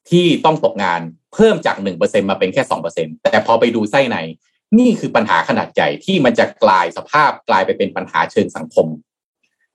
[0.09, 1.01] ที่ต้องตกงาน
[1.33, 4.17] เพิ่มจากหนึ่งเปอร์เซ็นมาเป็นแค่สองเปอร์เซ็นแต่พอไปดูไส้ใน
[4.79, 8.87] นี่คือปัญหาขนาดใหญ่ที่มันจะกลายสภาพกลายไปเป็นปัญหาเชิงสังคม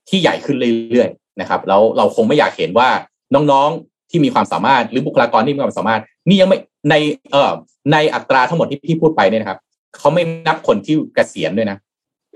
[0.09, 0.57] ที่ใหญ่ขึ้น
[0.89, 2.89] เรื่อยๆนะครับ แล้วเราคงไม่อยากเห็นว่า
[3.35, 6.57] น้องๆที่มีความสามารถหรือบุคลากรที่มีความสามารถ นี่ยังไม่
[6.89, 6.95] ใน
[7.31, 7.53] เอ่อ
[7.91, 9.59] ในอัตราทั้งหมดที่พี่พูดไปเนี่ยนะครับ
[9.97, 11.77] เขาไม่นับคนที่เกษียณด้วยนะ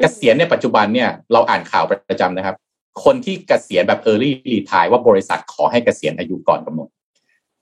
[0.02, 2.56] เกษียณในปัจจุบันเนี่ยเราอ่านข่าวประจำนะครับ
[3.04, 6.90] คนที่เกษียณแบบ early retire ว่าบริษัทขอให้เกษียณอายุก่อนกำหนด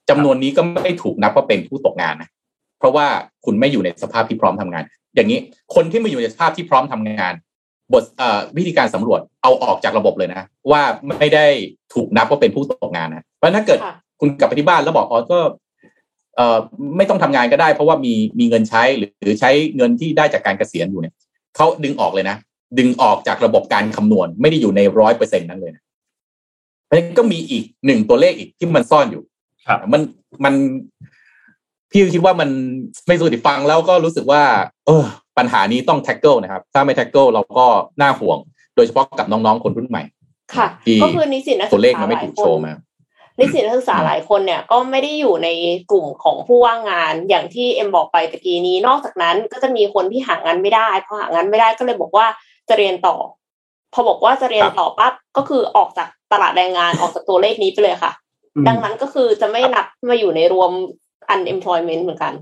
[0.09, 2.29] จำนวนนี้ก็ไม่ถูกนับว่าเป็นผู้ตกงานนะ
[2.79, 3.07] เพราะว่า
[3.45, 4.83] คุณไม่อยู่ในสภาพที่พร้อมทำงาน
[5.15, 5.39] อย่างนี้
[5.75, 7.33] คนที่ไม่อยู่ในสภาพที่พร้อมทำงาน
[7.93, 8.03] บท
[8.57, 11.45] วิธีการสำรวจเอาออกจากระบบเลยนะ ว่าไม่ได้
[11.93, 13.79] ถูกนับว่าเป็นผู้ตกงานนะเพราะถ้าเกิด
[14.19, 15.39] คุณกลับไปที่บ้านแล้วบอกอ๋อก็
[16.35, 16.57] เอ่อ
[16.97, 21.13] ไม่ต้องทำงานก็ได้ เพราะว่ามีมีเงินใช้หรือใช้เงินที่ได้จากการเกษียณอยู่เนี่ย
[21.55, 22.37] เขาดึงออกเลยนะ
[22.79, 25.83] ดึงออกจากระบบการคำนวณ ไม่ได้อยู่ในร้อยเปอร์เซ็นนั้นเลยนะ
[26.85, 29.34] เพราะฉะนั้นก็มีอีกหนึ่งตัวเลขอีกที่มันซ่อนอยู่ครับ
[29.93, 30.01] มัน
[30.43, 30.53] มัน
[31.91, 32.49] พี่คิดว่ามัน
[33.07, 34.41] ไม่สุดฟังแล้วก็รู้สึกว่า
[34.87, 35.03] เออ
[35.37, 37.65] ปัญหานี้ต้อง tackle นะครับ ถ้าไม่ tackle เราก็
[38.01, 38.37] น่าห่วง
[38.75, 40.03] โดยเฉพาะกับน้องๆคนรุ่นใหม่
[40.55, 40.67] ค่ะ
[41.03, 42.73] ก็คือนิสิตนักศึกษาตัวเลขมันไม่ถูกโชว์มา
[43.39, 45.49] นิสิตนักศึกษาหลายคนเนี่ยก็ไม่ได้อยู่ใน
[45.91, 52.25] กลุ่มของผู้ว่างงานอย่างที่เอ็มบอกไปตะกี้นี้ นอกจากนั้นก็จะมีคนที่หางานไม่ได้พอหางานไม่ได้ก็เลยบอกว่า
[52.69, 53.15] จะเรียนต่อ
[53.93, 58.11] พอบอกว่าจะเรียนต่อปั๊บก็คือออกจากตลาดแรงงานออกจากตัวเลขนี้ไปเลยค่ะ
[58.67, 60.71] ดังนั้นก็คือจะไม่นับมาอยู่ในรวม
[61.33, 62.33] unemployment เหมือนกัน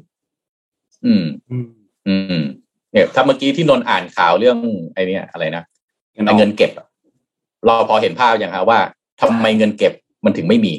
[1.06, 1.26] อืม
[2.08, 2.44] อืม
[2.92, 4.58] เนี่ย ถ้าเมื่อกี้ที่นนอ่านข่าวเรื่อง
[4.94, 5.64] ไอ้นี่อะไรนะ
[6.38, 6.72] เงินเก็บ
[7.66, 8.80] เราพอเห็นภาพอย่างครับว่า
[9.22, 9.94] ทำไมเงินเก็บ
[10.26, 10.74] มันถึงไม่มี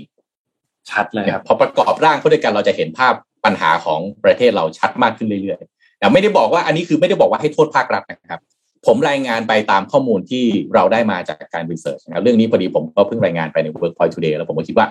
[0.90, 8.40] ชัดเลยครับพอประกอบร่างเข้าด้วยกันเราจะเห็นภาพปัญหาของประเทศเราชัดมากขึ้นเรื่อยๆแต่ไม่ได้บอกว่าอันนี้คือไม่ได้บอกว่าให้โทษภาครัฐนะครับ
[8.86, 10.44] ผมรายงานไปตามข้อมูลที่
[10.74, 14.86] เราได้มาจากการวิจัยนะครับเรื่องนี้พอดีผมก็เพิ่งรายงานไปใน Workpoint Today แล้วผมก็คิดว่า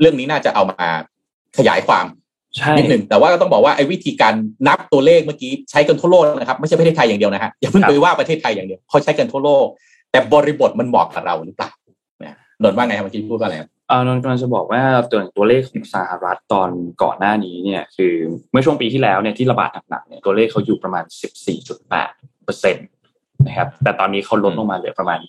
[0.00, 0.86] เรื่องนี้น่าจะเอามา
[1.58, 2.06] ขยายความ
[2.78, 4.34] นิดหนึ่งแต่ว่าก็ต้องบอกว่าไอ้วิธีการ
[4.68, 9.66] นับตัวเลขเมื่อกี้ใช้กันทั่วโลกนะครับไม่ใช่ประเทศไทยอย่างเดียวนะฮะอย่าเพิ่งไปว่าประเทศไทยอย่างเดียวเขาใช้กันทั่วโลก
[10.10, 11.70] แต่บริบทมันเหมาะกับเราหรือเปล่า
[12.62, 13.56] นนว่าไงเมื่อกี้พูดว่าอะไร
[13.90, 16.70] อ่านนกำลังจะบอกว่าตัวตัวเลขของสหรัฐตอน
[17.02, 18.14] ก่อนหน้านี้เนี่ยคือ
[18.50, 21.04] เมื่อช่วงปีที่แล้วเนี่ยที่ระบาดหนักๆเนี่ยตัวเลขเขาอยู่ประมาณ
[21.74, 22.80] 14.8เปอร์เซ็นต์
[23.44, 25.20] นะครับ แต่ตอนนี้เขาลดลงมาเหลือประมาณ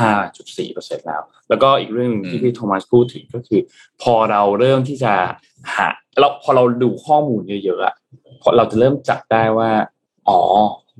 [0.00, 3.60] 5.4เปอร์เซ็นแล้ว แล้วก็อีกเรื่องที่พี่โทมัสพูดถึงก็คือ
[4.02, 5.12] พอเราเริ่มที่จะ
[5.76, 7.94] หาเราพอเราดูข้อมูลเยอะๆอะ
[8.42, 9.70] พอเราจะเริ่มจับได้ว่า
[10.28, 10.40] อ๋อ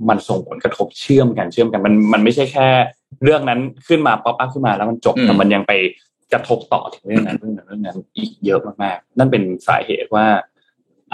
[0.09, 2.69] มันส่งผลกระทบเชื่อมกันเชื่อมกัน มันมันไม่ใช่แค่
[3.23, 5.73] เรื่องนั้นขึ้นมา pop up ขึ้นมาแล้วมันจบแต่มันยังไป
[6.33, 10.27] กระทบต่อถึงเรื่องนั้นเรื่องนั้นเรื่องนั้นอีกเยอะมากๆนั่นเป็นสาเหตุว่า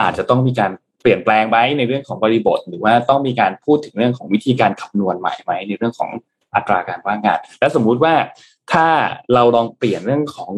[0.01, 6.11] อาจจะต้องมีการ เปลี่ยนแปลงไว้ในเรื่องของบริบท หรือว่าต้องมีการพูดถึงเรื่องของวิธีการคำนวณใหม่ไหมในเรื่องของ
[6.55, 8.15] อัตราการว่างงาน และสมมุติว่า
[8.73, 8.87] ถ้า
[9.35, 10.55] เราลองเปลี่ยนเรื่องของ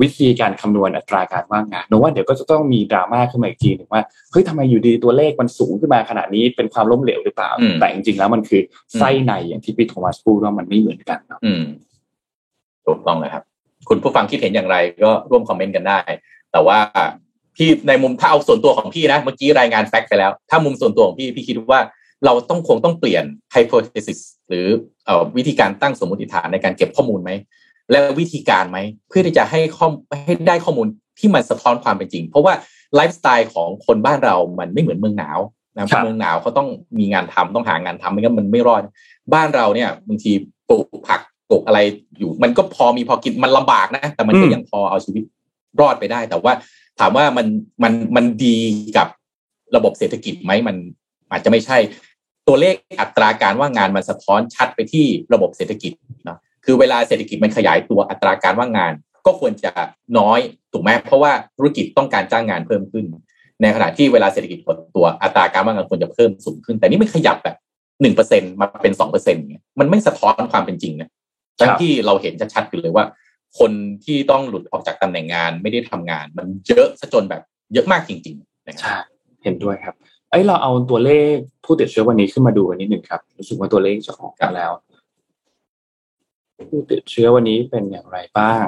[0.00, 8.60] วิธีการคำนวณอัตราการว่างงานนึกว่าเดี๋ยวก็จะต้องมีดราม่าขึ้นมาอีกทีหนึ่งว่าเฮ้ยทำไมอยู่ดีตัวเลขมันสูงขึ้นมาขนาดนี้เป็นความล้มเหลวหรือเปล่า แต่จริงๆแล้วมันคือ
[8.98, 11.40] ไส้ในอย่างที่พี่โทมัสพูดว่ามันไม่เหมือนกันเนาะ
[12.86, 13.44] ถูกต้องเลยครับ
[13.88, 15.98] คุณผู้ฟังคิดเห็นอย่างไรก็ร่วมคอมเมนต์กันได้
[16.52, 16.78] แต่ว่า
[17.56, 21.80] พี่ในมุมถ้าเอาส่วนตัวของพี่นะ เมื่อกี้รายงาน fact ไปแล้ว ถ้ามุมส่วนตัวของพี่พี่คิดว่า
[22.24, 24.66] เราต้องคงต้องเปลี่ยน hypothesis หรือ
[25.06, 27.30] เอ่อวิธีการตั้งสมมติฐานในการเก็บข้อมูลไหม
[27.90, 28.78] และวิธีการไหม
[29.08, 29.88] เพื่อที่จะให้ข้อ
[30.24, 30.86] ให้ได้ข้อมูล
[31.18, 32.54] ที่มันสะท้อนความเป็นจริง เพราะว่า
[32.94, 35.38] ไลฟ์สไตล์ของคนบ้านเรามันไม่เหมือนเมืองหนาว
[35.76, 36.68] นะเมืองหนาวเขาต้อง
[36.98, 38.82] มีงานทำต้องหางานทำไม่งั้นมันไม่รอด
[39.34, 40.32] บ้านเราเนี่ยบางที
[40.68, 41.20] ปลูกผัก
[41.50, 41.78] ปลูกอะไร
[42.18, 45.24] อยู่ มันก็พอมีพอกินมันลำบากนะ แต่มันก็ยังพอเอาชีวิต
[45.80, 46.52] รอดไปได้ แต่ว่า
[47.00, 47.46] ถามว่ามัน
[47.82, 48.58] มันมันดี
[48.96, 49.08] กับ
[49.76, 50.76] ระบบเศรษฐกิจไหมมัน
[51.30, 51.78] อาจจะไม่ใช่
[52.48, 55.92] ตัวเลขอัตราการว่างงานมันสะท้อนชัดไปที่ระบบเศรษฐกิจ
[56.24, 58.92] เนาะคือเวลาเศรษฐกิจมันขยายตัวอัตราการว่างงาน
[59.26, 59.72] ก็ควรจะ
[60.18, 60.40] น้อย
[60.72, 63.04] ถูกไหมเพราะว่าธุรกิจต้องการจ้างงานเพิ่มขึ้น
[63.60, 67.56] ในขณะที่เวลาเศรษฐกิจหดตัวอัตราการว่างงานควรจะเพิ่มสูงขึ้น แต่นี่ไม่ขยับแบบ
[68.02, 69.44] หนึ่งเปอร์เซ็นมาเป็นสองเปอร์เซ็นต์
[69.78, 71.10] มันไม่สะท้อนความเป็นจริงนะ
[71.60, 73.04] ทั้งที่เราเห็นชัดๆคือเลยว่า
[73.58, 73.72] คน
[74.04, 77.42] ที่ต้องหลุดออกจากตำแหน่งงานไม่ได้ทำงาน มันเยอะซะจนแบบ
[77.74, 78.98] เยอะมากจริงๆนะครับใช่
[79.44, 79.94] เห็นด้วยครับ
[80.30, 84.72] เอ้ยเราเอาตัวเลขผู้ติดเชื้อวันนี้ขึ้นมาดูกันนิดหนึ่งครับ รู้สึกว่าตัวเลขจะออกมาแล้ว
[86.70, 88.66] ผู้ติดเชื้อวันนี้เป็นอย่างไรบ้าง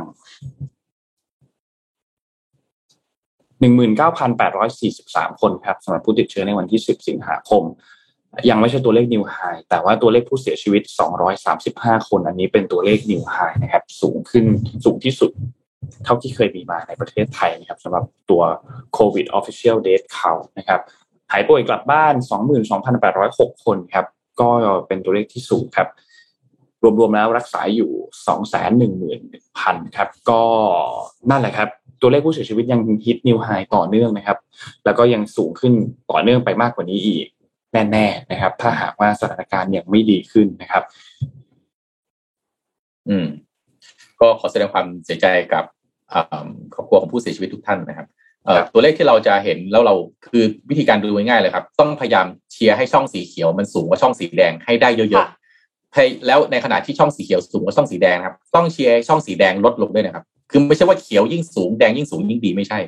[3.61, 7.63] หนึ่งหมื่นเก้าพันแปดร้อยสี่สิบสามคนครับสำหรับผู้ติดเชื้อในวันที่สิบสิงหาคม
[8.51, 9.37] ยังไม่ใช่ตัวเลขนิวไฮ
[9.71, 14.45] แต่ว่าตัวเลขผู้เสียชีวิตสองร้อยสามสิบห้าคน อันนี้เป็นตัวเลขนิวไฮนะครับ สูงขึ้น
[14.85, 15.31] สูงที่สุด
[16.05, 18.43] เท่าที่เคยมีมาในประเทศไทยนะครับสำหรับตัว
[18.99, 20.81] COVID Official Date Count นะครับ
[21.33, 22.15] หายป่วยกลับบ้าน
[22.91, 24.07] 22,806 คนครับ
[24.41, 24.49] ก็
[24.87, 25.89] เป็นตัวเลขที่สูงครับ
[26.99, 27.91] รวมๆแล้วรักษาอยู่
[29.15, 30.43] 211,000 ครับ ก็
[31.31, 31.69] นั่นแหละครับ
[32.01, 34.39] ตัวเลขผู้เสียชีวิตยังฮิตนิวไฮต่อเนื่องนะครับ
[34.85, 35.73] แล้วก็ยังสูงขึ้น
[36.11, 37.27] ต่อเนื่องไปมากกว่านี้อีก
[37.93, 40.83] แน่ๆนะครับ ถ้าหากว่าสถานการณ์ยังไม่ดีขึ้นนะครับ
[43.09, 43.27] อืม
[44.21, 45.65] ก็ขอแสดงความเสียใจกับ
[46.75, 48.07] ครอบครัวของผู้เสียชีวิตทุกท่านนะครับ
[48.73, 49.95] ตัวเลขที่เราจะเห็นแล้วเรา
[50.29, 62.79] คือวิธีการดูง่ายๆเลยครับ ต้องพยายามเชียร์ให้ช่องสีเขียวมันสูงกว่าช่องสีแดงให้ได้เยอะๆแล้วในขณะที่ช่องสีเขียวสูงกว่าช่องสีแดงครับ ต้องเชียร์ช่องสีแดงลดลงด้วยนะครับ คือไม่ใช่ว่าเขียวยิ่งสูงแดงยิ่งสูงยิ่งดีไม่ใช่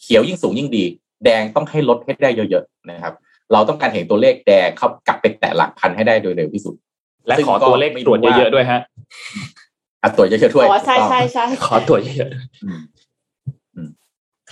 [0.00, 0.84] เขียวยิ่งสูงยิ่งดี
[1.24, 3.14] แดงต้องให้ลดให้ได้เยอะๆนะครับ
[3.52, 6.74] เราต้องการเห็นตัวเลขแดงเข้ากลับไปแตะหลักพันให้ได้โดยเร็วที่สุด
[7.26, 8.80] และขอตัวเลขตรวจเยอะๆด้วยฮะ
[10.02, 12.30] อะตรวจเยอะๆด้วยอ๋อใช่ใช่ใช่ขอตรวจเยอะ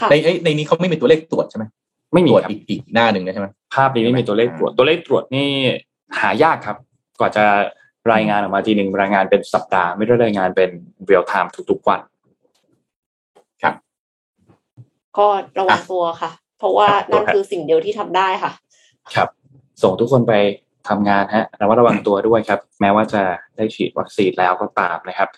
[0.01, 0.14] ค่ะใน
[0.44, 5.48] ในนี้เขาไม่มีตัวเลขตรวจใช่ไหมๆไม่มีตรวจครับอีกอีกหน้าหนึ่งนะใช่ไหมภาพนี้ไม่มีตัวเลขตรวจตัวเลขตรวจนี่
[6.20, 6.77] หายากครับ
[7.20, 7.44] กว่าจะ
[8.12, 10.70] รายงานออกมาทีหนึ่งรายงานเป็นสัปดาห์ไม่ได้รายงานเป็น
[11.06, 12.01] เรียลไทม์ทุกๆวัน
[15.19, 15.27] ก็
[15.59, 18.52] ระวังตัวค่ะ เพราะว่านั่นคือสิ่งเดียวที่ทำได้ค่ะ
[19.14, 19.28] ครับ
[19.82, 20.34] ส่งทุกคนไป
[20.88, 23.22] ทำงานฮะระมัดระวังตัวด้วยครับ แม้ว่าจะ
[23.56, 25.28] ได้ฉีดวัคซีนแล้วก็ตามนะครับ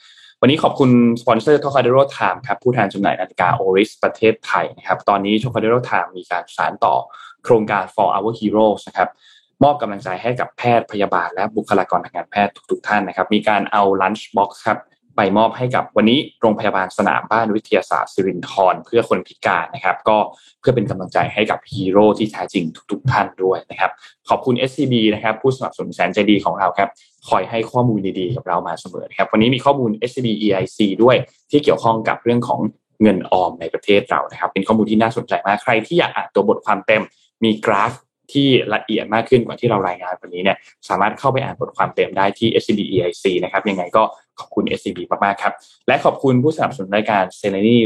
[0.40, 0.90] วันนี้ขอบคุณ
[1.22, 5.50] สปอนเซอร์ t o k a d e r o Time ครับผู้แทนจำหน่ายนาฬิกา Oris ประเทศไทยนะครับ ตอนนี้ t o
[5.54, 6.94] k a d e r o Time มีการสานต่อ
[7.44, 9.08] โครงการ for our heroes นะครับ
[9.62, 14.78] มอบกำลังใจให้กับแพทย์พยาบาลและบุคลากรทางการแพทย์ทุกๆท่านนะครับ มีการเอา lunch box ครับ
[15.16, 20.16] ไปมอบให้กับวันนี้โรงพยาบาลสนามบ้านวิทยาศาสตร์สิรินธรเพื่อคนพิการนะครับ ก็
[20.60, 23.90] เพื่อเป็นกำลังใจให้กับฮีโร่ที่แท้จริงทุกๆท่านด้วยนะครับ
[24.28, 26.88] ขอบคุณ SCB นะครับผู้สนับสนุนแสนใจดีของเราครับ
[27.28, 31.16] คอยให้ข้อมูลดีๆกับเรามาเสมอนะครับวันนี้มีข้อมูล SCB EIC ด้วย
[31.50, 32.60] ที่เกี่ยวข้องกับเรื่องของ
[33.02, 37.02] เงินออมในประเทศเรานะครับ เป็นข้อมูลที่น่าสนใจมากใครที่อยากอ่านตัวบทความเต็ม
[37.44, 37.92] มีกราฟ
[38.32, 40.56] ที่ละเอียดมากขึ้นกว่าที่เรารายงานวันนี้เนี่ย
[40.88, 44.02] สามารถเข้าไปอ่านบทความเต็มได้ที่ SCB EIC นะครับยังไงก็
[44.40, 45.52] ขอบคุณ SCB มากๆครับ
[45.88, 47.76] และขอบคุณผู้สนับสนุนรายการเซเลนี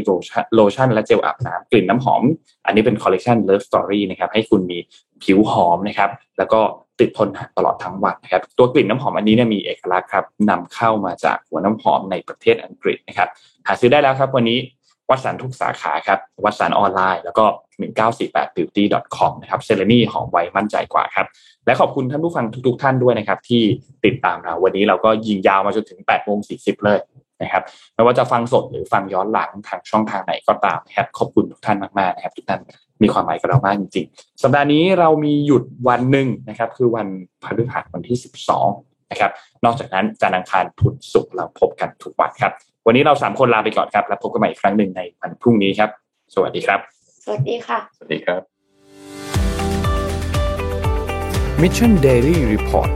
[0.54, 2.22] โลชั่นและเจลอาบน้ำกลิ่นน้ำหอม
[2.66, 4.78] อันนี้เป็นคอลเลกชัน Love Story นะครับให้คุณมี
[5.22, 6.60] ผิวหอมนะครับแล้วก็
[7.00, 13.28] ติดทนนานตลอดทั้งวันนะครับตัวกลิ่นน้ำหอมอันนี้เนี่ยมีเอกลักษณ์ครับนำเข้ามาจากหัวน้ำหอมในประเทศอังกฤษนะครับ
[13.66, 14.58] หาซื้อได้แล้วครับวันนี้
[15.10, 17.44] วัดสันทุกสาขาครับวัดสันออนไลน์ แล้วก็
[17.78, 18.84] 1948 beauty
[19.16, 21.26] com นะครับเซเลนีหอมไวมั่นใจกว่าครับ
[21.66, 23.62] และขอบคุณท่านผู้ฟังทุก ๆ ท่านด้วยนะครับ ที่
[24.04, 27.00] ติดตามเราวันนี้เราก็ยิงยาวมาจนถึง8โมง40 เลย
[27.42, 27.62] นะครับ
[27.94, 32.60] ไม่ว่าจะฟังสดหรือฟังย้อนหลังทางช่องทางไหนก็ตามนะครับขอบคุณทุกท่านมากๆนะครับ ทุกท่าน
[33.02, 37.06] มีความหมายกับเรามากจริงๆ สัปดาห์นี้เรามีหยุดวันหนึ่งนะครับ คือวัน
[37.42, 38.18] พฤหัสวันที่
[38.64, 39.30] 12นะครับ
[39.64, 42.52] นอกจากนั้นจันทร์อังคารพุธศุกร์เราพบกันทุกวันครับ
[42.86, 45.90] วันนี้เราสามคนลาไปก่อนครับ แล้วพบกันใหม่อีกครั้งหนึ่งในวันพรุ่งนี้ครับ
[46.34, 46.97] สวัสดีครับ
[47.30, 48.42] วัสดีค่ะ สวัสดีครับ
[51.62, 52.90] Mission Daily Report